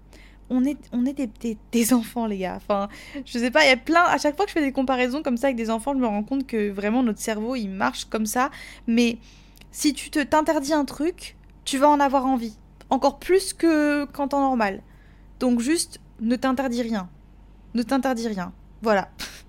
On 0.51 0.67
est, 0.67 0.77
on 0.93 1.07
est 1.07 1.15
des, 1.15 1.57
des, 1.73 1.93
enfants, 1.95 2.27
les 2.27 2.39
gars. 2.39 2.57
Enfin, 2.57 2.89
je 3.25 3.39
sais 3.39 3.51
pas, 3.51 3.65
il 3.65 3.69
y 3.69 3.73
a 3.73 3.79
plein. 3.79 4.05
À 4.05 4.19
chaque 4.19 4.37
fois 4.37 4.45
que 4.45 4.51
je 4.51 4.55
fais 4.55 4.65
des 4.65 4.73
comparaisons 4.73 5.23
comme 5.23 5.39
ça 5.39 5.47
avec 5.47 5.57
des 5.57 5.71
enfants, 5.71 5.95
je 5.95 5.99
me 5.99 6.07
rends 6.07 6.23
compte 6.23 6.47
que 6.47 6.71
vraiment 6.71 7.03
notre 7.03 7.21
cerveau, 7.21 7.57
il 7.57 7.69
marche 7.69 8.05
comme 8.05 8.27
ça. 8.27 8.51
Mais 8.87 9.17
si 9.73 9.95
tu 9.95 10.11
te 10.11 10.23
t'interdis 10.23 10.75
un 10.75 10.85
truc, 10.85 11.37
tu 11.65 11.79
vas 11.79 11.89
en 11.89 12.01
avoir 12.01 12.27
envie. 12.27 12.59
Encore 12.91 13.19
plus 13.19 13.55
que 13.55 14.05
qu'en 14.05 14.29
temps 14.29 14.41
normal. 14.41 14.83
Donc 15.41 15.61
juste, 15.61 16.01
ne 16.21 16.37
t'interdis 16.37 16.83
rien. 16.83 17.09
Ne 17.73 17.83
t'interdis 17.83 18.29
rien. 18.29 18.53
Voilà. 18.83 19.09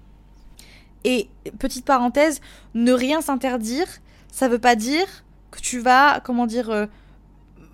Et 1.03 1.29
petite 1.59 1.85
parenthèse, 1.85 2.41
ne 2.73 2.91
rien 2.91 3.21
s'interdire, 3.21 3.87
ça 4.31 4.47
veut 4.47 4.59
pas 4.59 4.75
dire 4.75 5.07
que 5.51 5.59
tu 5.59 5.79
vas, 5.79 6.19
comment 6.19 6.45
dire, 6.45 6.69
euh, 6.69 6.85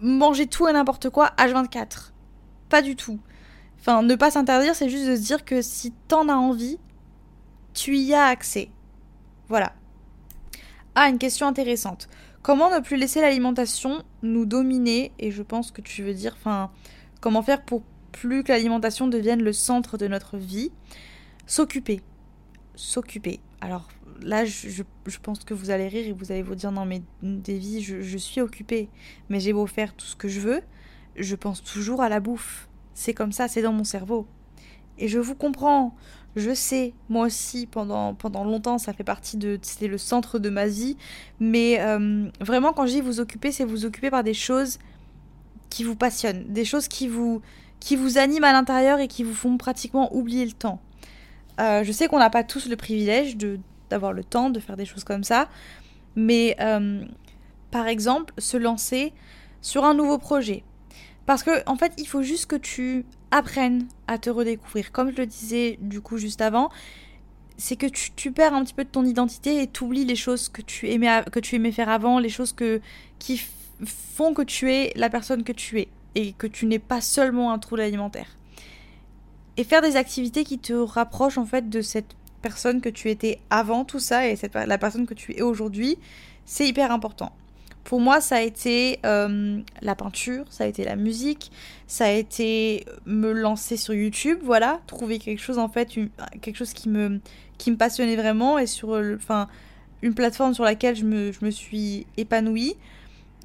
manger 0.02 0.48
tout 0.48 0.68
et 0.68 0.74
n'importe 0.74 1.10
quoi 1.10 1.32
H24. 1.38 2.12
Pas 2.70 2.82
du 2.82 2.96
tout. 2.96 3.20
Enfin, 3.80 4.02
ne 4.02 4.16
pas 4.16 4.32
s'interdire, 4.32 4.76
c'est 4.76 4.90
juste 4.90 5.08
de 5.08 5.16
se 5.16 5.22
dire 5.22 5.46
que 5.46 5.62
si 5.62 5.92
t'en 6.08 6.30
as 6.30 6.36
envie, 6.36 6.80
tu 7.74 7.98
y 7.98 8.14
as 8.14 8.26
accès. 8.26 8.70
Voilà. 9.48 9.74
Ah, 10.96 11.10
une 11.10 11.18
question 11.18 11.48
intéressante. 11.48 12.08
Comment 12.42 12.72
ne 12.72 12.80
plus 12.80 12.98
laisser 12.98 13.22
l'alimentation 13.22 14.04
nous 14.22 14.46
dominer 14.46 15.12
Et 15.20 15.32
je 15.32 15.44
pense 15.44 15.72
que 15.72 15.82
tu 15.82 16.04
veux 16.04 16.14
dire, 16.14 16.36
enfin, 16.38 16.72
comment 17.20 17.42
faire 17.42 17.64
pour 17.64 17.84
plus 18.12 18.44
que 18.44 18.52
l'alimentation 18.52 19.08
devienne 19.08 19.44
le 19.44 19.52
centre 19.52 19.98
de 19.98 20.08
notre 20.08 20.38
vie? 20.38 20.72
S'occuper 21.48 22.02
s'occuper. 22.76 23.40
Alors 23.62 23.88
là, 24.22 24.46
je, 24.46 24.84
pense 25.22 25.44
que 25.44 25.54
vous 25.54 25.70
allez 25.70 25.88
rire 25.88 26.08
et 26.08 26.12
vous 26.12 26.32
allez 26.32 26.44
vous 26.44 26.56
dire 26.56 26.72
non 26.72 26.86
mais 26.86 27.02
Davy, 27.22 27.82
je, 27.82 28.18
suis 28.18 28.42
occupée, 28.42 28.90
mais 29.30 29.40
j'ai 29.40 29.54
beau 29.54 29.66
faire 29.66 29.94
tout 29.94 30.06
ce 30.06 30.16
que 30.16 30.28
je 30.28 30.40
veux, 30.40 30.62
je 31.16 31.36
pense 31.36 31.64
toujours 31.64 32.02
à 32.02 32.10
la 32.10 32.20
bouffe. 32.20 32.68
C'est 32.94 33.14
comme 33.14 33.32
ça, 33.32 33.48
c'est 33.48 33.62
dans 33.62 33.74
mon 33.74 33.84
cerveau. 33.84 34.26
Et 34.98 35.10
je 35.10 35.20
vous 35.20 35.36
comprends, 35.36 35.94
je 36.36 36.54
sais, 36.54 36.94
moi 37.10 37.26
aussi, 37.26 37.66
pendant, 37.66 38.14
pendant 38.14 38.44
longtemps, 38.44 38.78
ça 38.78 38.94
fait 38.94 39.04
partie 39.04 39.36
de... 39.36 39.60
C'était 39.62 39.88
le 39.88 39.98
centre 39.98 40.40
de 40.40 40.50
ma 40.50 40.68
vie. 40.68 40.96
Mais 41.42 41.82
euh, 41.82 42.30
vraiment, 42.40 42.72
quand 42.72 42.86
je 42.86 42.94
dis 42.94 43.02
vous 43.02 43.20
occuper, 43.20 43.52
c'est 43.52 43.66
vous 43.66 43.84
occuper 43.84 44.10
par 44.10 44.24
des 44.24 44.34
choses 44.34 44.80
qui 45.70 45.84
vous 45.84 45.98
passionnent, 45.98 46.46
des 46.48 46.64
choses 46.64 46.88
qui 46.88 47.10
vous, 47.10 47.42
qui 47.82 47.98
vous 47.98 48.18
animent 48.18 48.46
à 48.46 48.54
l'intérieur 48.54 49.00
et 49.00 49.10
qui 49.10 49.24
vous 49.24 49.34
font 49.34 49.58
pratiquement 49.58 50.16
oublier 50.16 50.46
le 50.46 50.54
temps. 50.54 50.82
Euh, 51.60 51.84
je 51.84 51.91
sais 51.91 52.08
qu'on 52.08 52.20
n'a 52.20 52.30
pas 52.30 52.43
tous 52.43 52.68
le 52.68 52.76
privilège 52.76 53.38
d'avoir 53.89 54.14
le 54.14 54.24
temps 54.24 54.49
de 54.49 54.60
faire 54.60 54.78
des 54.78 54.86
choses 54.86 55.03
comme 55.03 55.24
ça, 55.24 55.47
mais 56.16 56.56
euh, 56.60 57.03
par 57.72 57.88
exemple, 57.88 58.34
se 58.38 58.58
lancer 58.58 59.14
sur 59.62 59.84
un 59.86 59.93
nouveau 59.93 60.18
projet. 60.18 60.64
Parce 61.26 61.43
que, 61.43 61.68
en 61.68 61.76
fait, 61.76 61.93
il 61.97 62.08
faut 62.08 62.22
juste 62.22 62.45
que 62.45 62.56
tu 62.56 63.06
apprennes 63.32 63.88
à 64.08 64.18
te 64.18 64.30
redécouvrir. 64.30 64.91
Comme 64.91 65.12
je 65.12 65.18
le 65.18 65.26
disais 65.26 65.78
du 65.82 66.01
coup 66.01 66.18
juste 66.18 66.41
avant, 66.41 66.70
c'est 67.58 67.76
que 67.76 67.88
tu, 67.88 68.32
perds 68.32 68.53
un 68.53 68.64
petit 68.64 68.74
peu 68.74 68.84
de 68.84 68.89
ton 68.89 69.06
identité 69.06 69.62
et 69.62 69.68
tu 69.68 69.84
oublies 69.84 70.06
les 70.06 70.16
choses 70.16 70.49
que 70.49 70.62
tu 70.62 70.89
aimais, 70.89 71.24
que 71.32 71.39
tu 71.39 71.56
aimais 71.56 71.72
faire 71.72 71.89
avant, 71.89 72.20
les 72.20 72.30
choses 72.30 72.53
que, 72.53 72.82
qui 73.18 73.41
font 73.86 74.34
que 74.34 74.41
tu 74.41 74.72
es 74.72 74.93
la 74.95 75.10
personne 75.10 75.43
que 75.43 75.53
tu 75.53 75.80
es 75.80 75.88
et 76.16 76.34
que 76.34 76.47
tu 76.47 76.66
n'es 76.66 76.80
pas 76.80 77.01
seulement 77.01 77.51
un 77.51 77.60
trouble 77.60 77.82
alimentaire. 77.82 78.28
Et 79.58 79.64
faire 79.64 79.82
des 79.82 79.95
activités 79.95 80.43
qui 80.43 80.60
te 80.60 80.74
rapprochent 80.74 81.38
en 81.38 81.45
fait 81.45 81.70
de 81.70 81.82
cette 81.82 82.16
personne 82.41 82.82
que 82.82 82.89
tu 82.89 83.10
étais 83.10 83.39
avant 83.49 83.86
tout 83.86 83.99
ça 83.99 84.28
et 84.28 84.36
cette, 84.36 84.53
la 84.53 84.78
personne 84.78 85.06
que 85.06 85.14
tu 85.14 85.36
es 85.36 85.41
aujourd'hui, 85.41 85.97
c'est 86.45 86.68
hyper 86.68 86.91
important. 86.91 87.32
Pour 87.84 87.99
moi, 87.99 88.20
ça 88.20 88.38
a 88.38 88.41
été 88.41 88.99
euh, 89.06 89.60
la 89.82 89.95
peinture, 89.95 90.45
ça 90.49 90.64
a 90.64 90.68
été 90.68 90.84
la 90.84 90.95
musique, 90.95 91.51
ça 91.86 92.06
a 92.06 92.10
été 92.10 92.84
me 93.06 93.32
lancer 93.32 93.78
sur 93.78 93.93
YouTube, 93.93 94.39
voilà, 94.43 94.82
trouver 94.88 95.20
quelque 95.20 95.41
chose 95.41 95.60
en 95.60 95.70
fait, 95.70 95.89
quelque 96.41 96.56
chose 96.56 96.74
qui 96.74 96.89
me, 96.89 97.22
qui 97.60 97.70
me 97.72 97.78
passionnait 97.78 98.16
vraiment 98.16 98.58
et 98.58 98.66
sur, 98.66 98.99
enfin, 99.16 99.47
une 100.01 100.16
plateforme 100.16 100.53
sur 100.53 100.64
laquelle 100.64 100.95
je 100.95 101.06
me, 101.06 101.32
je 101.32 101.45
me 101.45 101.51
suis 101.51 102.08
épanouie. 102.18 102.76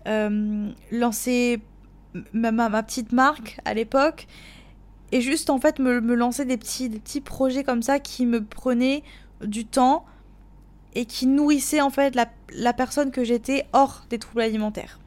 Euh, 0.09 0.71
lancer 0.91 1.61
ma, 2.33 2.51
ma, 2.51 2.83
petite 2.83 3.13
marque 3.13 3.61
à 3.67 3.75
l'époque 3.75 4.27
et 5.13 5.21
juste 5.21 5.51
en 5.51 5.59
fait 5.59 5.79
me, 5.79 6.01
me 6.01 6.15
lancer 6.15 6.45
des 6.45 6.57
petits, 6.57 6.89
des 6.89 6.99
petits 6.99 7.21
projets 7.21 7.65
comme 7.65 7.83
ça 7.83 7.99
qui 7.99 8.27
me 8.27 8.45
prenaient 8.45 9.03
du 9.43 9.67
temps 9.67 10.05
et 10.95 11.05
qui 11.07 11.27
nourrissait 11.27 11.81
en 11.81 11.91
fait 11.91 12.15
la, 12.15 12.73
personne 12.73 13.11
que 13.11 13.25
j'étais 13.25 13.67
hors 13.73 14.05
des 14.11 14.19
troubles 14.19 14.43
alimentaires. 14.43 14.99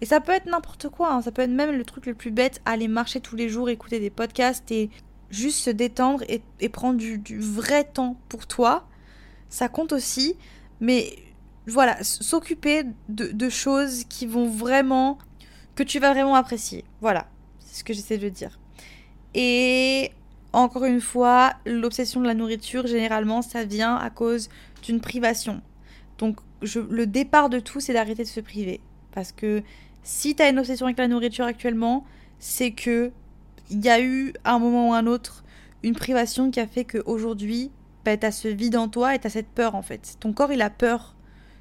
Et 0.00 0.06
ça 0.06 0.20
peut 0.20 0.32
être 0.32 0.46
n'importe 0.46 0.88
quoi, 0.88 1.12
hein. 1.12 1.22
ça 1.22 1.30
peut 1.30 1.42
être 1.42 1.50
même 1.50 1.70
le 1.70 1.84
truc 1.84 2.06
le 2.06 2.14
plus 2.14 2.30
bête, 2.30 2.60
aller 2.64 2.88
marcher 2.88 3.20
tous 3.20 3.36
les 3.36 3.48
jours, 3.48 3.68
écouter 3.68 4.00
des 4.00 4.10
podcasts 4.10 4.70
et 4.70 4.90
juste 5.30 5.58
se 5.58 5.70
détendre 5.70 6.24
et, 6.28 6.68
prendre 6.68 6.98
du, 6.98 7.38
vrai 7.38 7.84
temps 7.84 8.16
pour 8.28 8.46
toi. 8.46 8.86
Ça 9.48 9.68
compte 9.68 9.92
aussi, 9.92 10.36
mais 10.80 11.16
voilà, 11.66 12.02
s'occuper 12.02 12.84
de, 13.08 13.28
de, 13.28 13.48
choses 13.48 14.04
qui 14.04 14.26
vont 14.26 14.48
vraiment, 14.48 15.18
que 15.76 15.82
tu 15.82 16.00
vas 16.00 16.12
vraiment 16.12 16.34
apprécier. 16.34 16.84
Voilà, 17.00 17.26
c'est 17.60 17.80
ce 17.80 17.84
que 17.84 17.92
j'essaie 17.92 18.18
de 18.18 18.28
dire. 18.28 18.58
Et 19.34 20.10
encore 20.52 20.84
une 20.84 21.00
fois, 21.00 21.54
l'obsession 21.64 22.20
de 22.20 22.26
la 22.26 22.34
nourriture, 22.34 22.86
généralement, 22.86 23.42
ça 23.42 23.64
vient 23.64 23.96
à 23.96 24.10
cause 24.10 24.48
d'une 24.82 25.00
privation. 25.00 25.62
Donc 26.18 26.38
le 26.62 27.06
départ 27.06 27.48
de 27.48 27.58
tout, 27.58 27.80
c'est 27.80 27.92
d'arrêter 27.92 28.22
de 28.22 28.28
se 28.28 28.40
priver. 28.40 28.80
Parce 29.12 29.32
que 29.32 29.62
si 30.02 30.34
tu 30.34 30.42
as 30.42 30.48
une 30.48 30.58
obsession 30.58 30.86
avec 30.86 30.98
la 30.98 31.08
nourriture 31.08 31.44
actuellement, 31.44 32.04
c'est 32.38 32.72
que 32.72 33.12
il 33.70 33.84
y 33.84 33.88
a 33.88 34.00
eu 34.00 34.34
à 34.44 34.54
un 34.54 34.58
moment 34.58 34.90
ou 34.90 34.92
un 34.92 35.06
autre 35.06 35.44
une 35.82 35.94
privation 35.94 36.50
qui 36.50 36.60
a 36.60 36.66
fait 36.66 36.84
qu'aujourd'hui, 36.84 37.70
bah, 38.04 38.16
tu 38.16 38.26
as 38.26 38.32
ce 38.32 38.48
vide 38.48 38.76
en 38.76 38.88
toi 38.88 39.14
et 39.14 39.18
tu 39.18 39.26
as 39.26 39.30
cette 39.30 39.48
peur 39.48 39.74
en 39.74 39.82
fait. 39.82 40.16
Ton 40.20 40.32
corps, 40.32 40.52
il 40.52 40.62
a 40.62 40.70
peur 40.70 41.16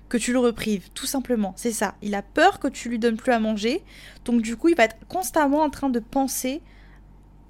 que 0.10 0.18
tu 0.18 0.34
le 0.34 0.40
reprives, 0.40 0.90
tout 0.94 1.06
simplement. 1.06 1.54
C'est 1.56 1.72
ça. 1.72 1.96
Il 2.02 2.16
a 2.16 2.22
peur 2.22 2.60
que 2.60 2.68
tu 2.68 2.90
lui 2.90 3.00
donnes 3.00 3.16
plus 3.16 3.32
à 3.32 3.40
manger. 3.40 3.84
Donc 4.26 4.42
du 4.42 4.58
coup, 4.58 4.70
il 4.70 4.76
va 4.76 4.84
être 4.84 4.98
constamment 5.08 5.62
en 5.62 5.70
train 5.70 5.90
de 5.90 6.00
penser 6.00 6.62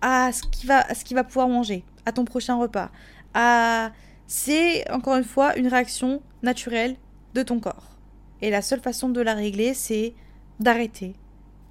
à 0.01 0.31
ce 0.31 0.43
qu'il 0.43 0.67
va, 0.67 0.85
ce 0.93 1.13
va 1.13 1.23
pouvoir 1.23 1.47
manger, 1.47 1.83
à 2.05 2.11
ton 2.11 2.25
prochain 2.25 2.55
repas, 2.55 2.91
à 3.33 3.91
c'est 4.27 4.89
encore 4.89 5.17
une 5.17 5.25
fois 5.25 5.57
une 5.57 5.67
réaction 5.67 6.21
naturelle 6.41 6.95
de 7.33 7.43
ton 7.43 7.59
corps. 7.59 7.97
Et 8.41 8.49
la 8.49 8.61
seule 8.61 8.79
façon 8.79 9.09
de 9.09 9.19
la 9.19 9.33
régler, 9.33 9.73
c'est 9.73 10.13
d'arrêter 10.59 11.13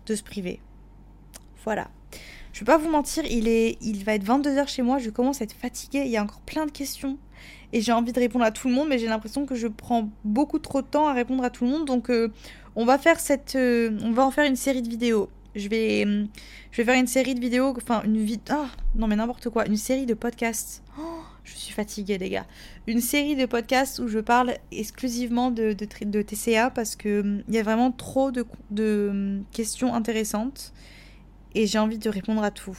de 0.07 0.15
se 0.15 0.23
priver. 0.23 0.61
Voilà. 1.65 1.89
Je 2.53 2.61
vais 2.61 2.67
pas 2.67 2.77
vous 2.77 2.91
mentir, 2.91 3.25
il, 3.25 3.49
est, 3.49 3.79
il 3.81 4.05
va 4.05 4.15
être 4.15 4.25
22h 4.25 4.69
chez 4.69 4.83
moi, 4.83 4.99
je 4.99 5.09
commence 5.09 5.41
à 5.41 5.45
être 5.45 5.55
fatiguée, 5.55 6.03
il 6.05 6.11
y 6.11 6.17
a 6.17 6.23
encore 6.23 6.41
plein 6.41 6.67
de 6.67 6.71
questions. 6.71 7.17
Et 7.73 7.81
j'ai 7.81 7.93
envie 7.93 8.13
de 8.13 8.19
répondre 8.19 8.45
à 8.45 8.51
tout 8.51 8.69
le 8.69 8.75
monde, 8.75 8.89
mais 8.89 8.99
j'ai 8.99 9.07
l'impression 9.07 9.47
que 9.47 9.55
je 9.55 9.69
prends 9.69 10.11
beaucoup 10.25 10.59
trop 10.59 10.83
de 10.83 10.87
temps 10.87 11.07
à 11.07 11.13
répondre 11.13 11.45
à 11.45 11.51
tout 11.51 11.65
le 11.65 11.71
monde. 11.71 11.87
Donc 11.87 12.11
euh, 12.11 12.33
on 12.75 12.85
va 12.85 12.99
faire 12.99 13.21
cette. 13.21 13.55
Euh, 13.55 13.97
on 14.03 14.11
va 14.11 14.27
en 14.27 14.31
faire 14.31 14.45
une 14.45 14.57
série 14.57 14.83
de 14.83 14.89
vidéos. 14.89 15.31
Je 15.55 15.69
vais, 15.69 16.05
je 16.71 16.77
vais 16.77 16.85
faire 16.85 16.99
une 17.01 17.07
série 17.07 17.35
de 17.35 17.41
vidéos, 17.41 17.75
enfin 17.77 18.03
une 18.05 18.19
vidéo. 18.19 18.57
Ah, 18.57 18.69
non 18.95 19.07
mais 19.07 19.17
n'importe 19.17 19.49
quoi, 19.51 19.67
une 19.67 19.77
série 19.77 20.07
de 20.07 20.15
podcasts. 20.15 20.83
Oh, 20.99 21.23
je 21.45 21.55
suis 21.55 21.73
fatiguée, 21.73 22.19
les 22.19 22.31
gars. 22.31 22.47
Une 22.87 23.01
série 23.01 23.37
de 23.37 23.47
podcasts 23.47 23.99
où 23.99 24.09
je 24.09 24.21
parle 24.21 24.55
exclusivement 24.71 25.51
de, 25.51 25.73
de, 25.73 26.23
TCA 26.23 26.71
parce 26.71 26.95
que 26.95 27.21
hum, 27.21 27.43
il 27.49 27.55
y 27.55 27.59
a 27.59 27.63
vraiment 27.63 27.91
trop 27.91 28.31
de, 28.31 28.47
de 28.71 29.09
hum, 29.11 29.45
questions 29.53 29.95
intéressantes 29.95 30.73
et 31.55 31.67
j'ai 31.67 31.79
envie 31.79 31.99
de 31.99 32.09
répondre 32.09 32.43
à 32.45 32.51
tout. 32.51 32.79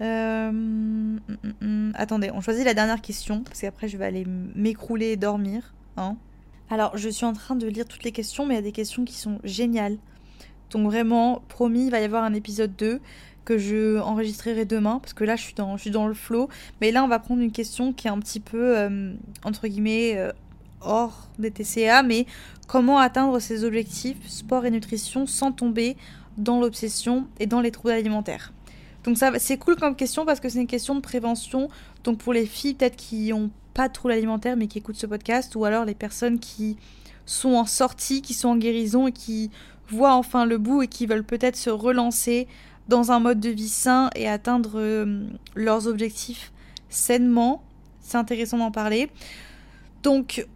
Euh, 0.00 0.48
hum, 0.48 1.92
attendez, 1.94 2.30
on 2.32 2.40
choisit 2.40 2.64
la 2.64 2.74
dernière 2.74 3.02
question 3.02 3.42
parce 3.42 3.60
qu'après 3.60 3.88
je 3.88 3.98
vais 3.98 4.06
aller 4.06 4.24
m'écrouler 4.54 5.08
et 5.08 5.16
dormir. 5.16 5.74
Hein. 5.96 6.16
Alors, 6.70 6.96
je 6.96 7.10
suis 7.10 7.26
en 7.26 7.34
train 7.34 7.54
de 7.54 7.66
lire 7.66 7.86
toutes 7.86 8.02
les 8.02 8.12
questions, 8.12 8.46
mais 8.46 8.54
il 8.54 8.56
y 8.56 8.60
a 8.60 8.62
des 8.62 8.72
questions 8.72 9.04
qui 9.04 9.14
sont 9.14 9.38
géniales. 9.44 9.98
Donc 10.72 10.86
vraiment, 10.86 11.42
promis, 11.48 11.84
il 11.84 11.90
va 11.90 12.00
y 12.00 12.04
avoir 12.04 12.24
un 12.24 12.34
épisode 12.34 12.74
2 12.76 13.00
que 13.44 13.58
je 13.58 13.98
enregistrerai 13.98 14.64
demain 14.64 14.98
parce 15.00 15.14
que 15.14 15.24
là 15.24 15.36
je 15.36 15.42
suis 15.42 15.54
dans, 15.90 16.06
le 16.06 16.14
flow. 16.14 16.48
Mais 16.80 16.90
là 16.92 17.04
on 17.04 17.08
va 17.08 17.18
prendre 17.18 17.42
une 17.42 17.52
question 17.52 17.92
qui 17.92 18.06
est 18.06 18.10
un 18.10 18.18
petit 18.18 18.40
peu 18.40 18.78
euh, 18.78 19.14
entre 19.44 19.68
guillemets 19.68 20.16
euh, 20.16 20.32
hors 20.80 21.28
des 21.38 21.50
TCA, 21.50 22.02
mais 22.02 22.26
comment 22.66 22.98
atteindre 22.98 23.38
ses 23.38 23.64
objectifs 23.64 24.18
sport 24.28 24.64
et 24.64 24.70
nutrition 24.70 25.26
sans 25.26 25.52
tomber 25.52 25.96
dans 26.38 26.60
l'obsession 26.60 27.26
et 27.40 27.46
dans 27.46 27.60
les 27.60 27.70
troubles 27.70 27.94
alimentaires? 27.94 28.52
Donc 29.04 29.18
ça 29.18 29.32
c'est 29.38 29.58
cool 29.58 29.76
comme 29.76 29.96
question 29.96 30.24
parce 30.24 30.38
que 30.38 30.48
c'est 30.48 30.60
une 30.60 30.66
question 30.66 30.94
de 30.94 31.00
prévention. 31.00 31.68
Donc 32.04 32.18
pour 32.18 32.32
les 32.32 32.46
filles 32.46 32.74
peut-être 32.74 32.96
qui 32.96 33.32
ont 33.32 33.50
pas 33.74 33.88
de 33.88 33.92
troubles 33.92 34.14
alimentaires 34.14 34.56
mais 34.56 34.68
qui 34.68 34.78
écoutent 34.78 34.96
ce 34.96 35.06
podcast 35.06 35.54
ou 35.56 35.64
alors 35.64 35.84
les 35.84 35.94
personnes 35.94 36.38
qui 36.38 36.76
sont 37.26 37.54
en 37.54 37.66
sortie, 37.66 38.22
qui 38.22 38.34
sont 38.34 38.48
en 38.48 38.56
guérison 38.56 39.06
et 39.06 39.12
qui 39.12 39.50
voient 39.92 40.14
enfin 40.14 40.44
le 40.44 40.58
bout 40.58 40.82
et 40.82 40.88
qui 40.88 41.06
veulent 41.06 41.24
peut-être 41.24 41.56
se 41.56 41.70
relancer 41.70 42.48
dans 42.88 43.12
un 43.12 43.20
mode 43.20 43.40
de 43.40 43.50
vie 43.50 43.68
sain 43.68 44.10
et 44.16 44.28
atteindre 44.28 44.72
euh, 44.76 45.26
leurs 45.54 45.86
objectifs 45.86 46.52
sainement. 46.88 47.62
C'est 48.00 48.18
intéressant 48.18 48.58
d'en 48.58 48.70
parler. 48.70 49.10
Donc, 50.02 50.46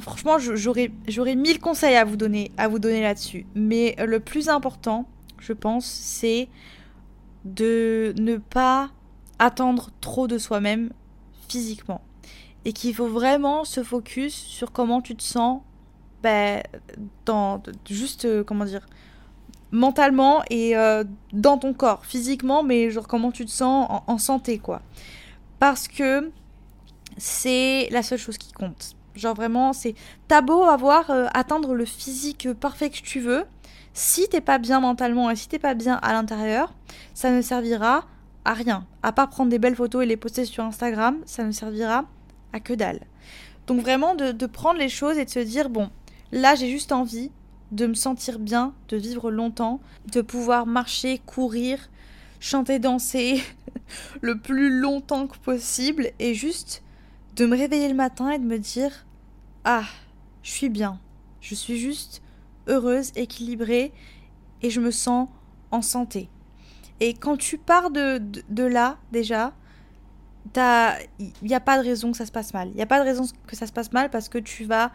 franchement, 0.00 0.38
j'aurais, 0.38 0.90
j'aurais 1.06 1.34
mille 1.34 1.60
conseils 1.60 1.96
à 1.96 2.04
vous 2.04 2.16
donner, 2.16 2.50
à 2.58 2.68
vous 2.68 2.78
donner 2.78 3.00
là-dessus. 3.00 3.46
Mais 3.54 3.96
le 3.98 4.20
plus 4.20 4.48
important, 4.48 5.06
je 5.38 5.52
pense, 5.52 5.86
c'est 5.86 6.48
de 7.44 8.12
ne 8.18 8.36
pas 8.36 8.90
attendre 9.38 9.90
trop 10.00 10.26
de 10.26 10.38
soi-même 10.38 10.90
physiquement. 11.48 12.02
Et 12.64 12.72
qu'il 12.72 12.94
faut 12.94 13.08
vraiment 13.08 13.64
se 13.64 13.82
focus 13.82 14.34
sur 14.34 14.72
comment 14.72 15.00
tu 15.00 15.16
te 15.16 15.22
sens, 15.22 15.62
ben, 16.22 16.62
dans, 17.24 17.62
juste, 17.88 18.24
euh, 18.24 18.42
comment 18.44 18.64
dire, 18.64 18.86
mentalement 19.70 20.42
et 20.50 20.76
euh, 20.76 21.04
dans 21.32 21.58
ton 21.58 21.74
corps, 21.74 22.04
physiquement, 22.04 22.62
mais 22.62 22.90
genre 22.90 23.06
comment 23.06 23.30
tu 23.30 23.44
te 23.44 23.50
sens 23.50 24.02
en, 24.06 24.18
santé, 24.18 24.58
quoi. 24.58 24.82
Parce 25.58 25.88
que 25.88 26.30
c'est 27.16 27.88
la 27.90 28.02
seule 28.02 28.18
chose 28.18 28.38
qui 28.38 28.52
compte. 28.52 28.96
Genre 29.14 29.34
vraiment, 29.34 29.72
c'est 29.72 29.94
t'as 30.28 30.40
beau 30.40 30.62
avoir 30.62 31.10
euh, 31.10 31.26
atteindre 31.34 31.74
le 31.74 31.84
physique 31.84 32.52
parfait 32.52 32.90
que 32.90 33.00
tu 33.00 33.20
veux, 33.20 33.44
si 33.92 34.28
t'es 34.28 34.40
pas 34.40 34.58
bien 34.58 34.80
mentalement 34.80 35.30
et 35.30 35.36
si 35.36 35.48
t'es 35.48 35.58
pas 35.58 35.74
bien 35.74 35.96
à 36.02 36.12
l'intérieur, 36.12 36.72
ça 37.14 37.30
ne 37.30 37.42
servira 37.42 38.04
à 38.44 38.54
rien. 38.54 38.86
À 39.02 39.12
part 39.12 39.28
prendre 39.28 39.50
des 39.50 39.58
belles 39.58 39.74
photos 39.76 40.04
et 40.04 40.06
les 40.06 40.16
poster 40.16 40.44
sur 40.44 40.64
Instagram, 40.64 41.18
ça 41.26 41.44
ne 41.44 41.50
servira 41.50 42.04
à 42.52 42.60
que 42.60 42.72
dalle. 42.72 43.00
Donc 43.66 43.80
vraiment 43.80 44.14
de 44.14 44.46
prendre 44.46 44.78
les 44.78 44.88
choses 44.88 45.18
et 45.18 45.24
de 45.24 45.30
se 45.30 45.40
dire 45.40 45.68
bon, 45.68 45.90
là 46.32 46.54
j'ai 46.54 46.70
juste 46.70 46.92
envie 46.92 47.30
de 47.72 47.86
me 47.86 47.94
sentir 47.94 48.38
bien, 48.38 48.74
de 48.88 48.96
vivre 48.96 49.30
longtemps, 49.30 49.80
de 50.10 50.20
pouvoir 50.20 50.66
marcher, 50.66 51.20
courir, 51.26 51.90
chanter, 52.40 52.78
danser 52.78 53.42
le 54.20 54.38
plus 54.38 54.70
longtemps 54.80 55.26
que 55.26 55.38
possible 55.38 56.10
et 56.18 56.34
juste 56.34 56.82
de 57.36 57.46
me 57.46 57.56
réveiller 57.56 57.88
le 57.88 57.94
matin 57.94 58.30
et 58.30 58.38
de 58.38 58.44
me 58.44 58.58
dire 58.58 59.06
Ah, 59.64 59.84
je 60.42 60.50
suis 60.50 60.68
bien, 60.68 60.98
je 61.40 61.54
suis 61.54 61.78
juste 61.78 62.22
heureuse, 62.66 63.12
équilibrée 63.16 63.92
et 64.62 64.70
je 64.70 64.80
me 64.80 64.90
sens 64.90 65.28
en 65.70 65.82
santé. 65.82 66.28
Et 67.00 67.14
quand 67.14 67.36
tu 67.36 67.58
pars 67.58 67.90
de, 67.90 68.20
là, 68.62 68.98
déjà, 69.12 69.52
il 70.56 71.32
n'y 71.42 71.54
a 71.54 71.60
pas 71.60 71.78
de 71.78 71.84
raison 71.86 72.10
que 72.10 72.16
ça 72.16 72.26
se 72.26 72.32
passe 72.32 72.52
mal. 72.52 72.68
Il 72.68 72.74
n'y 72.74 72.82
a 72.82 72.86
pas 72.86 72.98
de 72.98 73.04
raison 73.04 73.24
que 73.46 73.54
ça 73.54 73.66
se 73.66 73.72
passe 73.72 73.92
mal 73.92 74.10
parce 74.10 74.28
que 74.28 74.38
tu 74.38 74.64
vas 74.64 74.90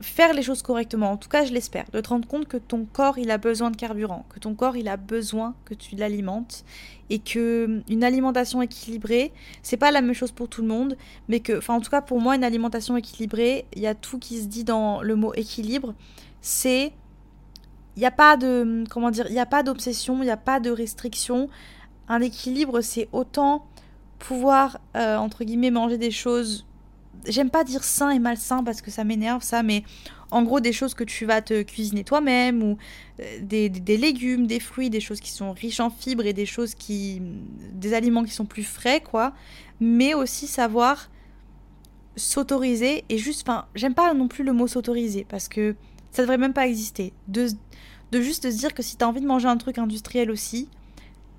faire 0.00 0.32
les 0.32 0.42
choses 0.42 0.62
correctement, 0.62 1.12
en 1.12 1.16
tout 1.16 1.28
cas 1.28 1.44
je 1.44 1.52
l'espère, 1.52 1.84
de 1.92 2.00
te 2.00 2.08
rendre 2.08 2.26
compte 2.26 2.48
que 2.48 2.56
ton 2.56 2.86
corps 2.86 3.18
il 3.18 3.30
a 3.30 3.38
besoin 3.38 3.70
de 3.70 3.76
carburant, 3.76 4.24
que 4.30 4.38
ton 4.38 4.54
corps 4.54 4.76
il 4.76 4.88
a 4.88 4.96
besoin 4.96 5.54
que 5.64 5.74
tu 5.74 5.94
l'alimentes 5.94 6.64
et 7.10 7.18
que 7.18 7.66
hum, 7.66 7.82
une 7.88 8.04
alimentation 8.04 8.62
équilibrée, 8.62 9.32
c'est 9.62 9.76
pas 9.76 9.90
la 9.90 10.00
même 10.00 10.14
chose 10.14 10.32
pour 10.32 10.48
tout 10.48 10.62
le 10.62 10.68
monde, 10.68 10.96
mais 11.28 11.40
que 11.40 11.58
enfin 11.58 11.74
en 11.74 11.80
tout 11.80 11.90
cas 11.90 12.00
pour 12.00 12.20
moi 12.20 12.34
une 12.34 12.44
alimentation 12.44 12.96
équilibrée, 12.96 13.66
il 13.74 13.82
y 13.82 13.86
a 13.86 13.94
tout 13.94 14.18
qui 14.18 14.40
se 14.40 14.46
dit 14.46 14.64
dans 14.64 15.02
le 15.02 15.16
mot 15.16 15.34
équilibre, 15.34 15.94
c'est 16.40 16.92
il 17.96 18.00
n'y 18.00 18.06
a 18.06 18.10
pas 18.10 18.36
de 18.36 18.84
comment 18.88 19.10
dire, 19.10 19.26
il 19.28 19.32
n'y 19.32 19.40
a 19.40 19.46
pas 19.46 19.62
d'obsession, 19.62 20.22
il 20.22 20.26
n'y 20.26 20.30
a 20.30 20.36
pas 20.36 20.60
de 20.60 20.70
restriction. 20.70 21.48
Un 22.08 22.20
équilibre, 22.20 22.80
c'est 22.80 23.08
autant 23.12 23.66
pouvoir 24.18 24.78
euh, 24.96 25.16
entre 25.16 25.44
guillemets 25.44 25.70
manger 25.70 25.98
des 25.98 26.10
choses. 26.10 26.66
J'aime 27.26 27.50
pas 27.50 27.64
dire 27.64 27.84
sain 27.84 28.10
et 28.10 28.18
malsain 28.18 28.62
parce 28.64 28.82
que 28.82 28.90
ça 28.90 29.04
m'énerve 29.04 29.42
ça, 29.42 29.62
mais 29.62 29.84
en 30.30 30.42
gros 30.42 30.60
des 30.60 30.72
choses 30.72 30.94
que 30.94 31.04
tu 31.04 31.26
vas 31.26 31.42
te 31.42 31.62
cuisiner 31.62 32.04
toi-même 32.04 32.62
ou 32.62 32.78
euh, 33.20 33.38
des, 33.42 33.68
des, 33.68 33.96
légumes, 33.96 34.46
des 34.46 34.60
fruits, 34.60 34.90
des 34.90 35.00
choses 35.00 35.20
qui 35.20 35.30
sont 35.30 35.52
riches 35.52 35.80
en 35.80 35.90
fibres 35.90 36.24
et 36.24 36.32
des 36.32 36.46
choses 36.46 36.74
qui, 36.74 37.20
des 37.72 37.94
aliments 37.94 38.24
qui 38.24 38.32
sont 38.32 38.46
plus 38.46 38.64
frais 38.64 39.00
quoi. 39.00 39.32
Mais 39.80 40.14
aussi 40.14 40.46
savoir 40.46 41.10
s'autoriser 42.16 43.04
et 43.08 43.18
juste, 43.18 43.48
enfin, 43.48 43.66
j'aime 43.74 43.94
pas 43.94 44.12
non 44.14 44.28
plus 44.28 44.44
le 44.44 44.52
mot 44.52 44.66
s'autoriser 44.66 45.26
parce 45.28 45.48
que 45.48 45.74
ça 46.10 46.22
devrait 46.22 46.38
même 46.38 46.52
pas 46.52 46.66
exister. 46.66 47.12
De, 47.28 47.48
de 48.12 48.20
juste 48.20 48.50
se 48.50 48.56
dire 48.56 48.74
que 48.74 48.82
si 48.82 48.96
tu 48.96 49.04
as 49.04 49.08
envie 49.08 49.20
de 49.20 49.26
manger 49.26 49.48
un 49.48 49.56
truc 49.56 49.78
industriel 49.78 50.30
aussi, 50.30 50.68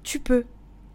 tu 0.04 0.20
peux. 0.20 0.46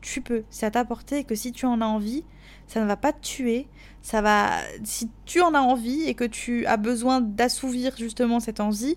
Tu 0.00 0.20
peux. 0.20 0.44
C'est 0.50 0.66
à 0.66 0.70
ta 0.70 0.84
portée 0.84 1.18
et 1.18 1.24
que 1.24 1.34
si 1.34 1.52
tu 1.52 1.66
en 1.66 1.80
as 1.80 1.86
envie, 1.86 2.24
ça 2.66 2.80
ne 2.80 2.86
va 2.86 2.96
pas 2.96 3.12
te 3.12 3.20
tuer. 3.20 3.68
Ça 4.02 4.22
va. 4.22 4.60
Si 4.84 5.10
tu 5.24 5.40
en 5.40 5.54
as 5.54 5.60
envie 5.60 6.02
et 6.02 6.14
que 6.14 6.24
tu 6.24 6.66
as 6.66 6.76
besoin 6.76 7.20
d'assouvir 7.20 7.96
justement 7.96 8.40
cette 8.40 8.60
envie, 8.60 8.96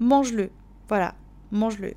mange-le. 0.00 0.50
Voilà, 0.88 1.14
mange-le. 1.50 1.94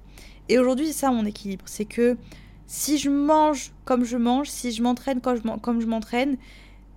Et 0.50 0.60
aujourd'hui, 0.60 0.88
c'est 0.88 0.94
ça 0.94 1.12
mon 1.12 1.26
équilibre. 1.26 1.66
C'est 1.68 1.86
que 1.86 2.18
si 2.66 2.98
je 2.98 3.10
mange 3.10 3.74
comme 3.86 4.04
je 4.04 4.18
mange, 4.18 4.50
si 4.50 4.72
je 4.72 4.84
m'entraîne 4.84 5.22
comme 5.22 5.82
je 5.82 5.88
m'entraîne, 5.88 6.38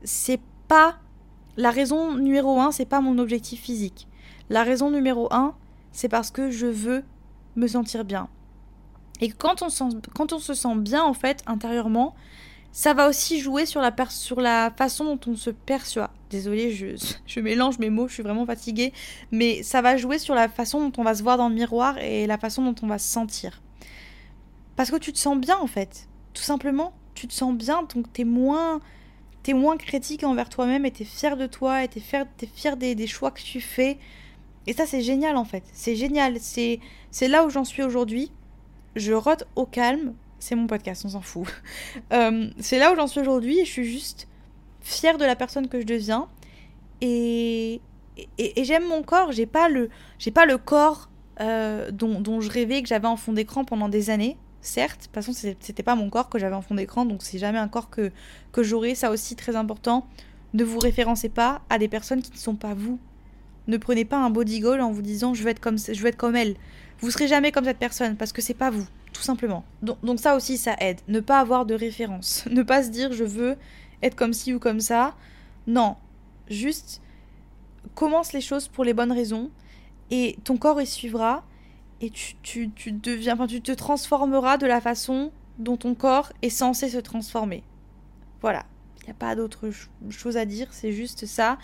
c'est 0.02 0.40
pas. 0.68 0.98
La 1.56 1.70
raison 1.70 2.16
numéro 2.16 2.60
un, 2.60 2.70
c'est 2.70 2.86
pas 2.86 3.00
mon 3.00 3.18
objectif 3.18 3.60
physique. 3.60 4.08
La 4.50 4.62
raison 4.62 4.90
numéro 4.90 5.32
un, 5.32 5.54
c'est 5.92 6.08
parce 6.08 6.30
que 6.30 6.50
je 6.50 6.66
veux 6.66 7.02
me 7.56 7.66
sentir 7.66 8.04
bien. 8.04 8.28
Et 9.20 9.30
quand 9.30 9.62
on, 9.62 9.68
quand 10.14 10.32
on 10.32 10.38
se 10.38 10.54
sent 10.54 10.76
bien, 10.76 11.02
en 11.02 11.12
fait, 11.12 11.42
intérieurement, 11.46 12.14
ça 12.72 12.94
va 12.94 13.08
aussi 13.08 13.40
jouer 13.40 13.66
sur 13.66 13.80
la, 13.80 14.70
façon 14.76 15.04
dont 15.04 15.20
on 15.26 15.36
se 15.36 15.50
perçoit. 15.50 16.10
Désolée, 16.30 16.70
je, 16.70 16.86
je 17.26 17.40
mélange 17.40 17.78
mes 17.78 17.90
mots, 17.90 18.06
je 18.06 18.14
suis 18.14 18.22
vraiment 18.22 18.46
fatiguée. 18.46 18.92
Mais 19.32 19.62
ça 19.62 19.82
va 19.82 19.96
jouer 19.96 20.18
sur 20.18 20.34
la 20.34 20.48
façon 20.48 20.88
dont 20.88 21.00
on 21.00 21.04
va 21.04 21.14
se 21.14 21.22
voir 21.22 21.36
dans 21.36 21.48
le 21.48 21.54
miroir 21.54 21.98
et 21.98 22.26
la 22.26 22.38
façon 22.38 22.62
dont 22.62 22.74
on 22.82 22.86
va 22.86 22.98
se 22.98 23.10
sentir. 23.10 23.60
Parce 24.76 24.90
que 24.90 24.96
tu 24.96 25.12
te 25.12 25.18
sens 25.18 25.36
bien, 25.38 25.58
en 25.58 25.66
fait. 25.66 26.08
Tout 26.32 26.42
simplement, 26.42 26.92
tu 27.14 27.26
te 27.26 27.34
sens 27.34 27.54
bien, 27.54 27.82
donc 27.82 28.12
t'es 28.12 28.24
moins, 28.24 28.80
moins 29.52 29.76
critique 29.76 30.22
envers 30.22 30.48
toi-même 30.48 30.86
et 30.86 30.90
t'es 30.92 31.04
fier 31.04 31.36
de 31.36 31.46
toi 31.46 31.82
et 31.82 31.88
t'es 31.88 32.00
fier, 32.00 32.24
es 32.40 32.46
fier 32.46 32.76
des, 32.76 32.94
des 32.94 33.06
choix 33.06 33.30
que 33.32 33.42
tu 33.42 33.60
fais. 33.60 33.98
Et 34.66 34.72
ça, 34.72 34.86
c'est 34.86 35.02
génial 35.02 35.36
en 35.36 35.44
fait. 35.44 35.64
C'est 35.72 35.96
génial. 35.96 36.36
C'est 36.40 36.78
là 37.28 37.44
où 37.44 37.50
j'en 37.50 37.64
suis 37.64 37.82
aujourd'hui. 37.82 38.30
Je 38.96 39.12
rote 39.12 39.44
au 39.56 39.66
calme. 39.66 40.14
C'est 40.40 40.56
mon 40.56 40.66
podcast, 40.66 41.04
on 41.04 41.10
s'en 41.10 41.20
fout. 41.20 41.46
Euh, 42.12 42.50
c'est 42.58 42.78
là 42.78 42.92
où 42.92 42.96
j'en 42.96 43.06
suis 43.06 43.20
aujourd'hui 43.20 43.60
et 43.60 43.64
je 43.64 43.70
suis 43.70 43.84
juste 43.84 44.26
fière 44.80 45.16
de 45.18 45.24
la 45.24 45.36
personne 45.36 45.68
que 45.68 45.80
je 45.80 45.86
deviens. 45.86 46.28
Et, 47.00 47.80
et, 48.38 48.64
j'aime 48.64 48.86
mon 48.88 49.02
corps. 49.02 49.32
J'ai 49.32 49.46
pas 49.46 49.68
le, 49.68 49.90
j'ai 50.18 50.30
pas 50.30 50.46
le 50.46 50.58
corps 50.58 51.08
euh, 51.40 51.90
dont, 51.92 52.40
je 52.40 52.50
rêvais 52.50 52.82
que 52.82 52.88
j'avais 52.88 53.06
en 53.06 53.16
fond 53.16 53.32
d'écran 53.32 53.64
pendant 53.64 53.88
des 53.88 54.10
années. 54.10 54.36
Certes, 54.60 55.00
de 55.00 55.04
toute 55.04 55.14
façon, 55.14 55.32
c'était 55.32 55.82
pas 55.82 55.94
mon 55.94 56.10
corps 56.10 56.28
que 56.28 56.38
j'avais 56.38 56.54
en 56.54 56.62
fond 56.62 56.74
d'écran, 56.74 57.06
donc 57.06 57.22
c'est 57.22 57.38
jamais 57.38 57.58
un 57.58 57.68
corps 57.68 57.88
que, 57.88 58.10
que 58.52 58.62
j'aurai. 58.62 58.94
Ça 58.94 59.10
aussi, 59.10 59.36
très 59.36 59.56
important. 59.56 60.06
Ne 60.52 60.64
vous 60.64 60.78
référencez 60.78 61.28
pas 61.28 61.62
à 61.70 61.78
des 61.78 61.88
personnes 61.88 62.22
qui 62.22 62.32
ne 62.32 62.36
sont 62.36 62.56
pas 62.56 62.74
vous. 62.74 62.98
Ne 63.68 63.76
prenez 63.76 64.04
pas 64.04 64.18
un 64.18 64.30
body 64.30 64.60
goal 64.60 64.80
en 64.80 64.90
vous 64.90 65.02
disant 65.02 65.32
je 65.32 65.42
veux 65.42 65.50
être 65.50 65.60
comme, 65.60 65.78
je 65.78 66.00
veux 66.00 66.08
être 66.08 66.16
comme 66.16 66.36
elle. 66.36 66.56
Vous 67.00 67.10
serez 67.10 67.28
jamais 67.28 67.52
comme 67.52 67.64
cette 67.64 67.78
personne 67.78 68.16
parce 68.16 68.32
que 68.32 68.42
c'est 68.42 68.54
pas 68.54 68.70
vous, 68.70 68.86
tout 69.12 69.22
simplement. 69.22 69.64
Donc, 69.82 69.98
donc 70.02 70.20
ça 70.20 70.36
aussi, 70.36 70.56
ça 70.56 70.76
aide. 70.80 71.00
Ne 71.08 71.20
pas 71.20 71.40
avoir 71.40 71.66
de 71.66 71.74
référence. 71.74 72.44
Ne 72.50 72.62
pas 72.62 72.82
se 72.82 72.90
dire 72.90 73.12
je 73.12 73.24
veux 73.24 73.56
être 74.02 74.14
comme 74.14 74.32
ci 74.32 74.54
ou 74.54 74.58
comme 74.58 74.80
ça. 74.80 75.14
Non. 75.66 75.96
Juste 76.48 77.00
commence 77.94 78.32
les 78.32 78.40
choses 78.40 78.68
pour 78.68 78.84
les 78.84 78.94
bonnes 78.94 79.12
raisons 79.12 79.50
et 80.10 80.36
ton 80.44 80.56
corps 80.56 80.80
y 80.80 80.86
suivra 80.86 81.44
et 82.00 82.10
tu, 82.10 82.36
tu, 82.42 82.70
tu 82.70 82.92
deviens, 82.92 83.36
tu 83.46 83.60
te 83.60 83.72
transformeras 83.72 84.56
de 84.56 84.66
la 84.66 84.80
façon 84.80 85.32
dont 85.58 85.76
ton 85.76 85.94
corps 85.94 86.32
est 86.42 86.50
censé 86.50 86.88
se 86.88 86.98
transformer. 86.98 87.62
Voilà. 88.40 88.64
Il 89.02 89.04
n'y 89.04 89.10
a 89.10 89.14
pas 89.14 89.34
d'autre 89.34 89.70
chose 90.10 90.36
à 90.36 90.44
dire, 90.44 90.68
c'est 90.72 90.92
juste 90.92 91.26
ça. 91.26 91.58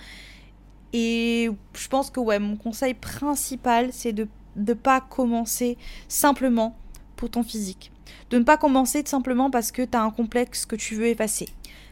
Et 0.93 1.51
je 1.75 1.89
pense 1.89 2.11
que 2.11 2.21
ouais, 2.21 2.39
mon 2.39 2.57
conseil 2.57 2.95
principal, 2.95 3.93
c'est 3.93 4.13
de 4.13 4.29
ne 4.57 4.75
pas 4.75 5.01
commencer 5.01 5.77
simplement 6.09 6.77
pour 7.17 7.31
ton 7.31 7.43
physique. 7.43 7.93
De 8.31 8.39
ne 8.39 8.45
pas 8.45 8.57
commencer 8.57 9.03
simplement 9.07 9.51
parce 9.51 9.73
que 9.73 9.83
tu 9.83 9.97
as 9.97 10.03
un 10.03 10.11
complexe 10.11 10.67
que 10.67 10.77
tu 10.77 10.95
veux 10.95 11.07
effacer. 11.07 11.49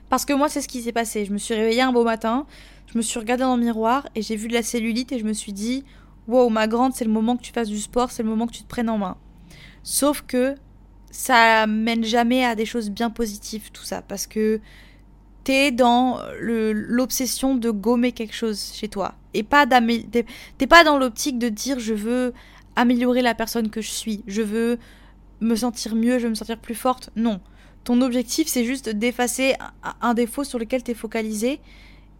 Parce 0.08 0.24
que 0.24 0.32
moi, 0.32 0.48
c'est 0.48 0.60
ce 0.60 0.68
qui 0.68 0.82
s'est 0.82 0.92
passé. 0.92 1.24
Je 1.24 1.32
me 1.32 1.38
suis 1.38 1.54
réveillée 1.54 1.82
un 1.82 1.92
beau 1.92 2.04
matin, 2.04 2.46
je 2.92 2.98
me 2.98 3.02
suis 3.02 3.18
regardée 3.18 3.44
dans 3.44 3.56
le 3.56 3.62
miroir 3.62 4.08
et 4.14 4.22
j'ai 4.22 4.36
vu 4.36 4.48
de 4.48 4.52
la 4.52 4.62
cellulite 4.62 5.12
et 5.12 5.18
je 5.18 5.24
me 5.24 5.32
suis 5.32 5.52
dit 5.52 5.84
Wow, 6.28 6.48
ma 6.48 6.66
grande, 6.66 6.94
c'est 6.94 7.04
le 7.04 7.10
moment 7.10 7.36
que 7.36 7.42
tu 7.42 7.52
fasses 7.52 7.68
du 7.68 7.80
sport, 7.80 8.10
c'est 8.10 8.22
le 8.22 8.28
moment 8.28 8.46
que 8.46 8.52
tu 8.52 8.62
te 8.62 8.68
prennes 8.68 8.88
en 8.88 8.98
main. 8.98 9.16
Sauf 9.82 10.22
que 10.22 10.54
ça 11.10 11.66
mène 11.66 12.04
jamais 12.04 12.44
à 12.44 12.54
des 12.54 12.64
choses 12.64 12.90
bien 12.90 13.10
positives, 13.10 13.70
tout 13.72 13.84
ça. 13.84 14.02
Parce 14.02 14.26
que 14.26 14.60
t'es 15.44 15.70
dans 15.70 16.18
l'obsession 16.40 17.54
de 17.54 17.70
gommer 17.70 18.12
quelque 18.12 18.34
chose 18.34 18.72
chez 18.74 18.88
toi. 18.88 19.14
Et 19.34 19.42
pas 19.42 19.66
t'es 19.66 20.66
pas 20.66 20.84
dans 20.84 20.98
l'optique 20.98 21.38
de 21.38 21.48
dire 21.48 21.78
je 21.78 21.94
veux 21.94 22.32
améliorer 22.76 23.22
la 23.22 23.34
personne 23.34 23.68
que 23.68 23.80
je 23.80 23.90
suis, 23.90 24.24
je 24.26 24.42
veux 24.42 24.78
me 25.44 25.56
sentir 25.56 25.94
mieux, 25.94 26.18
je 26.18 26.24
veux 26.24 26.30
me 26.30 26.34
sentir 26.34 26.58
plus 26.58 26.74
forte. 26.74 27.10
Non. 27.16 27.40
Ton 27.84 28.00
objectif, 28.00 28.48
c'est 28.48 28.64
juste 28.64 28.88
d'effacer 28.88 29.54
un 30.00 30.14
défaut 30.14 30.44
sur 30.44 30.58
lequel 30.58 30.82
t'es 30.82 30.94
focalisé. 30.94 31.60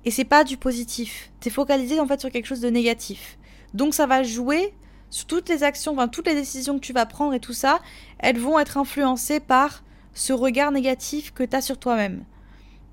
Et 0.05 0.11
c'est 0.11 0.25
pas 0.25 0.45
du 0.45 0.57
positif. 0.57 1.33
T'es 1.41 1.51
focalisé 1.51 1.99
en 1.99 2.07
fait 2.07 2.21
sur 2.21 2.31
quelque 2.31 2.47
chose 2.47 2.61
de 2.61 2.69
négatif. 2.69 3.39
Donc 3.73 3.95
ça 3.95 4.07
va 4.07 4.23
jouer 4.23 4.75
sur 5.11 5.27
toutes 5.27 5.49
les 5.49 5.63
actions, 5.63 5.93
enfin 5.93 6.09
toutes 6.09 6.27
les 6.27 6.35
décisions 6.35 6.79
que 6.79 6.85
tu 6.85 6.93
vas 6.93 7.07
prendre 7.07 7.35
et 7.35 7.41
tout 7.41 7.53
ça, 7.53 7.81
elles 8.19 8.39
vont 8.39 8.59
être 8.59 8.77
influencées 8.77 9.41
par 9.41 9.83
ce 10.13 10.33
regard 10.33 10.73
négatif 10.73 11.33
que 11.33 11.45
tu 11.45 11.57
as 11.57 11.63
sur 11.63 11.79
toi-même. 11.79 12.25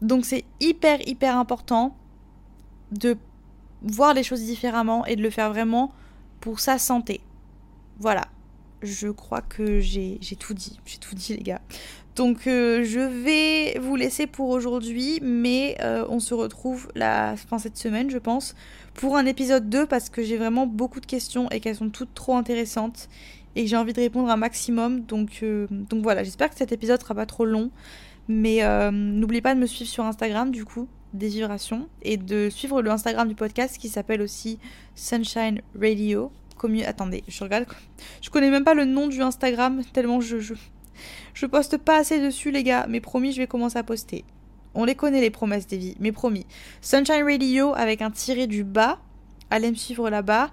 Donc 0.02 0.26
c'est 0.26 0.46
hyper 0.60 1.06
hyper 1.08 1.38
important 1.38 1.96
de 2.92 3.18
voir 3.82 4.14
les 4.14 4.24
choses 4.24 4.44
différemment 4.44 5.06
et 5.06 5.16
de 5.16 5.22
le 5.22 5.30
faire 5.30 5.50
vraiment 5.50 5.92
pour 6.40 6.60
sa 6.60 6.78
santé. 6.78 7.22
Voilà. 8.00 8.28
Je 8.82 9.10
crois 9.10 9.42
que 9.42 9.80
j'ai 9.80 10.20
tout 10.40 10.54
dit. 10.54 10.80
J'ai 10.86 10.98
tout 10.98 11.16
dit 11.16 11.36
les 11.36 11.44
gars. 11.44 11.62
Donc 12.16 12.46
euh, 12.46 12.84
je 12.84 13.00
vais 13.00 13.80
vous 13.80 13.96
laisser 13.96 14.28
pour 14.28 14.50
aujourd'hui, 14.50 15.20
mais 15.22 15.78
euh, 15.82 16.06
on 16.10 16.20
se 16.20 16.34
retrouve 16.34 16.90
la 16.94 17.36
fin 17.38 17.58
cette 17.58 17.78
semaine, 17.78 18.10
je 18.10 18.18
pense, 18.18 18.54
pour 18.94 19.16
un 19.16 19.26
épisode 19.26 19.70
2 19.70 19.86
parce 19.86 20.10
que 20.10 20.22
j'ai 20.22 20.38
vraiment 20.38 20.68
beaucoup 20.68 21.00
de 21.00 21.06
questions 21.06 21.50
et 21.52 21.60
qu'elles 21.60 21.78
sont 21.78 21.90
toutes 21.90 22.14
trop 22.14 22.36
intéressantes 22.36 23.08
et 23.56 23.64
que 23.64 23.70
j'ai 23.70 23.78
envie 23.78 23.94
de 23.94 24.02
répondre 24.02 24.30
un 24.30 24.38
maximum. 24.38 25.02
Donc, 25.02 25.40
euh, 25.44 25.68
donc 25.70 26.04
voilà, 26.04 26.24
j'espère 26.24 26.50
que 26.50 26.58
cet 26.58 26.72
épisode 26.72 27.00
sera 27.02 27.16
pas 27.16 27.26
trop 27.26 27.46
long. 27.46 27.72
Mais 28.28 28.62
n'oubliez 28.92 29.42
pas 29.42 29.54
de 29.56 29.60
me 29.60 29.66
suivre 29.66 29.90
sur 29.90 30.06
Instagram, 30.06 30.52
du 30.52 30.64
coup, 30.64 30.88
des 31.14 31.28
vibrations, 31.28 31.90
et 32.02 32.16
de 32.16 32.50
suivre 32.50 32.82
le 32.82 32.90
Instagram 32.90 33.28
du 33.28 33.36
podcast 33.36 33.78
qui 33.78 33.90
s'appelle 33.90 34.22
aussi 34.22 34.58
Sunshine 34.96 35.62
Radio. 35.78 36.32
Attendez, 36.86 37.24
je 37.28 37.43
regarde. 37.43 37.66
Je 38.22 38.30
connais 38.30 38.49
même 38.49 38.64
pas 38.64 38.74
le 38.74 38.86
nom 38.86 39.07
du 39.07 39.22
Instagram, 39.22 39.82
tellement 39.93 40.22
je, 40.22 40.38
je, 40.39 41.45
poste 41.45 41.78
pas 41.78 41.97
assez 41.97 42.22
dessus, 42.22 42.51
les 42.51 42.64
gars. 42.64 42.86
Mais 42.89 43.01
promis, 43.01 43.32
je 43.32 43.38
vais 43.38 43.47
commencer 43.47 43.78
à 43.78 43.84
poster. 43.84 44.26
On 44.74 44.86
les 44.86 44.95
connaît, 44.95 45.22
les 45.22 45.32
promesses 45.32 45.68
des 45.68 45.78
vies, 45.78 45.97
mais 45.99 46.12
promis. 46.12 46.45
Sunshine 46.82 47.24
Radio 47.24 47.74
avec 47.76 48.01
un 48.01 48.12
tiré 48.12 48.47
du 48.47 48.64
bas. 48.64 48.99
Allez 49.49 49.70
me 49.70 49.76
suivre 49.76 50.09
là-bas. 50.09 50.49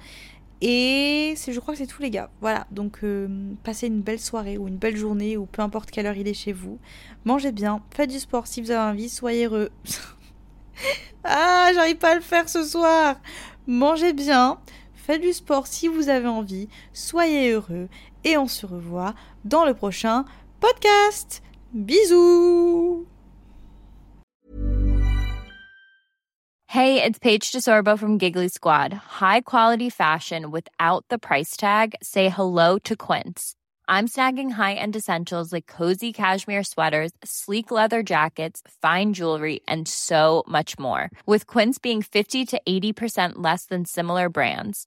Et 0.61 1.35
je 1.37 1.61
crois 1.61 1.75
que 1.75 1.79
c'est 1.79 1.87
tout 1.87 2.03
les 2.03 2.11
gars. 2.11 2.31
Voilà, 2.41 2.67
donc 2.73 2.99
euh, 3.05 3.29
passez 3.63 3.87
une 3.87 4.01
belle 4.01 4.19
soirée 4.19 4.59
ou 4.59 4.67
une 4.67 4.77
belle 4.77 4.97
journée 4.97 5.37
ou 5.37 5.47
peu 5.47 5.63
importe 5.63 5.91
quelle 5.91 6.07
heure 6.07 6.17
il 6.17 6.27
est 6.27 6.35
chez 6.35 6.53
vous. 6.53 6.79
Mangez 7.25 7.53
bien, 7.53 7.81
faites 7.95 8.11
du 8.11 8.19
sport 8.19 8.47
si 8.49 8.61
vous 8.61 8.73
avez 8.73 8.91
envie, 8.91 9.09
soyez 9.09 9.47
heureux. 9.47 9.71
ah, 11.25 11.71
j'arrive 11.75 11.99
pas 11.99 12.13
à 12.13 12.15
le 12.17 12.21
faire 12.21 12.49
ce 12.49 12.65
soir. 12.65 13.21
Mangez 13.69 14.13
bien, 14.13 14.59
faites 15.09 15.23
du 15.23 15.33
sport 15.33 15.67
si 15.67 15.89
vous 15.89 16.11
avez 16.11 16.29
envie, 16.29 16.69
soyez 16.93 17.51
heureux 17.51 17.89
et 18.25 18.37
on 18.37 18.47
se 18.47 18.67
revoit 18.67 19.15
dans 19.43 19.65
le 19.65 19.73
prochain 19.73 20.27
podcast. 20.61 21.43
Bisous 21.73 23.07
Hey, 26.67 27.03
it's 27.03 27.19
Paige 27.19 27.51
DeSorbo 27.51 27.99
from 27.99 28.19
Giggly 28.19 28.49
Squad. 28.49 28.93
High 28.93 29.41
quality 29.41 29.89
fashion 29.89 30.51
without 30.51 31.07
the 31.09 31.19
price 31.19 31.57
tag. 31.57 31.95
Say 32.03 32.29
hello 32.29 32.79
to 32.81 32.95
Quince. 32.95 33.55
I'm 33.89 34.07
snagging 34.07 34.51
high-end 34.51 34.95
essentials 34.95 35.51
like 35.51 35.67
cozy 35.67 36.13
cashmere 36.13 36.63
sweaters, 36.63 37.13
sleek 37.25 37.71
leather 37.71 38.03
jackets, 38.03 38.61
fine 38.83 39.15
jewelry, 39.15 39.61
and 39.67 39.89
so 39.89 40.45
much 40.47 40.79
more. 40.79 41.09
With 41.25 41.47
Quince 41.47 41.79
being 41.79 42.03
50 42.03 42.45
to 42.47 42.61
80% 42.69 43.37
less 43.37 43.65
than 43.65 43.87
similar 43.87 44.29
brands 44.29 44.87